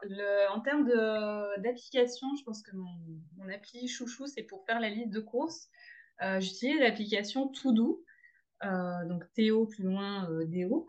en 0.54 0.60
termes 0.60 0.88
d'application, 1.58 2.28
je 2.38 2.44
pense 2.44 2.62
que 2.62 2.76
mon, 2.76 3.50
appli 3.52 3.88
chouchou, 3.88 4.28
c'est 4.28 4.44
pour 4.44 4.64
faire 4.68 4.80
la 4.80 4.90
liste 4.90 5.10
de 5.10 5.20
courses. 5.20 5.70
Euh, 6.22 6.40
j'utilise 6.40 6.80
l'application 6.80 7.48
Todo, 7.48 8.04
euh, 8.64 9.06
donc 9.06 9.24
Théo 9.34 9.66
plus 9.66 9.86
loin 9.86 10.30
euh, 10.30 10.46
Déo. 10.46 10.88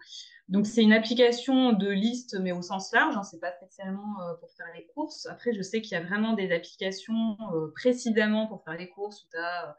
Donc 0.48 0.66
c'est 0.66 0.82
une 0.82 0.92
application 0.92 1.72
de 1.72 1.88
liste 1.88 2.36
mais 2.38 2.52
au 2.52 2.60
sens 2.60 2.92
large, 2.92 3.16
hein, 3.16 3.22
c'est 3.22 3.40
pas 3.40 3.52
spécialement 3.52 4.16
pour 4.40 4.52
faire 4.52 4.66
les 4.76 4.86
courses. 4.88 5.24
Après 5.24 5.54
je 5.54 5.62
sais 5.62 5.80
qu'il 5.80 5.96
y 5.96 6.00
a 6.00 6.04
vraiment 6.04 6.34
des 6.34 6.52
applications 6.52 7.38
précisément 7.74 8.46
pour 8.46 8.62
faire 8.62 8.76
les 8.76 8.90
courses 8.90 9.24
où 9.24 9.26
tu 9.30 9.38
as 9.38 9.74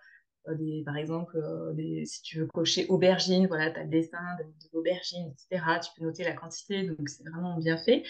des, 0.57 0.83
par 0.85 0.97
exemple, 0.97 1.37
des, 1.73 2.05
si 2.05 2.21
tu 2.21 2.39
veux 2.39 2.47
cocher 2.47 2.85
aubergine, 2.87 3.47
voilà, 3.47 3.71
tu 3.71 3.79
as 3.79 3.83
le 3.83 3.89
dessin 3.89 4.17
de, 4.39 4.45
l'aubergine, 4.73 5.31
etc. 5.31 5.79
Tu 5.81 5.91
peux 5.97 6.05
noter 6.05 6.23
la 6.23 6.33
quantité, 6.33 6.83
donc 6.83 7.07
c'est 7.07 7.23
vraiment 7.23 7.57
bien 7.57 7.77
fait. 7.77 8.03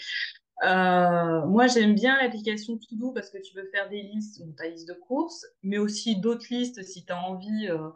Euh, 0.62 1.46
moi, 1.46 1.66
j'aime 1.66 1.94
bien 1.94 2.16
l'application 2.22 2.78
Todo 2.78 3.12
parce 3.12 3.30
que 3.30 3.38
tu 3.38 3.54
peux 3.54 3.66
faire 3.70 3.88
des 3.88 4.02
listes, 4.02 4.40
donc 4.40 4.56
ta 4.56 4.68
liste 4.68 4.88
de 4.88 4.94
courses, 4.94 5.44
mais 5.62 5.78
aussi 5.78 6.20
d'autres 6.20 6.46
listes 6.50 6.82
si 6.82 7.04
tu 7.04 7.12
as 7.12 7.18
envie, 7.18 7.68
euh, 7.68 7.88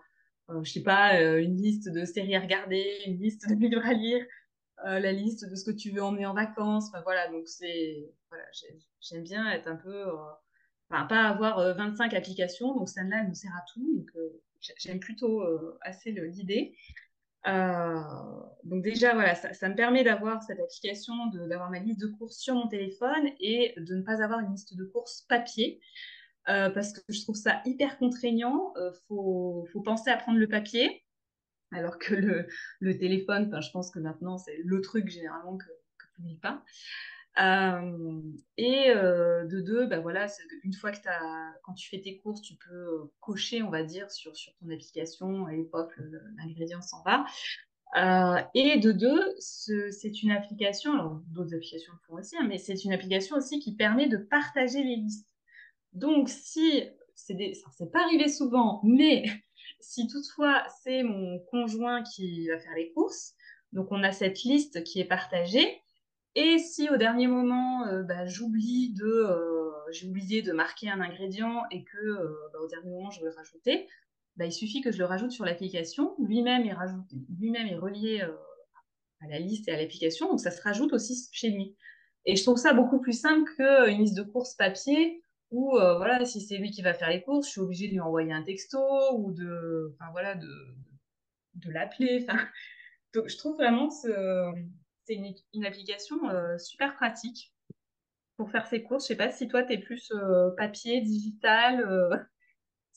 euh, 0.51 0.63
je 0.65 0.73
sais 0.73 0.83
pas, 0.83 1.21
une 1.21 1.57
liste 1.57 1.89
de 1.89 2.05
séries 2.05 2.37
à 2.37 2.41
regarder, 2.41 2.85
une 3.07 3.19
liste 3.21 3.49
de 3.49 3.55
livres 3.55 3.87
à 3.87 3.93
lire, 3.93 4.25
la 4.85 5.13
liste 5.13 5.49
de 5.49 5.55
ce 5.57 5.65
que 5.65 5.77
tu 5.77 5.91
veux 5.91 6.03
emmener 6.03 6.27
en 6.27 6.35
vacances. 6.35 6.89
Enfin, 6.89 7.03
voilà, 7.03 7.29
donc 7.29 7.49
c'est, 7.49 8.13
j'aime 9.01 9.23
bien 9.23 9.51
être 9.51 9.69
un 9.69 9.77
peu, 9.77 10.07
enfin, 10.91 11.05
pas 11.07 11.29
avoir 11.29 11.75
25 11.77 12.15
applications, 12.15 12.75
donc 12.75 12.89
celle-là, 12.89 13.21
elle 13.23 13.29
me 13.29 13.35
sert 13.35 13.55
à 13.55 13.65
tout, 13.73 13.87
donc 13.95 14.11
j'aime 14.79 15.01
plutôt 15.01 15.43
assez 15.83 16.13
l'idée. 16.13 16.75
Euh, 17.47 18.01
donc 18.65 18.83
déjà, 18.83 19.15
voilà, 19.15 19.35
ça, 19.35 19.69
me 19.69 19.75
permet 19.75 20.05
d'avoir 20.05 20.43
cette 20.43 20.61
application, 20.61 21.15
d'avoir 21.49 21.71
ma 21.71 21.79
liste 21.79 22.01
de 22.01 22.07
courses 22.07 22.37
sur 22.37 22.55
mon 22.55 22.69
téléphone 22.69 23.29
et 23.41 23.75
de 23.77 23.95
ne 23.95 24.03
pas 24.03 24.23
avoir 24.23 24.41
une 24.41 24.51
liste 24.53 24.77
de 24.77 24.85
courses 24.85 25.23
papier. 25.23 25.81
Euh, 26.49 26.71
parce 26.71 26.93
que 26.95 27.01
je 27.09 27.21
trouve 27.23 27.37
ça 27.37 27.61
hyper 27.67 27.99
contraignant. 27.99 28.73
Il 28.77 28.81
euh, 28.81 28.93
faut, 29.07 29.67
faut, 29.73 29.83
penser 29.83 30.11
à 30.11 30.17
prendre 30.17 30.39
le 30.39 30.49
papier, 30.49 31.05
alors 31.73 31.99
que 31.99 32.15
le, 32.15 32.49
le 32.81 32.99
téléphone, 32.99 33.55
je 33.61 33.71
pense 33.71 33.91
que 33.91 33.99
maintenant, 33.99 34.39
c'est 34.39 34.59
le 34.65 34.81
truc 34.81 35.09
généralement 35.09 35.59
que, 35.59 35.67
que 35.67 36.07
tu 36.15 36.23
n'oublies 36.23 36.39
pas. 36.39 36.65
Euh, 37.41 38.21
et 38.57 38.91
euh, 38.91 39.45
de 39.45 39.61
deux, 39.61 39.87
bah 39.87 40.01
voilà, 40.01 40.27
une 40.65 40.73
fois 40.73 40.91
que 40.91 41.09
as, 41.09 41.55
quand 41.63 41.75
tu 41.75 41.89
fais 41.89 42.01
tes 42.01 42.17
courses, 42.19 42.43
tu 42.43 42.55
peux 42.55 42.75
euh, 42.75 43.13
cocher, 43.21 43.63
on 43.63 43.71
va 43.71 43.85
dire, 43.85 44.11
sur, 44.11 44.35
sur 44.37 44.53
ton 44.57 44.71
application 44.71 45.49
et 45.49 45.69
hop, 45.73 45.93
l'ingrédient 46.37 46.83
s'en 46.83 47.03
va. 47.05 47.27
et 48.55 48.79
de 48.79 48.93
deux, 48.93 49.35
c'est 49.39 50.23
une 50.23 50.33
application, 50.33 50.95
alors 50.95 51.21
d'autres 51.29 51.55
applications 51.55 51.93
le 51.93 51.99
font 52.07 52.21
aussi, 52.21 52.37
hein, 52.37 52.47
mais 52.49 52.59
c'est 52.59 52.85
une 52.85 52.93
application 52.93 53.37
aussi 53.37 53.61
qui 53.61 53.75
permet 53.77 54.09
de 54.09 54.17
partager 54.17 54.83
les 54.83 54.97
listes. 54.97 55.29
Donc, 55.93 56.29
si, 56.29 56.83
c'est 57.15 57.93
pas 57.93 58.03
arrivé 58.03 58.29
souvent, 58.29 58.81
mais 58.83 59.25
si 59.81 60.09
toutefois 60.09 60.67
c'est 60.83 61.05
mon 61.05 61.39
conjoint 61.51 62.03
qui 62.03 62.49
va 62.49 62.59
faire 62.59 62.75
les 62.75 62.91
courses, 62.93 63.35
Donc, 63.73 63.89
on 63.93 64.03
a 64.03 64.11
cette 64.13 64.43
liste 64.43 64.83
qui 64.83 64.99
est 64.99 65.05
partagée. 65.05 65.83
Et 66.35 66.59
si 66.59 66.89
au 66.89 66.97
dernier 66.97 67.27
moment, 67.27 67.85
bah, 68.05 68.27
j'oublie 68.27 68.93
de, 68.95 69.27
j'ai 69.91 70.07
oublié 70.07 70.43
de 70.43 70.53
marquer 70.53 70.89
un 70.91 71.01
ingrédient 71.01 71.63
et 71.71 71.85
que 71.85 72.17
bah, 72.53 72.61
au 72.63 72.69
dernier 72.69 72.91
moment, 72.91 73.11
je 73.11 73.21
veux 73.21 73.29
le 73.29 73.35
rajouter, 73.35 73.89
bah, 74.37 74.47
il 74.47 74.53
suffit 74.53 74.81
que 74.81 74.93
je 74.93 74.99
le 74.99 75.05
rajoute 75.05 75.33
sur 75.33 75.45
l'application. 75.45 76.15
Lui-même 76.19 76.65
est, 76.65 76.75
lui-même 77.39 77.67
est 77.67 77.77
relié 77.77 78.23
à 79.21 79.27
la 79.29 79.39
liste 79.39 79.69
et 79.69 79.73
à 79.73 79.77
l'application, 79.77 80.29
donc 80.29 80.41
ça 80.41 80.51
se 80.51 80.63
rajoute 80.63 80.93
aussi 80.93 81.29
chez 81.33 81.51
lui. 81.51 81.77
Et 82.25 82.37
je 82.37 82.43
trouve 82.43 82.59
ça 82.59 82.73
beaucoup 82.73 83.01
plus 83.01 83.19
simple 83.19 83.51
qu'une 83.57 83.99
liste 83.99 84.17
de 84.17 84.23
courses 84.23 84.55
papier 84.55 85.23
où, 85.51 85.73
voilà, 85.73 86.25
si 86.25 86.41
c'est 86.41 86.59
lui 86.59 86.71
qui 86.71 86.83
va 86.83 86.95
faire 86.95 87.09
les 87.09 87.23
courses, 87.23 87.47
je 87.47 87.53
suis 87.53 87.61
obligée 87.61 87.89
de 87.89 87.93
lui 87.93 88.01
envoyer 88.01 88.33
un 88.33 88.43
texto 88.43 88.79
ou 89.17 89.33
de, 89.33 89.95
enfin, 89.95 90.11
voilà, 90.13 90.35
de, 90.35 90.49
de 91.55 91.71
l'appeler. 91.71 92.27
Je 93.15 93.37
trouve 93.39 93.57
vraiment 93.57 93.89
que 93.89 94.53
c'est 95.09 95.15
une, 95.15 95.35
une, 95.55 95.65
application 95.65 96.17
super 96.59 96.95
pratique 96.95 97.53
pour 98.37 98.51
faire 98.51 98.67
ses 98.67 98.83
courses. 98.83 99.05
Je 99.05 99.09
sais 99.09 99.17
pas 99.17 99.31
si 99.31 99.49
toi, 99.49 99.63
tu 99.63 99.73
es 99.73 99.79
plus 99.79 100.13
papier, 100.57 101.01
digital 101.01 102.29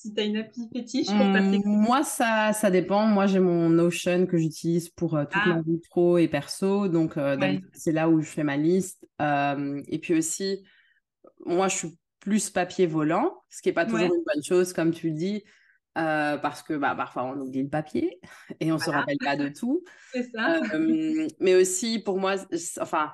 si 0.02 0.14
tu 0.14 0.20
as 0.20 0.24
une 0.26 0.38
appli 0.38 0.68
fétiche 0.74 1.08
pour 1.08 1.18
faire 1.18 1.52
tes 1.52 1.60
mmh, 1.60 1.64
Moi, 1.66 2.04
ça, 2.04 2.54
ça 2.54 2.72
dépend. 2.72 3.06
Moi, 3.06 3.28
j'ai 3.28 3.40
mon 3.40 3.70
Notion 3.70 4.26
que 4.26 4.38
j'utilise 4.38 4.90
pour 4.90 5.16
euh, 5.16 5.26
toute 5.26 5.46
ma 5.46 5.56
ah. 5.56 5.62
vie 5.62 5.80
pro 5.90 6.18
et 6.18 6.28
perso. 6.28 6.88
Donc, 6.88 7.18
euh, 7.18 7.38
c'est 7.74 7.92
là 7.92 8.10
où 8.10 8.20
je 8.22 8.30
fais 8.30 8.44
ma 8.44 8.58
liste. 8.58 9.08
et 9.20 10.00
puis 10.02 10.16
aussi, 10.16 10.64
moi, 11.46 11.68
je 11.68 11.78
suis 11.78 11.98
plus 12.20 12.50
papier 12.50 12.86
volant, 12.86 13.44
ce 13.50 13.62
qui 13.62 13.70
n'est 13.70 13.74
pas 13.74 13.86
toujours 13.86 14.14
une 14.14 14.24
bonne 14.24 14.44
chose, 14.44 14.74
comme 14.74 14.92
tu 14.92 15.10
le 15.10 15.16
dis. 15.16 15.44
Euh, 15.98 16.38
parce 16.38 16.64
que 16.64 16.74
bah, 16.74 16.96
parfois 16.96 17.26
on 17.26 17.38
oublie 17.42 17.64
le 17.64 17.70
papier 17.70 18.22
et 18.62 18.72
on 18.72 18.76
ne 18.76 18.80
se 18.82 18.90
rappelle 18.90 19.18
pas 19.18 19.36
de 19.36 19.50
tout. 19.50 19.84
C'est 20.14 20.24
ça. 20.24 20.62
mais 21.42 21.56
aussi 21.56 22.00
pour 22.00 22.18
moi, 22.18 22.36
enfin, 22.80 23.12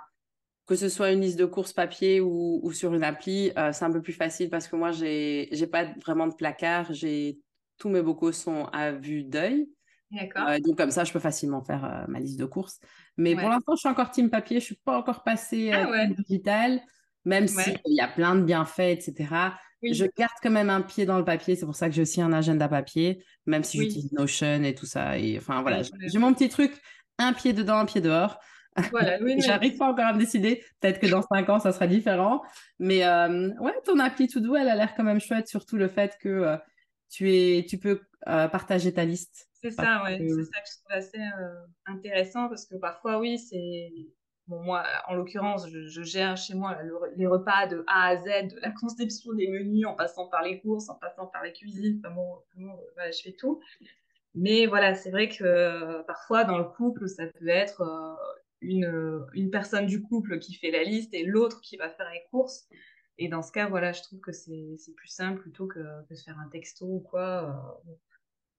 que 0.67 0.75
ce 0.75 0.89
soit 0.89 1.11
une 1.11 1.21
liste 1.21 1.39
de 1.39 1.45
courses 1.45 1.73
papier 1.73 2.21
ou, 2.21 2.71
sur 2.73 2.93
une 2.93 3.03
appli, 3.03 3.51
euh, 3.57 3.71
c'est 3.71 3.85
un 3.85 3.91
peu 3.91 4.01
plus 4.01 4.13
facile 4.13 4.49
parce 4.49 4.67
que 4.67 4.75
moi, 4.75 4.91
j'ai 4.91 5.49
n'ai 5.51 5.67
pas 5.67 5.85
vraiment 6.05 6.27
de 6.27 6.33
placard. 6.33 6.93
J'ai 6.93 7.39
tous 7.77 7.89
mes 7.89 8.01
bocaux 8.01 8.33
sont 8.33 8.65
à 8.73 8.91
vue 8.91 9.23
d'œil. 9.23 9.69
D'accord. 10.11 10.47
Euh, 10.49 10.59
donc 10.59 10.77
comme 10.77 10.91
ça, 10.91 11.05
je 11.05 11.13
peux 11.13 11.19
facilement 11.19 11.63
faire 11.63 11.85
euh, 11.85 12.05
ma 12.09 12.19
liste 12.19 12.37
de 12.37 12.45
courses. 12.45 12.79
Mais 13.15 13.35
pour 13.35 13.49
l'instant, 13.49 13.75
je 13.75 13.79
suis 13.79 13.89
encore 13.89 14.11
team 14.11 14.29
papier. 14.29 14.59
Je 14.59 14.65
suis 14.65 14.79
pas 14.83 14.97
encore 14.97 15.23
passée 15.23 15.71
à 15.71 15.87
ah 15.89 16.05
digital, 16.07 16.81
même 17.23 17.47
s'il 17.47 17.79
y 17.85 18.01
a 18.01 18.07
plein 18.09 18.35
de 18.35 18.43
bienfaits, 18.43 18.79
etc. 18.79 19.25
Je 19.83 20.05
garde 20.17 20.33
quand 20.41 20.51
même 20.51 20.69
un 20.69 20.81
pied 20.81 21.05
dans 21.05 21.17
le 21.17 21.25
papier. 21.25 21.55
C'est 21.55 21.65
pour 21.65 21.75
ça 21.75 21.87
que 21.87 21.95
j'ai 21.95 22.01
aussi 22.01 22.21
un 22.21 22.33
agenda 22.33 22.67
papier, 22.67 23.23
même 23.45 23.63
si 23.63 23.77
j'utilise 23.77 24.11
Notion 24.11 24.63
et 24.63 24.73
tout 24.73 24.85
ça. 24.85 25.17
Et 25.17 25.37
enfin 25.37 25.61
voilà, 25.61 25.81
j'ai 25.83 26.19
mon 26.19 26.33
petit 26.33 26.49
truc, 26.49 26.73
un 27.19 27.33
pied 27.33 27.53
dedans, 27.53 27.77
un 27.77 27.85
pied 27.85 28.01
dehors. 28.01 28.39
Voilà, 28.91 29.17
oui, 29.21 29.39
J'arrive 29.41 29.77
pas 29.77 29.87
encore 29.87 30.05
à 30.05 30.13
me 30.13 30.19
décider. 30.19 30.63
Peut-être 30.79 30.99
que 30.99 31.07
dans 31.07 31.21
cinq 31.21 31.49
ans, 31.49 31.59
ça 31.59 31.71
sera 31.71 31.87
différent. 31.87 32.41
Mais 32.79 33.05
euh, 33.05 33.49
ouais, 33.59 33.73
ton 33.85 33.99
appli 33.99 34.27
To 34.27 34.39
Do, 34.39 34.55
elle 34.55 34.69
a 34.69 34.75
l'air 34.75 34.93
quand 34.95 35.03
même 35.03 35.19
chouette, 35.19 35.47
surtout 35.47 35.77
le 35.77 35.87
fait 35.87 36.17
que 36.19 36.29
euh, 36.29 36.57
tu, 37.09 37.31
es, 37.31 37.65
tu 37.67 37.77
peux 37.77 38.01
euh, 38.27 38.47
partager 38.47 38.93
ta 38.93 39.05
liste. 39.05 39.47
C'est 39.53 39.71
ça, 39.71 40.03
ouais. 40.03 40.19
C'est 40.19 40.43
ça 40.43 40.61
que 40.61 40.67
je 40.67 40.77
trouve 40.77 40.91
assez 40.91 41.19
intéressant 41.85 42.47
parce 42.47 42.65
que 42.65 42.75
parfois, 42.75 43.19
oui, 43.19 43.39
c'est. 43.39 43.91
Moi, 44.47 44.83
en 45.07 45.15
l'occurrence, 45.15 45.67
je, 45.69 46.01
gère 46.03 46.37
chez 46.37 46.53
moi 46.53 46.77
les 47.15 47.27
repas 47.27 47.67
de 47.67 47.83
A 47.87 48.07
à 48.07 48.17
Z, 48.17 48.53
de 48.53 48.59
la 48.61 48.71
conception 48.71 49.33
des 49.33 49.47
menus, 49.49 49.85
en 49.85 49.93
passant 49.93 50.27
par 50.27 50.41
les 50.43 50.59
courses, 50.59 50.89
en 50.89 50.95
passant 50.95 51.27
par 51.27 51.43
les 51.43 51.53
cuisines. 51.53 52.01
Je 52.55 53.21
fais 53.23 53.33
tout. 53.33 53.61
Mais 54.35 54.65
voilà, 54.67 54.95
c'est 54.95 55.11
vrai 55.11 55.29
que 55.29 56.01
parfois, 56.03 56.43
dans 56.43 56.57
le 56.57 56.63
couple, 56.63 57.07
ça 57.07 57.25
peut 57.27 57.47
être 57.47 57.83
une, 58.61 59.25
une 59.33 59.49
personne 59.49 59.85
du 59.85 60.01
couple 60.01 60.39
qui 60.39 60.53
fait 60.53 60.71
la 60.71 60.83
liste 60.83 61.13
et 61.13 61.23
l'autre 61.23 61.61
qui 61.61 61.77
va 61.77 61.89
faire 61.89 62.09
les 62.11 62.23
courses. 62.31 62.67
Et 63.19 63.27
dans 63.27 63.41
ce 63.41 63.51
cas, 63.51 63.67
voilà, 63.67 63.91
je 63.91 64.01
trouve 64.03 64.19
que 64.19 64.31
c'est 64.31 64.77
plus 64.95 65.07
simple 65.07 65.41
plutôt 65.41 65.67
que, 65.67 65.79
de 65.79 66.15
faire 66.15 66.37
un 66.39 66.49
texto 66.49 66.85
ou 66.85 66.99
quoi. 66.99 67.73
Euh, 67.87 67.91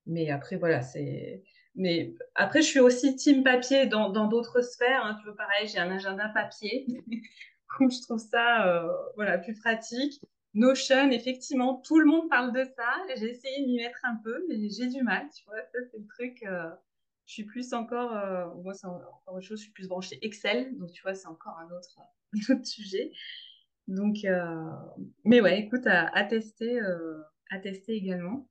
mais 0.07 0.31
après, 0.31 0.57
voilà, 0.57 0.83
c'est. 0.83 1.45
Mais 1.79 2.13
après, 2.35 2.61
je 2.61 2.67
suis 2.67 2.81
aussi 2.81 3.15
team 3.15 3.45
papier 3.45 3.87
dans 3.87 4.27
d'autres 4.27 4.61
sphères. 4.63 5.05
Hein, 5.05 5.17
tu 5.19 5.25
vois, 5.25 5.37
pareil, 5.37 5.69
j'ai 5.69 5.79
un 5.79 5.91
agenda 5.91 6.29
papier. 6.29 6.87
je 7.81 8.03
trouve 8.03 8.19
ça 8.19 8.67
euh, 8.67 8.93
voilà, 9.15 9.39
plus 9.39 9.55
pratique. 9.55 10.21
Notion, 10.55 11.11
effectivement, 11.11 11.81
tout 11.87 12.01
le 12.01 12.07
monde 12.07 12.29
parle 12.29 12.53
de 12.53 12.65
ça. 12.65 12.93
J'ai 13.17 13.31
essayé 13.31 13.63
de 13.63 13.67
m'y 13.67 13.77
mettre 13.77 14.01
un 14.03 14.17
peu, 14.25 14.45
mais 14.49 14.69
j'ai 14.69 14.89
du 14.89 15.03
mal. 15.03 15.29
Tu 15.35 15.45
vois, 15.45 15.61
ça, 15.73 15.79
c'est 15.91 15.99
le 15.99 16.07
truc. 16.07 16.43
Euh, 16.43 16.69
je 17.27 17.35
suis 17.35 17.45
plus 17.45 17.73
encore, 17.75 18.17
euh, 18.17 18.47
moi 18.63 18.73
c'est 18.73 18.87
encore 18.87 19.23
autre 19.27 19.43
chose, 19.43 19.59
je 19.59 19.65
suis 19.65 19.73
plus 19.73 19.87
branchée 19.87 20.19
Excel, 20.23 20.75
donc 20.79 20.91
tu 20.93 21.03
vois, 21.03 21.15
c'est 21.15 21.27
encore 21.27 21.59
un 21.59 21.67
autre, 21.67 22.01
autre 22.51 22.67
sujet. 22.67 23.13
Donc, 23.87 24.27
mais 25.25 25.41
ouais, 25.41 25.61
écoute, 25.61 25.87
à, 25.87 26.25
tester, 26.25 26.81
à 27.51 27.59
tester 27.59 27.95
également. 27.95 28.49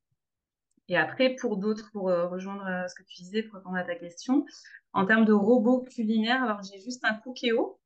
Et 0.90 0.98
après, 0.98 1.36
pour 1.36 1.58
d'autres, 1.58 1.90
pour 1.92 2.04
rejoindre 2.04 2.86
ce 2.88 2.96
que 2.96 3.04
tu 3.04 3.22
disais, 3.22 3.44
pour 3.44 3.56
répondre 3.56 3.76
à 3.76 3.84
ta 3.84 3.96
question, 3.96 4.46
en 4.94 5.06
termes 5.06 5.26
de 5.26 5.34
robots 5.34 5.82
culinaires, 5.82 6.44
alors 6.44 6.62
j'ai 6.64 6.80
juste 6.80 7.04
un 7.04 7.14
Cookéo 7.14 7.80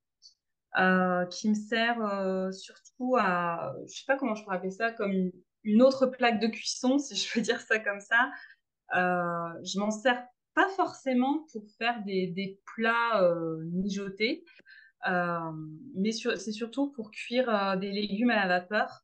qui 1.31 1.49
me 1.49 1.55
sert 1.55 2.53
surtout 2.53 3.15
à, 3.19 3.73
je 3.87 3.99
sais 3.99 4.05
pas 4.05 4.17
comment 4.17 4.35
je 4.35 4.43
pourrais 4.43 4.57
appeler 4.57 4.71
ça, 4.71 4.91
comme 4.91 5.11
une, 5.63 5.81
autre 5.81 6.05
plaque 6.05 6.39
de 6.39 6.47
cuisson, 6.47 6.99
si 6.99 7.15
je 7.15 7.33
peux 7.33 7.41
dire 7.41 7.59
ça 7.59 7.79
comme 7.79 8.01
ça. 8.01 8.31
je 8.93 9.79
m'en 9.79 9.89
sers 9.89 10.23
pas 10.53 10.67
forcément 10.69 11.45
pour 11.51 11.63
faire 11.77 12.03
des, 12.03 12.59
plats 12.75 13.21
euh, 13.23 13.57
mijotés, 13.71 14.43
euh, 15.07 15.51
mais 15.95 16.11
c'est 16.11 16.51
surtout 16.51 16.91
pour 16.91 17.11
cuire 17.11 17.49
euh, 17.49 17.75
des 17.75 17.91
légumes 17.91 18.29
à 18.29 18.45
la 18.45 18.59
vapeur. 18.59 19.03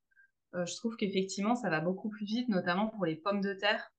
Je 0.53 0.75
trouve 0.75 0.95
qu'effectivement, 0.95 1.55
ça 1.55 1.69
va 1.69 1.79
beaucoup 1.79 2.09
plus 2.09 2.25
vite, 2.25 2.49
notamment 2.49 2.87
pour 2.87 3.05
les 3.05 3.15
pommes 3.15 3.41
de 3.41 3.53
terre, 3.53 3.91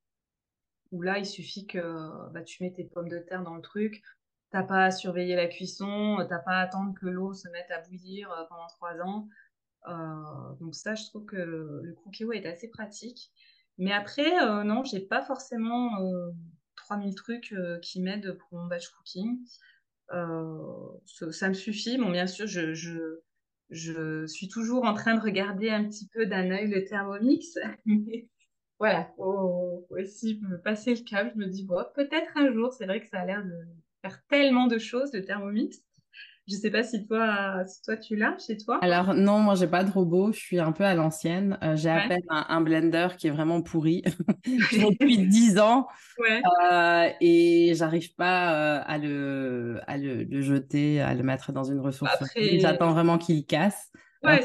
où 0.90 1.02
là, 1.02 1.18
il 1.18 1.26
suffit 1.26 1.66
que 1.66 2.30
bah, 2.32 2.42
tu 2.42 2.62
mets 2.62 2.72
tes 2.72 2.84
pommes 2.84 3.08
de 3.08 3.18
terre 3.18 3.42
dans 3.42 3.54
le 3.54 3.62
truc, 3.62 4.02
t'as 4.50 4.62
pas 4.62 4.84
à 4.86 4.90
surveiller 4.90 5.36
la 5.36 5.46
cuisson, 5.46 6.16
t'as 6.28 6.38
pas 6.38 6.52
à 6.52 6.62
attendre 6.62 6.94
que 6.98 7.06
l'eau 7.06 7.34
se 7.34 7.48
mette 7.48 7.70
à 7.70 7.80
bouillir 7.82 8.28
pendant 8.48 8.66
trois 8.66 8.94
ans. 9.02 9.28
donc 10.60 10.74
ça, 10.74 10.94
je 10.94 11.04
trouve 11.04 11.26
que 11.26 11.36
le 11.36 11.94
cookie 12.02 12.24
est 12.32 12.46
assez 12.46 12.68
pratique. 12.68 13.30
Mais 13.76 13.92
après, 13.92 14.30
non, 14.64 14.82
j'ai 14.84 15.00
pas 15.00 15.22
forcément 15.22 15.90
3000 16.88 17.14
trucs 17.14 17.52
euh, 17.52 17.78
qui 17.80 18.00
m'aident 18.00 18.32
pour 18.32 18.58
mon 18.58 18.66
batch 18.66 18.88
cooking. 18.88 19.38
Euh, 20.12 20.88
ça, 21.30 21.48
me 21.48 21.54
suffit. 21.54 21.98
Bon, 21.98 22.10
bien 22.10 22.26
sûr, 22.26 22.46
je, 22.46 23.20
je, 23.70 24.26
suis 24.26 24.48
toujours 24.48 24.84
en 24.84 24.94
train 24.94 25.14
de 25.14 25.20
regarder 25.20 25.70
un 25.70 25.84
petit 25.84 26.08
peu 26.08 26.26
d'un 26.26 26.50
œil 26.50 26.68
le 26.68 26.84
Thermomix. 26.84 27.58
voilà, 28.78 29.04
faut, 29.16 29.86
aussi 29.90 30.40
me 30.42 30.60
passer 30.60 30.94
le 30.94 31.02
câble. 31.02 31.32
Je 31.34 31.40
me 31.40 31.46
dis, 31.46 31.64
bon, 31.64 31.84
peut-être 31.94 32.36
un 32.36 32.52
jour, 32.52 32.72
c'est 32.72 32.86
vrai 32.86 33.00
que 33.00 33.08
ça 33.08 33.20
a 33.20 33.26
l'air 33.26 33.44
de 33.44 33.66
faire 34.02 34.22
tellement 34.28 34.66
de 34.66 34.78
choses, 34.78 35.12
le 35.12 35.24
Thermomix. 35.24 35.82
Je 36.48 36.54
sais 36.54 36.70
pas 36.70 36.82
si 36.82 37.06
toi, 37.06 37.64
si 37.66 37.82
toi 37.82 37.96
tu 37.96 38.16
l'as 38.16 38.36
chez 38.38 38.56
toi. 38.56 38.78
Alors 38.80 39.12
non, 39.12 39.40
moi 39.40 39.54
j'ai 39.54 39.66
pas 39.66 39.84
de 39.84 39.90
robot. 39.90 40.32
Je 40.32 40.38
suis 40.38 40.58
un 40.58 40.72
peu 40.72 40.84
à 40.84 40.94
l'ancienne. 40.94 41.58
Euh, 41.62 41.76
j'ai 41.76 41.90
à 41.90 42.08
peine 42.08 42.22
un, 42.30 42.60
blender 42.62 43.08
qui 43.18 43.26
est 43.26 43.30
vraiment 43.30 43.60
pourri 43.60 44.02
depuis 44.46 45.18
10 45.18 45.58
ans 45.58 45.88
ouais. 46.18 46.40
euh, 46.72 47.10
et 47.20 47.74
j'arrive 47.74 48.14
pas 48.14 48.54
euh, 48.54 48.82
à, 48.86 48.96
le, 48.96 49.80
à 49.86 49.98
le, 49.98 50.40
jeter, 50.40 51.02
à 51.02 51.14
le 51.14 51.22
mettre 51.22 51.52
dans 51.52 51.64
une 51.64 51.80
ressource. 51.80 52.16
J'attends 52.34 52.92
vraiment 52.92 53.18
qu'il 53.18 53.44
casse. 53.44 53.90
Ouais, 54.24 54.44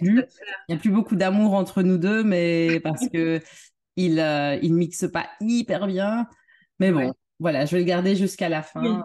plus. 0.00 0.24
Il 0.68 0.70
n'y 0.70 0.74
a 0.74 0.78
plus 0.78 0.90
beaucoup 0.90 1.16
d'amour 1.16 1.54
entre 1.54 1.82
nous 1.82 1.98
deux, 1.98 2.24
mais 2.24 2.80
parce 2.80 3.08
que 3.12 3.40
il, 3.96 4.20
euh, 4.20 4.58
il 4.62 4.74
mixe 4.74 5.06
pas 5.12 5.26
hyper 5.40 5.86
bien. 5.86 6.28
Mais 6.80 6.92
bon, 6.92 7.12
voilà, 7.38 7.66
je 7.66 7.72
vais 7.72 7.80
le 7.80 7.86
garder 7.86 8.16
jusqu'à 8.16 8.48
la 8.48 8.62
fin. 8.62 9.04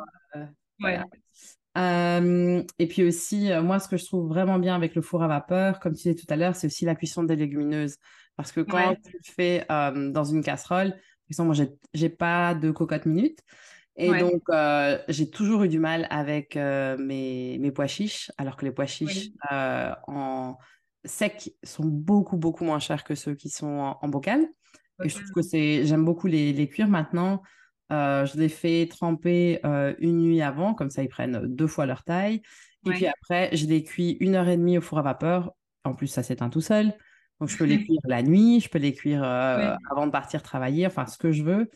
Voilà. 0.80 1.06
Euh, 1.78 2.64
et 2.80 2.88
puis 2.88 3.04
aussi, 3.04 3.52
euh, 3.52 3.62
moi, 3.62 3.80
ce 3.80 3.88
que 3.88 3.98
je 3.98 4.06
trouve 4.06 4.28
vraiment 4.28 4.60
bien 4.60 4.76
avec 4.76 4.96
le 4.96 5.02
four 5.02 5.24
à 5.24 5.28
vapeur, 5.28 5.80
comme 5.80 5.94
tu 5.94 6.10
disais 6.10 6.16
tout 6.16 6.26
à 6.30 6.36
l'heure, 6.36 6.56
c'est 6.56 6.68
aussi 6.68 6.86
la 6.86 6.96
cuisson 6.96 7.24
des 7.24 7.36
légumineuses. 7.36 7.98
Parce 8.36 8.52
que 8.52 8.62
quand 8.62 8.96
tu 9.04 9.14
le 9.14 9.34
fais 9.34 9.66
euh, 9.72 10.12
dans 10.12 10.24
une 10.24 10.44
casserole, 10.44 10.92
par 10.92 11.00
exemple, 11.30 11.56
moi, 11.56 11.68
j'ai 11.94 12.10
pas 12.10 12.54
de 12.56 12.72
cocotte 12.72 13.06
minute. 13.06 13.40
Et 13.96 14.10
donc, 14.10 14.44
j'ai 15.08 15.30
toujours 15.30 15.64
eu 15.64 15.70
du 15.70 15.80
mal 15.80 16.08
avec 16.10 16.56
mes, 16.56 17.58
mes, 17.60 17.72
pois 17.72 17.88
chiches, 17.88 18.32
alors 18.38 18.58
que 18.58 18.66
les 18.66 18.72
pois 18.72 18.88
chiches 18.88 19.30
en 19.50 20.58
sec 21.06 21.54
sont 21.64 21.86
beaucoup, 21.86 22.38
beaucoup 22.38 22.64
moins 22.64 22.80
chers 22.80 23.04
que 23.04 23.16
ceux 23.16 23.36
qui 23.36 23.50
sont 23.50 23.96
en, 24.02 24.08
bocal. 24.08 24.46
Et 25.04 25.10
je 25.10 25.16
trouve 25.16 25.32
que 25.32 25.42
c'est, 25.42 25.86
j'aime 25.86 26.06
beaucoup 26.06 26.28
les, 26.28 26.54
les 26.54 26.68
cuire 26.68 26.88
maintenant. 26.88 27.42
Euh, 27.92 28.26
je 28.26 28.38
les 28.38 28.50
fais 28.50 28.88
tremper 28.90 29.60
euh, 29.66 29.94
une 30.00 30.20
nuit 30.20 30.42
avant, 30.42 30.74
comme 30.74 30.90
ça 30.90 31.04
ils 31.04 31.10
prennent 31.10 31.46
deux 31.48 31.68
fois 31.68 31.86
leur 31.86 32.04
taille. 32.04 32.42
Et 32.86 32.92
puis 32.92 33.06
après, 33.06 33.56
je 33.56 33.66
les 33.68 33.84
cuis 33.84 34.18
une 34.22 34.36
heure 34.36 34.48
et 34.48 34.58
demie 34.58 34.78
au 34.78 34.82
four 34.82 35.00
à 35.00 35.02
vapeur. 35.02 35.54
En 35.84 35.94
plus, 35.94 36.08
ça 36.08 36.24
s'éteint 36.24 36.50
tout 36.50 36.62
seul. 36.62 36.94
Donc, 37.40 37.50
je 37.50 37.58
peux 37.58 37.66
les 37.66 37.84
cuire 37.84 38.00
la 38.06 38.22
nuit, 38.24 38.60
je 38.60 38.70
peux 38.70 38.80
les 38.80 38.94
cuire 38.94 39.24
euh, 39.26 39.76
avant 39.92 40.06
de 40.06 40.12
partir 40.12 40.42
travailler, 40.44 40.86
enfin, 40.88 41.06
ce 41.06 41.18
que 41.18 41.32
je 41.32 41.44
veux. 41.44 41.70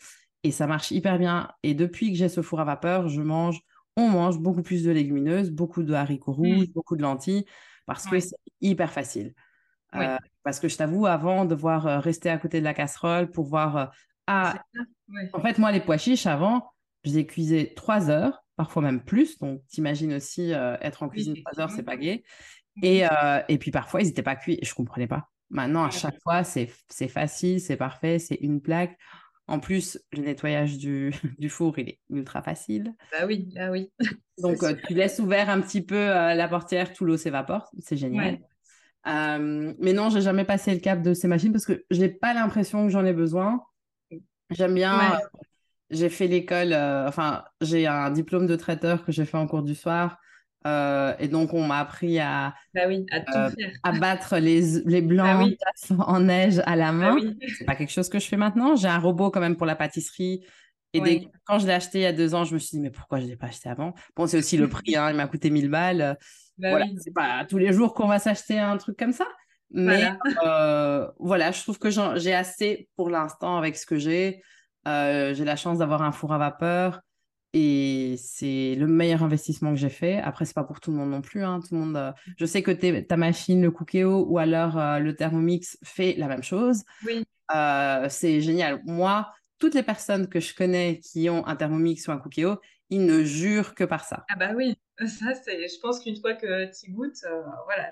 et 0.43 0.51
ça 0.51 0.67
marche 0.67 0.91
hyper 0.91 1.17
bien. 1.19 1.51
Et 1.63 1.73
depuis 1.73 2.11
que 2.11 2.17
j'ai 2.17 2.29
ce 2.29 2.41
four 2.41 2.59
à 2.59 2.65
vapeur, 2.65 3.09
je 3.09 3.21
mange, 3.21 3.59
on 3.97 4.09
mange 4.09 4.39
beaucoup 4.39 4.61
plus 4.63 4.83
de 4.83 4.91
légumineuses, 4.91 5.51
beaucoup 5.51 5.83
de 5.83 5.93
haricots 5.93 6.33
Mm. 6.33 6.35
rouges, 6.35 6.69
beaucoup 6.73 6.95
de 6.95 7.01
lentilles, 7.01 7.45
parce 7.85 8.05
que 8.05 8.19
c'est 8.19 8.35
hyper 8.61 8.91
facile. 8.91 9.33
Oui. 9.93 10.05
Euh, 10.05 10.17
parce 10.43 10.59
que 10.59 10.67
je 10.67 10.77
t'avoue, 10.77 11.05
avant, 11.07 11.45
devoir 11.45 11.87
euh, 11.87 11.99
rester 11.99 12.29
à 12.29 12.37
côté 12.37 12.59
de 12.59 12.63
la 12.65 12.73
casserole 12.73 13.29
pour 13.31 13.45
voir... 13.45 13.77
euh, 13.77 13.85
ah, 14.27 14.63
ouais. 15.09 15.29
en 15.33 15.41
fait, 15.41 15.57
moi, 15.59 15.71
les 15.71 15.81
pois 15.81 15.97
chiches, 15.97 16.25
avant, 16.25 16.71
je 17.03 17.11
les 17.13 17.25
cuisais 17.27 17.73
trois 17.75 18.09
heures, 18.09 18.43
parfois 18.55 18.81
même 18.81 19.03
plus. 19.03 19.37
Donc, 19.39 19.61
t'imagines 19.67 20.13
aussi 20.13 20.53
euh, 20.53 20.77
être 20.81 21.03
en 21.03 21.09
cuisine 21.09 21.35
trois 21.43 21.59
heures, 21.61 21.71
c'est 21.71 21.83
pas 21.83 21.97
gai. 21.97 22.23
Mhm. 22.75 22.83
Et, 22.83 23.05
euh, 23.05 23.41
et 23.47 23.57
puis 23.57 23.71
parfois, 23.71 24.01
ils 24.01 24.07
n'étaient 24.07 24.23
pas 24.23 24.35
cuits 24.35 24.57
et 24.61 24.65
je 24.65 24.73
comprenais 24.73 25.07
pas. 25.07 25.29
Maintenant, 25.49 25.83
à 25.85 25.91
Ouais. 25.91 25.91
chaque 25.91 26.19
fois, 26.23 26.43
c'est 26.43 26.67
facile, 27.07 27.61
c'est 27.61 27.77
parfait, 27.77 28.19
c'est 28.19 28.35
une 28.41 28.61
plaque. 28.61 28.97
En 29.47 29.59
plus, 29.59 29.99
le 30.11 30.23
nettoyage 30.23 30.77
du, 30.79 31.11
du 31.39 31.49
four, 31.49 31.77
il 31.77 31.89
est 31.89 31.99
ultra 32.09 32.41
facile. 32.41 32.95
Bah 33.11 33.25
oui, 33.27 33.53
ah 33.57 33.69
oui. 33.71 33.91
Donc, 34.41 34.63
euh, 34.63 34.75
tu 34.87 34.93
laisses 34.95 35.19
ouvert 35.19 35.49
un 35.49 35.61
petit 35.61 35.81
peu 35.81 35.95
euh, 35.95 36.33
la 36.33 36.47
portière, 36.47 36.93
tout 36.93 37.05
l'eau 37.05 37.15
s'évapore. 37.17 37.69
C'est 37.79 37.95
génial. 37.95 38.25
Ouais. 38.33 38.41
Euh, 39.07 39.73
mais 39.79 39.93
non, 39.93 40.09
j'ai 40.09 40.21
jamais 40.21 40.45
passé 40.45 40.73
le 40.73 40.79
cap 40.79 41.01
de 41.03 41.13
ces 41.13 41.27
machines 41.27 41.51
parce 41.51 41.65
que 41.65 41.85
j'ai 41.91 42.09
pas 42.09 42.33
l'impression 42.33 42.85
que 42.85 42.91
j'en 42.91 43.05
ai 43.05 43.13
besoin. 43.13 43.63
J'aime 44.51 44.75
bien. 44.75 45.11
Ouais. 45.11 45.17
euh, 45.17 45.27
j'ai 45.91 46.09
fait 46.09 46.27
l'école, 46.27 46.73
euh, 46.73 47.07
enfin, 47.07 47.45
j'ai 47.61 47.87
un 47.87 48.11
diplôme 48.11 48.47
de 48.47 48.55
traiteur 48.55 49.05
que 49.05 49.11
j'ai 49.11 49.25
fait 49.25 49.37
en 49.37 49.47
cours 49.47 49.63
du 49.63 49.75
soir. 49.75 50.17
euh, 50.67 51.15
et 51.19 51.27
donc, 51.27 51.53
on 51.53 51.65
m'a 51.67 51.79
appris 51.79 52.19
à, 52.19 52.55
Bah 52.73 52.83
oui, 52.87 53.05
à 53.11 53.21
tout 53.21 53.33
faire. 53.33 53.71
à 53.83 53.91
battre 53.93 54.37
les, 54.37 54.61
les 54.85 55.01
Bah 55.23 55.37
blancs 55.37 55.39
oui, 55.39 55.57
en 55.99 56.19
neige 56.21 56.61
à 56.65 56.75
la 56.75 56.91
bah 56.91 56.93
main. 56.93 57.15
oui. 57.15 57.37
C'est 57.59 57.65
pas 57.65 57.75
quelque 57.75 57.91
chose 57.91 58.09
que 58.09 58.19
je 58.19 58.27
fais 58.27 58.37
maintenant. 58.37 58.75
J'ai 58.75 58.87
un 58.87 58.99
robot 58.99 59.31
quand 59.31 59.39
même 59.41 59.57
pour 59.57 59.65
la 59.67 59.75
pâtisserie. 59.75 60.45
Et 60.93 61.01
dès- 61.01 61.29
quand 61.45 61.59
je 61.59 61.67
l'ai 61.67 61.73
acheté 61.73 61.99
il 61.99 62.01
y 62.03 62.05
a 62.05 62.13
deux 62.13 62.35
ans, 62.35 62.45
je 62.45 62.53
me 62.55 62.59
suis 62.59 62.77
dit, 62.77 62.81
mais 62.81 62.89
pourquoi 62.91 63.19
je 63.19 63.25
ne 63.25 63.29
l'ai 63.31 63.37
pas 63.37 63.47
acheté 63.47 63.69
avant? 63.69 63.93
Bon, 64.15 64.27
c'est 64.27 64.37
aussi 64.39 64.57
le 64.57 64.69
prix, 64.69 64.95
hein, 64.95 65.09
il 65.11 65.17
m'a 65.17 65.27
coûté 65.27 65.49
1000 65.49 65.69
balles. 65.69 66.17
Bah 66.57 66.69
Voilà, 66.69 66.85
oui. 66.85 66.97
c'est 66.97 67.13
pas 67.13 67.45
tous 67.45 67.57
les 67.57 67.73
jours 67.73 67.93
qu'on 67.93 68.07
va 68.07 68.19
s'acheter 68.19 68.59
un 68.59 68.77
truc 68.77 68.97
comme 68.97 69.13
ça. 69.13 69.25
Mais 69.71 70.09
Voilà. 70.23 70.45
euh, 70.45 71.11
voilà, 71.19 71.51
je 71.51 71.61
trouve 71.63 71.79
que 71.79 71.89
j'ai 71.89 72.33
assez 72.33 72.87
pour 72.95 73.09
l'instant 73.09 73.57
avec 73.57 73.75
ce 73.75 73.85
que 73.85 73.97
j'ai. 73.97 74.41
Euh, 74.87 75.33
j'ai 75.33 75.45
la 75.45 75.55
chance 75.55 75.79
d'avoir 75.79 76.01
un 76.03 76.11
four 76.11 76.31
à 76.33 76.37
vapeur 76.37 77.01
et 77.53 78.15
c'est 78.17 78.75
le 78.75 78.85
meilleur 78.85 79.23
investissement 79.23 79.71
que 79.71 79.79
j'ai 79.79 79.89
fait. 79.89 80.17
Après, 80.17 80.45
c'est 80.45 80.53
pas 80.53 80.63
pour 80.63 80.79
tout 80.79 80.91
le 80.91 80.97
monde 80.97 81.09
non 81.11 81.21
plus. 81.21 81.43
hein. 81.43 81.59
Tout 81.61 81.73
le 81.75 81.81
monde, 81.81 81.97
euh, 81.97 82.11
Je 82.37 82.45
sais 82.45 82.61
que 82.61 82.71
ta 83.01 83.17
machine, 83.17 83.61
le 83.61 83.71
Cookéo 83.71 84.25
ou 84.27 84.37
alors 84.37 84.75
le 84.99 85.15
Thermomix 85.15 85.77
fait 85.83 86.15
la 86.17 86.27
même 86.27 86.43
chose. 86.43 86.83
Oui. 87.05 87.25
C'est 88.09 88.41
génial. 88.41 88.81
Moi, 88.85 89.31
toutes 89.57 89.73
les 89.73 89.83
personnes 89.83 90.27
que 90.27 90.39
je 90.39 90.53
connais 90.53 90.99
qui 90.99 91.29
ont 91.29 91.45
un 91.47 91.55
Thermomix 91.55 92.07
ou 92.07 92.11
un 92.11 92.17
Cookéo, 92.17 92.59
ils 92.89 93.05
ne 93.05 93.23
jurent 93.23 93.73
que 93.73 93.83
par 93.83 94.03
ça. 94.03 94.25
Ah 94.29 94.35
bah 94.35 94.51
oui, 94.55 94.75
ça 94.99 95.33
c'est. 95.33 95.67
Je 95.67 95.79
pense 95.79 95.99
qu'une 96.01 96.19
fois 96.19 96.33
que 96.35 96.65
tu 96.77 96.91
goûtes, 96.91 97.23
voilà, 97.65 97.91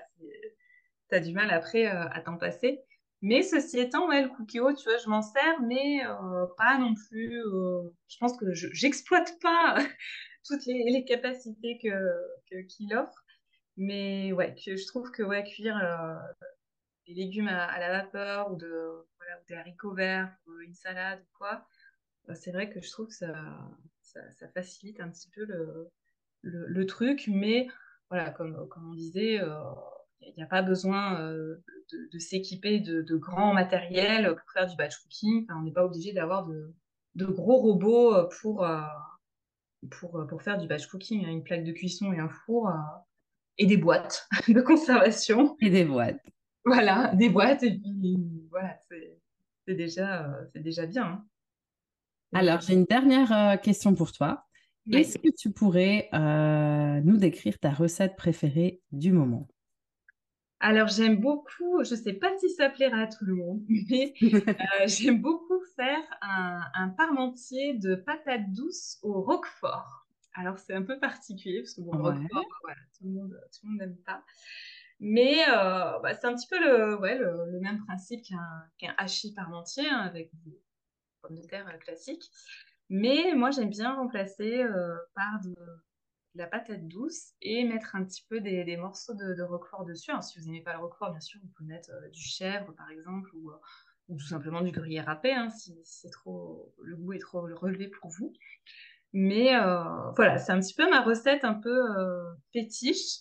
c'est- 1.10 1.16
t'as 1.16 1.20
du 1.20 1.32
mal 1.34 1.50
après 1.50 1.86
euh, 1.86 2.08
à 2.10 2.20
t'en 2.20 2.36
passer. 2.38 2.80
Mais 3.22 3.42
ceci 3.42 3.78
étant, 3.80 4.08
ouais, 4.08 4.22
le 4.22 4.28
Cookéo, 4.28 4.72
tu 4.74 4.84
vois, 4.84 4.98
je 4.98 5.08
m'en 5.08 5.22
sers, 5.22 5.60
mais 5.62 6.04
euh, 6.06 6.46
pas 6.58 6.78
non 6.78 6.94
plus. 6.94 7.40
euh, 7.42 7.82
je 8.08 8.18
pense 8.18 8.36
que 8.36 8.52
je 8.54 8.68
j'exploite 8.72 9.38
pas 9.40 9.76
toutes 10.46 10.66
les, 10.66 11.04
capacités 11.06 11.78
que, 11.82 11.90
que- 12.50 12.62
qu'il 12.66 12.94
offre. 12.96 13.24
Mais 13.76 14.32
ouais, 14.32 14.54
je 14.58 14.86
trouve 14.88 15.10
que 15.12 15.22
ouais, 15.22 15.44
cuire 15.44 15.76
des 17.06 17.14
légumes 17.14 17.48
à, 17.48 17.78
la 17.78 17.90
vapeur 18.02 18.52
ou, 18.52 18.56
de, 18.56 19.06
voilà, 19.18 19.40
des 19.48 19.54
haricots 19.54 19.94
verts, 19.94 20.34
ou 20.46 20.60
une 20.60 20.74
salade 20.74 21.20
ou 21.20 21.38
quoi, 21.38 21.66
euh, 22.28 22.34
c'est 22.34 22.52
vrai 22.52 22.70
que 22.70 22.80
je 22.80 22.90
trouve 22.90 23.08
que 23.08 23.14
ça, 23.14 23.34
ça, 24.02 24.48
facilite 24.54 25.00
un 25.00 25.10
petit 25.10 25.28
peu 25.30 25.44
le, 25.44 25.88
le, 26.42 26.66
le 26.68 26.86
truc, 26.86 27.24
mais 27.28 27.68
voilà, 28.10 28.30
comme, 28.30 28.68
comme 28.68 28.90
on 28.90 28.94
disait, 28.94 29.40
il 30.26 30.34
n'y 30.36 30.42
a, 30.42 30.46
pas 30.46 30.62
besoin 30.62 31.20
euh, 31.20 31.56
de, 31.92 32.08
de 32.12 32.18
s'équiper 32.18 32.80
de, 32.80 33.02
de 33.02 33.16
grands 33.16 33.52
matériels 33.54 34.34
pour 34.34 34.50
faire 34.52 34.66
du 34.66 34.76
batch 34.76 34.96
cooking. 34.98 35.44
Enfin, 35.44 35.60
on 35.60 35.62
n'est 35.62 35.72
pas 35.72 35.84
obligé 35.84 36.12
d'avoir 36.12 36.46
de, 36.46 36.72
de 37.14 37.26
gros 37.26 37.56
robots 37.56 38.14
euh, 38.14 38.28
pour, 38.40 38.64
euh, 38.64 38.80
pour, 39.90 40.26
pour 40.28 40.42
faire 40.42 40.58
du 40.58 40.66
batch 40.66 40.86
cooking. 40.86 41.24
hein. 41.24 41.30
Une 41.30 41.42
plaque 41.42 41.64
de 41.64 41.72
cuisson 41.72 42.12
et 42.12 42.18
un 42.18 42.28
four 42.28 42.68
euh, 42.68 42.72
et 43.58 43.66
des 43.66 43.76
boîtes 43.76 44.28
de 44.48 44.60
conservation. 44.60 45.56
Et 45.60 45.70
des 45.70 45.84
boîtes. 45.84 46.20
Voilà, 46.64 47.14
des 47.14 47.28
boîtes 47.28 47.62
et 47.62 47.78
puis 47.78 48.16
voilà, 48.50 48.76
c'est 49.66 49.74
déjà, 49.74 50.26
déjà 50.54 50.86
bien. 50.86 51.04
hein. 51.04 51.24
Alors, 52.32 52.60
j'ai 52.62 52.72
une 52.72 52.84
dernière 52.84 53.60
question 53.60 53.94
pour 53.94 54.12
toi. 54.12 54.46
Est-ce 54.92 55.18
que 55.18 55.28
tu 55.30 55.50
pourrais 55.50 56.08
euh, 56.12 57.00
nous 57.00 57.16
décrire 57.16 57.58
ta 57.58 57.70
recette 57.70 58.16
préférée 58.16 58.82
du 58.92 59.12
moment? 59.12 59.48
Alors, 60.66 60.88
j'aime 60.88 61.20
beaucoup, 61.20 61.84
je 61.84 61.94
ne 61.94 62.00
sais 62.00 62.14
pas 62.14 62.32
si 62.38 62.48
ça 62.48 62.70
plaira 62.70 63.02
à 63.02 63.06
tout 63.06 63.26
le 63.26 63.34
monde, 63.34 63.62
mais 63.90 64.14
euh, 64.58 64.86
j'aime 64.86 65.20
beaucoup 65.20 65.60
faire 65.76 66.02
un, 66.22 66.62
un 66.72 66.88
parmentier 66.88 67.74
de 67.74 67.94
patates 67.96 68.50
douces 68.50 68.98
au 69.02 69.20
roquefort. 69.20 70.06
Alors, 70.34 70.58
c'est 70.58 70.72
un 70.72 70.82
peu 70.82 70.98
particulier, 70.98 71.60
parce 71.60 71.74
que 71.74 71.82
bon, 71.82 71.92
Ouais. 71.92 72.00
roquefort, 72.00 72.46
voilà, 72.62 72.80
tout 72.96 73.04
le 73.04 73.10
monde, 73.10 73.38
n'aime 73.78 73.98
pas. 74.06 74.24
Mais 75.00 75.42
euh, 75.48 75.98
bah, 76.00 76.14
c'est 76.14 76.26
un 76.26 76.34
petit 76.34 76.48
peu 76.48 76.58
le, 76.58 76.98
ouais, 76.98 77.18
le, 77.18 77.50
le 77.52 77.60
même 77.60 77.84
principe 77.84 78.22
qu'un 78.24 78.64
qu'un 78.78 78.94
hachis 78.96 79.34
parmentier, 79.34 79.86
hein, 79.88 79.98
avec 79.98 80.30
des 80.46 80.62
pommes 81.22 81.36
de 81.36 81.46
terre 81.46 81.78
classiques. 81.80 82.30
Mais 82.90 83.34
moi, 83.34 83.50
j'aime 83.50 83.70
bien 83.70 83.94
remplacer 83.94 84.62
euh, 84.62 84.96
par 85.14 85.40
de 85.44 85.54
la 86.34 86.46
patate 86.46 86.86
douce 86.88 87.32
et 87.42 87.64
mettre 87.64 87.94
un 87.94 88.04
petit 88.04 88.24
peu 88.28 88.40
des, 88.40 88.76
morceaux 88.76 89.14
de, 89.14 89.42
roquefort 89.42 89.84
dessus. 89.84 90.10
Alors, 90.10 90.22
si 90.22 90.38
vous 90.38 90.46
n'aimez 90.46 90.62
pas 90.62 90.72
le 90.72 90.80
roquefort, 90.80 91.10
bien 91.10 91.20
sûr, 91.20 91.40
vous 91.42 91.48
pouvez 91.56 91.68
mettre 91.68 91.90
euh, 91.90 92.08
du 92.10 92.22
chèvre, 92.22 92.72
par 92.74 92.90
exemple, 92.90 93.30
ou, 93.34 93.50
euh, 93.50 93.56
ou 94.08 94.16
tout 94.16 94.26
simplement 94.26 94.60
du 94.60 94.72
gruyère 94.72 95.06
râpé, 95.06 95.32
hein, 95.32 95.48
si, 95.50 96.10
trop, 96.10 96.74
le 96.82 96.96
goût 96.96 97.12
est 97.12 97.18
trop 97.18 97.42
relevé 97.42 97.88
pour 97.88 98.10
vous. 98.10 98.32
Mais 99.12 99.54
euh, 99.54 100.10
voilà, 100.16 100.38
c'est 100.38 100.50
un 100.52 100.60
petit 100.60 100.74
peu 100.74 100.90
ma 100.90 101.02
recette 101.02 101.44
un 101.44 101.54
peu 101.54 101.78
fétiche. 102.52 103.18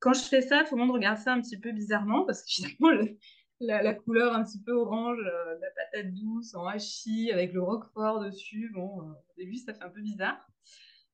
Quand 0.00 0.14
je 0.14 0.22
fais 0.22 0.40
ça, 0.40 0.64
tout 0.64 0.74
le 0.76 0.80
monde 0.82 0.92
regarde 0.92 1.18
ça 1.18 1.32
un 1.34 1.40
petit 1.42 1.58
peu 1.58 1.72
bizarrement 1.72 2.24
parce 2.24 2.42
que 2.42 2.48
finalement, 2.50 2.90
le- 2.90 3.18
la, 3.60 3.82
la 3.82 3.92
couleur 3.92 4.34
un 4.34 4.44
petit 4.44 4.62
peu 4.62 4.72
orange 4.72 5.18
de 5.18 5.60
la 5.60 5.70
patate 5.76 6.14
douce 6.14 6.54
en 6.54 6.66
hachis 6.66 7.30
avec 7.32 7.52
le 7.52 7.60
roquefort 7.60 8.20
dessus, 8.20 8.70
bon, 8.72 9.00
au 9.00 9.14
début, 9.36 9.56
ça 9.56 9.74
fait 9.74 9.82
un 9.82 9.90
peu 9.90 10.00
bizarre. 10.00 10.38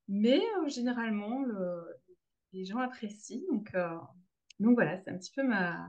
Mais 0.09 0.41
généralement, 0.67 1.43
le- 1.45 1.97
les 2.53 2.65
gens 2.65 2.79
apprécient. 2.79 3.43
Donc, 3.51 3.73
donc 4.61 4.75
voilà, 4.75 4.99
c'est 5.03 5.11
un 5.11 5.19
petit 5.19 5.33
peu 5.35 5.43
ma, 5.43 5.89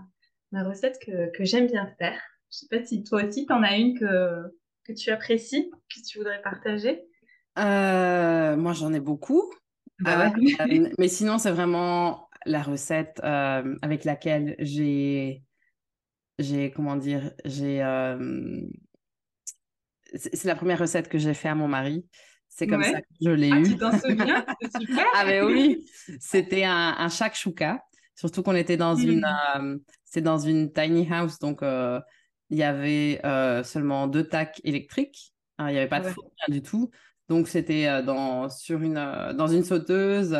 ma 0.51 0.63
recette 0.63 0.99
que, 1.05 1.31
que 1.31 1.45
j'aime 1.45 1.67
bien 1.67 1.87
faire. 1.99 2.21
Je 2.51 2.59
sais 2.59 2.67
pas 2.69 2.85
si 2.85 3.03
toi 3.03 3.23
aussi, 3.25 3.45
tu 3.45 3.53
en 3.53 3.63
as 3.63 3.77
une 3.77 3.97
que, 3.99 4.57
que 4.85 4.93
tu 4.93 5.11
apprécies, 5.11 5.71
que 5.93 6.01
tu 6.07 6.17
voudrais 6.19 6.41
partager? 6.41 7.05
Euh, 7.57 8.55
moi, 8.57 8.73
j'en 8.73 8.93
ai 8.93 8.99
beaucoup. 8.99 9.43
Bah 9.99 10.17
Euh, 10.17 10.29
ouais. 10.29 10.31
euh, 10.71 10.89
mais 10.99 11.07
sinon, 11.07 11.37
c'est 11.37 11.51
vraiment 11.51 12.29
la 12.45 12.61
recette 12.61 13.21
euh, 13.23 13.75
avec 13.81 14.03
laquelle 14.03 14.55
j'ai, 14.59 15.43
j'ai, 16.39 16.71
comment 16.71 16.95
dire, 16.97 17.33
j'ai, 17.45 17.81
c'est 20.15 20.35
c'est 20.35 20.47
la 20.47 20.55
première 20.55 20.79
recette 20.79 21.09
que 21.09 21.17
j'ai 21.17 21.33
fait 21.33 21.49
à 21.49 21.55
mon 21.55 21.67
mari. 21.67 22.07
C'est 22.55 22.67
comme 22.67 22.83
ça 22.83 23.01
que 23.01 23.07
je 23.21 23.29
l'ai 23.31 23.51
Ah, 23.51 23.59
eu. 23.59 23.63
tu 23.63 23.77
t'en 23.77 23.91
souviens? 23.91 24.45
Super. 24.79 25.05
Ah, 25.13 25.25
mais 25.25 25.41
oui, 25.41 25.85
c'était 26.19 26.63
un, 26.63 26.95
un 26.97 27.09
shakshuka. 27.09 27.83
Surtout 28.15 28.43
qu'on 28.43 28.55
était 28.55 28.77
dans 28.77 28.95
une, 28.95 29.19
Mm. 29.19 29.25
euh, 29.59 29.77
c'est 30.05 30.21
dans 30.21 30.37
une 30.37 30.71
tiny 30.71 31.05
house, 31.11 31.37
donc 31.39 31.61
euh, 31.63 31.99
il 32.49 32.57
y 32.57 32.63
avait 32.63 33.19
euh, 33.25 33.63
seulement 33.63 34.07
deux 34.07 34.23
tacs 34.23 34.61
électriques. 34.63 35.33
Hein, 35.57 35.69
il 35.69 35.73
n'y 35.73 35.79
avait 35.79 35.89
pas 35.89 35.99
de 35.99 36.05
Ouais. 36.05 36.13
four, 36.13 36.31
rien 36.47 36.53
du 36.55 36.61
tout. 36.61 36.91
Donc 37.27 37.47
c'était 37.49 38.03
dans, 38.03 38.49
sur 38.49 38.81
une, 38.81 38.93
dans 39.35 39.47
une 39.47 39.63
sauteuse, 39.63 40.37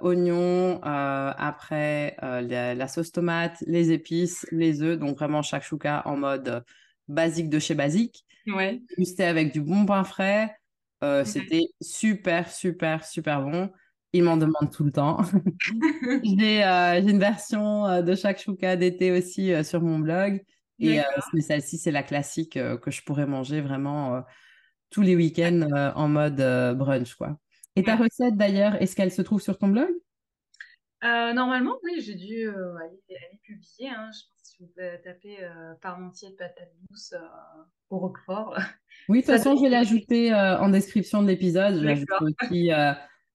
oignons, 0.00 0.80
après 0.82 2.16
la, 2.20 2.74
la 2.74 2.88
sauce 2.88 3.12
tomate, 3.12 3.62
les 3.66 3.92
épices, 3.92 4.46
les 4.50 4.82
œufs. 4.82 4.98
Donc 4.98 5.16
vraiment 5.18 5.42
shakshuka 5.42 6.02
en 6.06 6.16
mode 6.16 6.64
basique 7.06 7.50
de 7.50 7.58
chez 7.58 7.74
basique. 7.74 8.24
Ouais. 8.46 8.82
Avec 9.18 9.52
du 9.52 9.60
bon 9.60 9.86
pain 9.86 10.04
frais. 10.04 10.56
Euh, 11.04 11.24
Ouais. 11.24 11.24
c'était 11.24 11.66
super, 11.80 12.50
super, 12.50 13.04
super 13.04 13.42
bon. 13.42 13.70
Il 14.12 14.24
m'en 14.24 14.36
demande 14.38 14.70
tout 14.72 14.84
le 14.84 14.92
temps. 14.92 15.18
J'ai 16.22 16.64
euh, 16.64 17.02
j'ai 17.02 17.10
une 17.10 17.18
version 17.18 17.86
euh, 17.86 18.02
de 18.02 18.14
shakshuka 18.14 18.76
d'été 18.76 19.12
aussi 19.12 19.52
euh, 19.52 19.62
sur 19.62 19.82
mon 19.82 19.98
blog. 19.98 20.42
Et 20.80 21.00
mais 21.32 21.40
celle-ci, 21.40 21.78
c'est 21.78 21.92
la 21.92 22.02
classique 22.02 22.54
que 22.54 22.90
je 22.90 23.02
pourrais 23.02 23.26
manger 23.26 23.60
vraiment 23.60 24.22
tous 24.90 25.02
les 25.02 25.14
week-ends 25.14 25.68
en 25.94 26.08
mode 26.08 26.36
brunch, 26.76 27.14
quoi. 27.14 27.38
Et 27.76 27.84
ta 27.84 27.96
recette, 27.96 28.36
d'ailleurs, 28.36 28.80
est-ce 28.82 28.96
qu'elle 28.96 29.12
se 29.12 29.22
trouve 29.22 29.40
sur 29.40 29.56
ton 29.56 29.68
blog? 29.68 29.88
Normalement, 31.04 31.78
oui, 31.82 32.00
j'ai 32.00 32.14
dû 32.14 32.48
aller, 32.48 33.00
aller, 33.08 33.40
publier. 33.42 33.90
Hein. 33.90 34.10
Je 34.12 34.26
pense 34.26 34.42
que 34.42 34.48
si 34.48 34.56
vous 34.62 34.68
tapez 35.02 35.38
parmentier 35.80 36.30
de 36.30 36.36
patates 36.36 36.72
douces 36.88 37.14
au 37.90 37.98
Roquefort. 37.98 38.58
Oui, 39.08 39.20
de 39.20 39.26
toute 39.26 39.34
façon, 39.34 39.56
je 39.56 39.62
vais 39.62 39.68
l'ajouter 39.68 40.32
en 40.32 40.68
description 40.70 41.22
de 41.22 41.28
l'épisode. 41.28 41.74
Je 41.74 41.80
vais 41.80 41.92
ajouter 41.92 42.14
aussi 42.20 42.70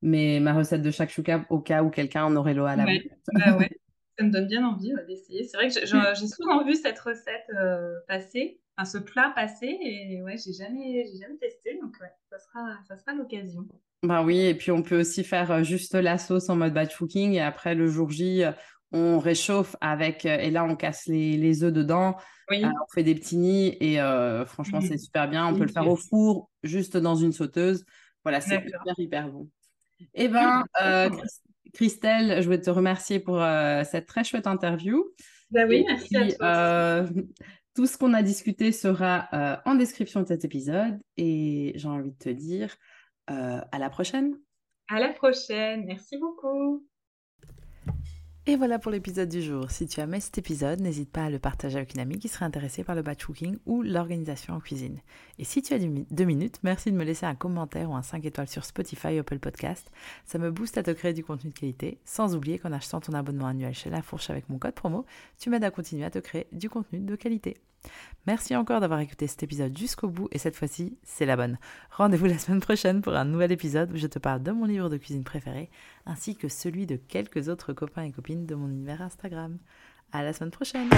mais 0.01 0.39
ma 0.39 0.53
recette 0.53 0.81
de 0.81 0.91
shakshuka 0.91 1.45
au 1.49 1.59
cas 1.59 1.83
où 1.83 1.89
quelqu'un 1.89 2.23
en 2.23 2.33
aurait 2.37 2.53
l'eau 2.53 2.63
à 2.63 2.77
la 2.77 2.85
ouais. 2.85 3.03
bah 3.33 3.57
ouais. 3.57 3.69
Ça 4.17 4.23
me 4.23 4.31
donne 4.31 4.47
bien 4.47 4.65
envie 4.65 4.93
d'essayer. 5.07 5.43
C'est 5.43 5.57
vrai 5.57 5.67
que 5.67 5.73
j'ai 5.73 6.27
souvent 6.27 6.63
vu 6.63 6.75
cette 6.75 6.99
recette 6.99 7.47
passer 8.07 8.61
ce 8.85 8.97
plat 8.97 9.31
passé 9.35 9.77
et 9.81 10.21
ouais, 10.21 10.37
j'ai 10.37 10.53
jamais, 10.53 11.05
jamais 11.19 11.37
testé, 11.37 11.77
donc 11.81 11.95
ouais, 12.01 12.11
ça 12.29 12.39
sera, 12.39 12.77
ça 12.87 12.95
sera 12.95 13.13
l'occasion. 13.13 13.67
Bah 14.01 14.23
oui, 14.23 14.39
et 14.39 14.55
puis 14.55 14.71
on 14.71 14.81
peut 14.81 15.01
aussi 15.01 15.25
faire 15.25 15.51
euh, 15.51 15.63
juste 15.63 15.93
la 15.93 16.17
sauce 16.17 16.49
en 16.49 16.55
mode 16.55 16.73
batch 16.73 16.95
cooking 16.95 17.33
et 17.33 17.41
après 17.41 17.75
le 17.75 17.87
jour 17.87 18.09
J, 18.09 18.43
euh, 18.45 18.51
on 18.93 19.19
réchauffe 19.19 19.75
avec 19.81 20.25
euh, 20.25 20.37
et 20.37 20.51
là 20.51 20.63
on 20.63 20.77
casse 20.77 21.05
les, 21.07 21.35
les 21.35 21.63
œufs 21.65 21.73
dedans, 21.73 22.15
oui. 22.49 22.63
on 22.63 22.93
fait 22.93 23.03
des 23.03 23.13
petits 23.13 23.35
nids 23.35 23.75
et 23.81 23.97
franchement 24.47 24.79
c'est 24.79 24.97
super 24.97 25.29
bien. 25.29 25.47
On 25.47 25.53
peut 25.53 25.65
le 25.65 25.71
faire 25.71 25.87
au 25.87 25.97
four, 25.97 26.49
juste 26.63 26.95
dans 26.95 27.15
une 27.15 27.33
sauteuse. 27.33 27.83
Voilà, 28.23 28.39
c'est 28.39 28.55
hyper 28.55 28.95
hyper 28.97 29.29
bon. 29.29 29.49
Eh 30.13 30.29
ben, 30.29 30.63
Christelle, 31.73 32.41
je 32.41 32.45
voulais 32.45 32.61
te 32.61 32.69
remercier 32.69 33.19
pour 33.19 33.43
cette 33.83 34.07
très 34.07 34.23
chouette 34.23 34.47
interview. 34.47 35.05
Bah 35.51 35.65
oui, 35.67 35.83
merci 35.85 36.15
à 36.15 36.31
toi. 36.31 37.09
Tout 37.75 37.85
ce 37.85 37.97
qu'on 37.97 38.13
a 38.13 38.23
discuté 38.23 38.71
sera 38.71 39.29
en 39.65 39.75
description 39.75 40.21
de 40.21 40.27
cet 40.27 40.45
épisode 40.45 40.99
et 41.17 41.73
j'ai 41.75 41.87
envie 41.87 42.11
de 42.11 42.17
te 42.17 42.29
dire 42.29 42.75
à 43.29 43.79
la 43.79 43.89
prochaine. 43.89 44.37
À 44.89 44.99
la 44.99 45.13
prochaine, 45.13 45.85
merci 45.85 46.17
beaucoup. 46.17 46.83
Et 48.49 48.55
voilà 48.55 48.79
pour 48.79 48.91
l'épisode 48.91 49.29
du 49.29 49.43
jour. 49.43 49.69
Si 49.69 49.85
tu 49.85 49.99
as 49.99 50.05
aimé 50.05 50.19
cet 50.19 50.39
épisode, 50.39 50.79
n'hésite 50.79 51.11
pas 51.11 51.25
à 51.25 51.29
le 51.29 51.37
partager 51.37 51.77
avec 51.77 51.93
une 51.93 51.99
amie 51.99 52.17
qui 52.17 52.27
serait 52.27 52.45
intéressée 52.45 52.83
par 52.83 52.95
le 52.95 53.03
batch 53.03 53.23
cooking 53.23 53.57
ou 53.67 53.83
l'organisation 53.83 54.55
en 54.55 54.59
cuisine. 54.59 54.97
Et 55.37 55.43
si 55.43 55.61
tu 55.61 55.75
as 55.75 55.77
deux 55.77 56.25
minutes, 56.25 56.57
merci 56.63 56.91
de 56.91 56.97
me 56.97 57.03
laisser 57.03 57.27
un 57.27 57.35
commentaire 57.35 57.91
ou 57.91 57.93
un 57.93 58.01
5 58.01 58.25
étoiles 58.25 58.47
sur 58.47 58.65
Spotify 58.65 59.17
ou 59.17 59.19
Apple 59.19 59.37
Podcast. 59.37 59.91
Ça 60.25 60.39
me 60.39 60.49
booste 60.49 60.79
à 60.79 60.83
te 60.83 60.89
créer 60.89 61.13
du 61.13 61.23
contenu 61.23 61.51
de 61.51 61.59
qualité, 61.59 61.99
sans 62.05 62.35
oublier 62.35 62.57
qu'en 62.57 62.71
achetant 62.71 62.99
ton 62.99 63.13
abonnement 63.13 63.45
annuel 63.45 63.75
chez 63.75 63.91
La 63.91 64.01
Fourche 64.01 64.31
avec 64.31 64.49
mon 64.49 64.57
code 64.57 64.73
promo, 64.73 65.05
tu 65.37 65.51
m'aides 65.51 65.63
à 65.63 65.69
continuer 65.69 66.05
à 66.05 66.09
te 66.09 66.17
créer 66.17 66.47
du 66.51 66.71
contenu 66.71 67.01
de 67.01 67.15
qualité. 67.15 67.57
Merci 68.27 68.55
encore 68.55 68.79
d'avoir 68.79 68.99
écouté 68.99 69.27
cet 69.27 69.43
épisode 69.43 69.77
jusqu'au 69.77 70.07
bout 70.07 70.27
et 70.31 70.37
cette 70.37 70.55
fois-ci, 70.55 70.97
c'est 71.03 71.25
la 71.25 71.35
bonne. 71.35 71.57
Rendez-vous 71.91 72.25
la 72.27 72.37
semaine 72.37 72.59
prochaine 72.59 73.01
pour 73.01 73.15
un 73.15 73.25
nouvel 73.25 73.51
épisode 73.51 73.91
où 73.91 73.97
je 73.97 74.07
te 74.07 74.19
parle 74.19 74.43
de 74.43 74.51
mon 74.51 74.65
livre 74.65 74.89
de 74.89 74.97
cuisine 74.97 75.23
préféré 75.23 75.69
ainsi 76.05 76.35
que 76.35 76.47
celui 76.47 76.85
de 76.85 76.95
quelques 76.95 77.49
autres 77.49 77.73
copains 77.73 78.03
et 78.03 78.11
copines 78.11 78.45
de 78.45 78.55
mon 78.55 78.69
univers 78.69 79.01
Instagram. 79.01 79.57
À 80.11 80.23
la 80.23 80.33
semaine 80.33 80.51
prochaine! 80.51 80.89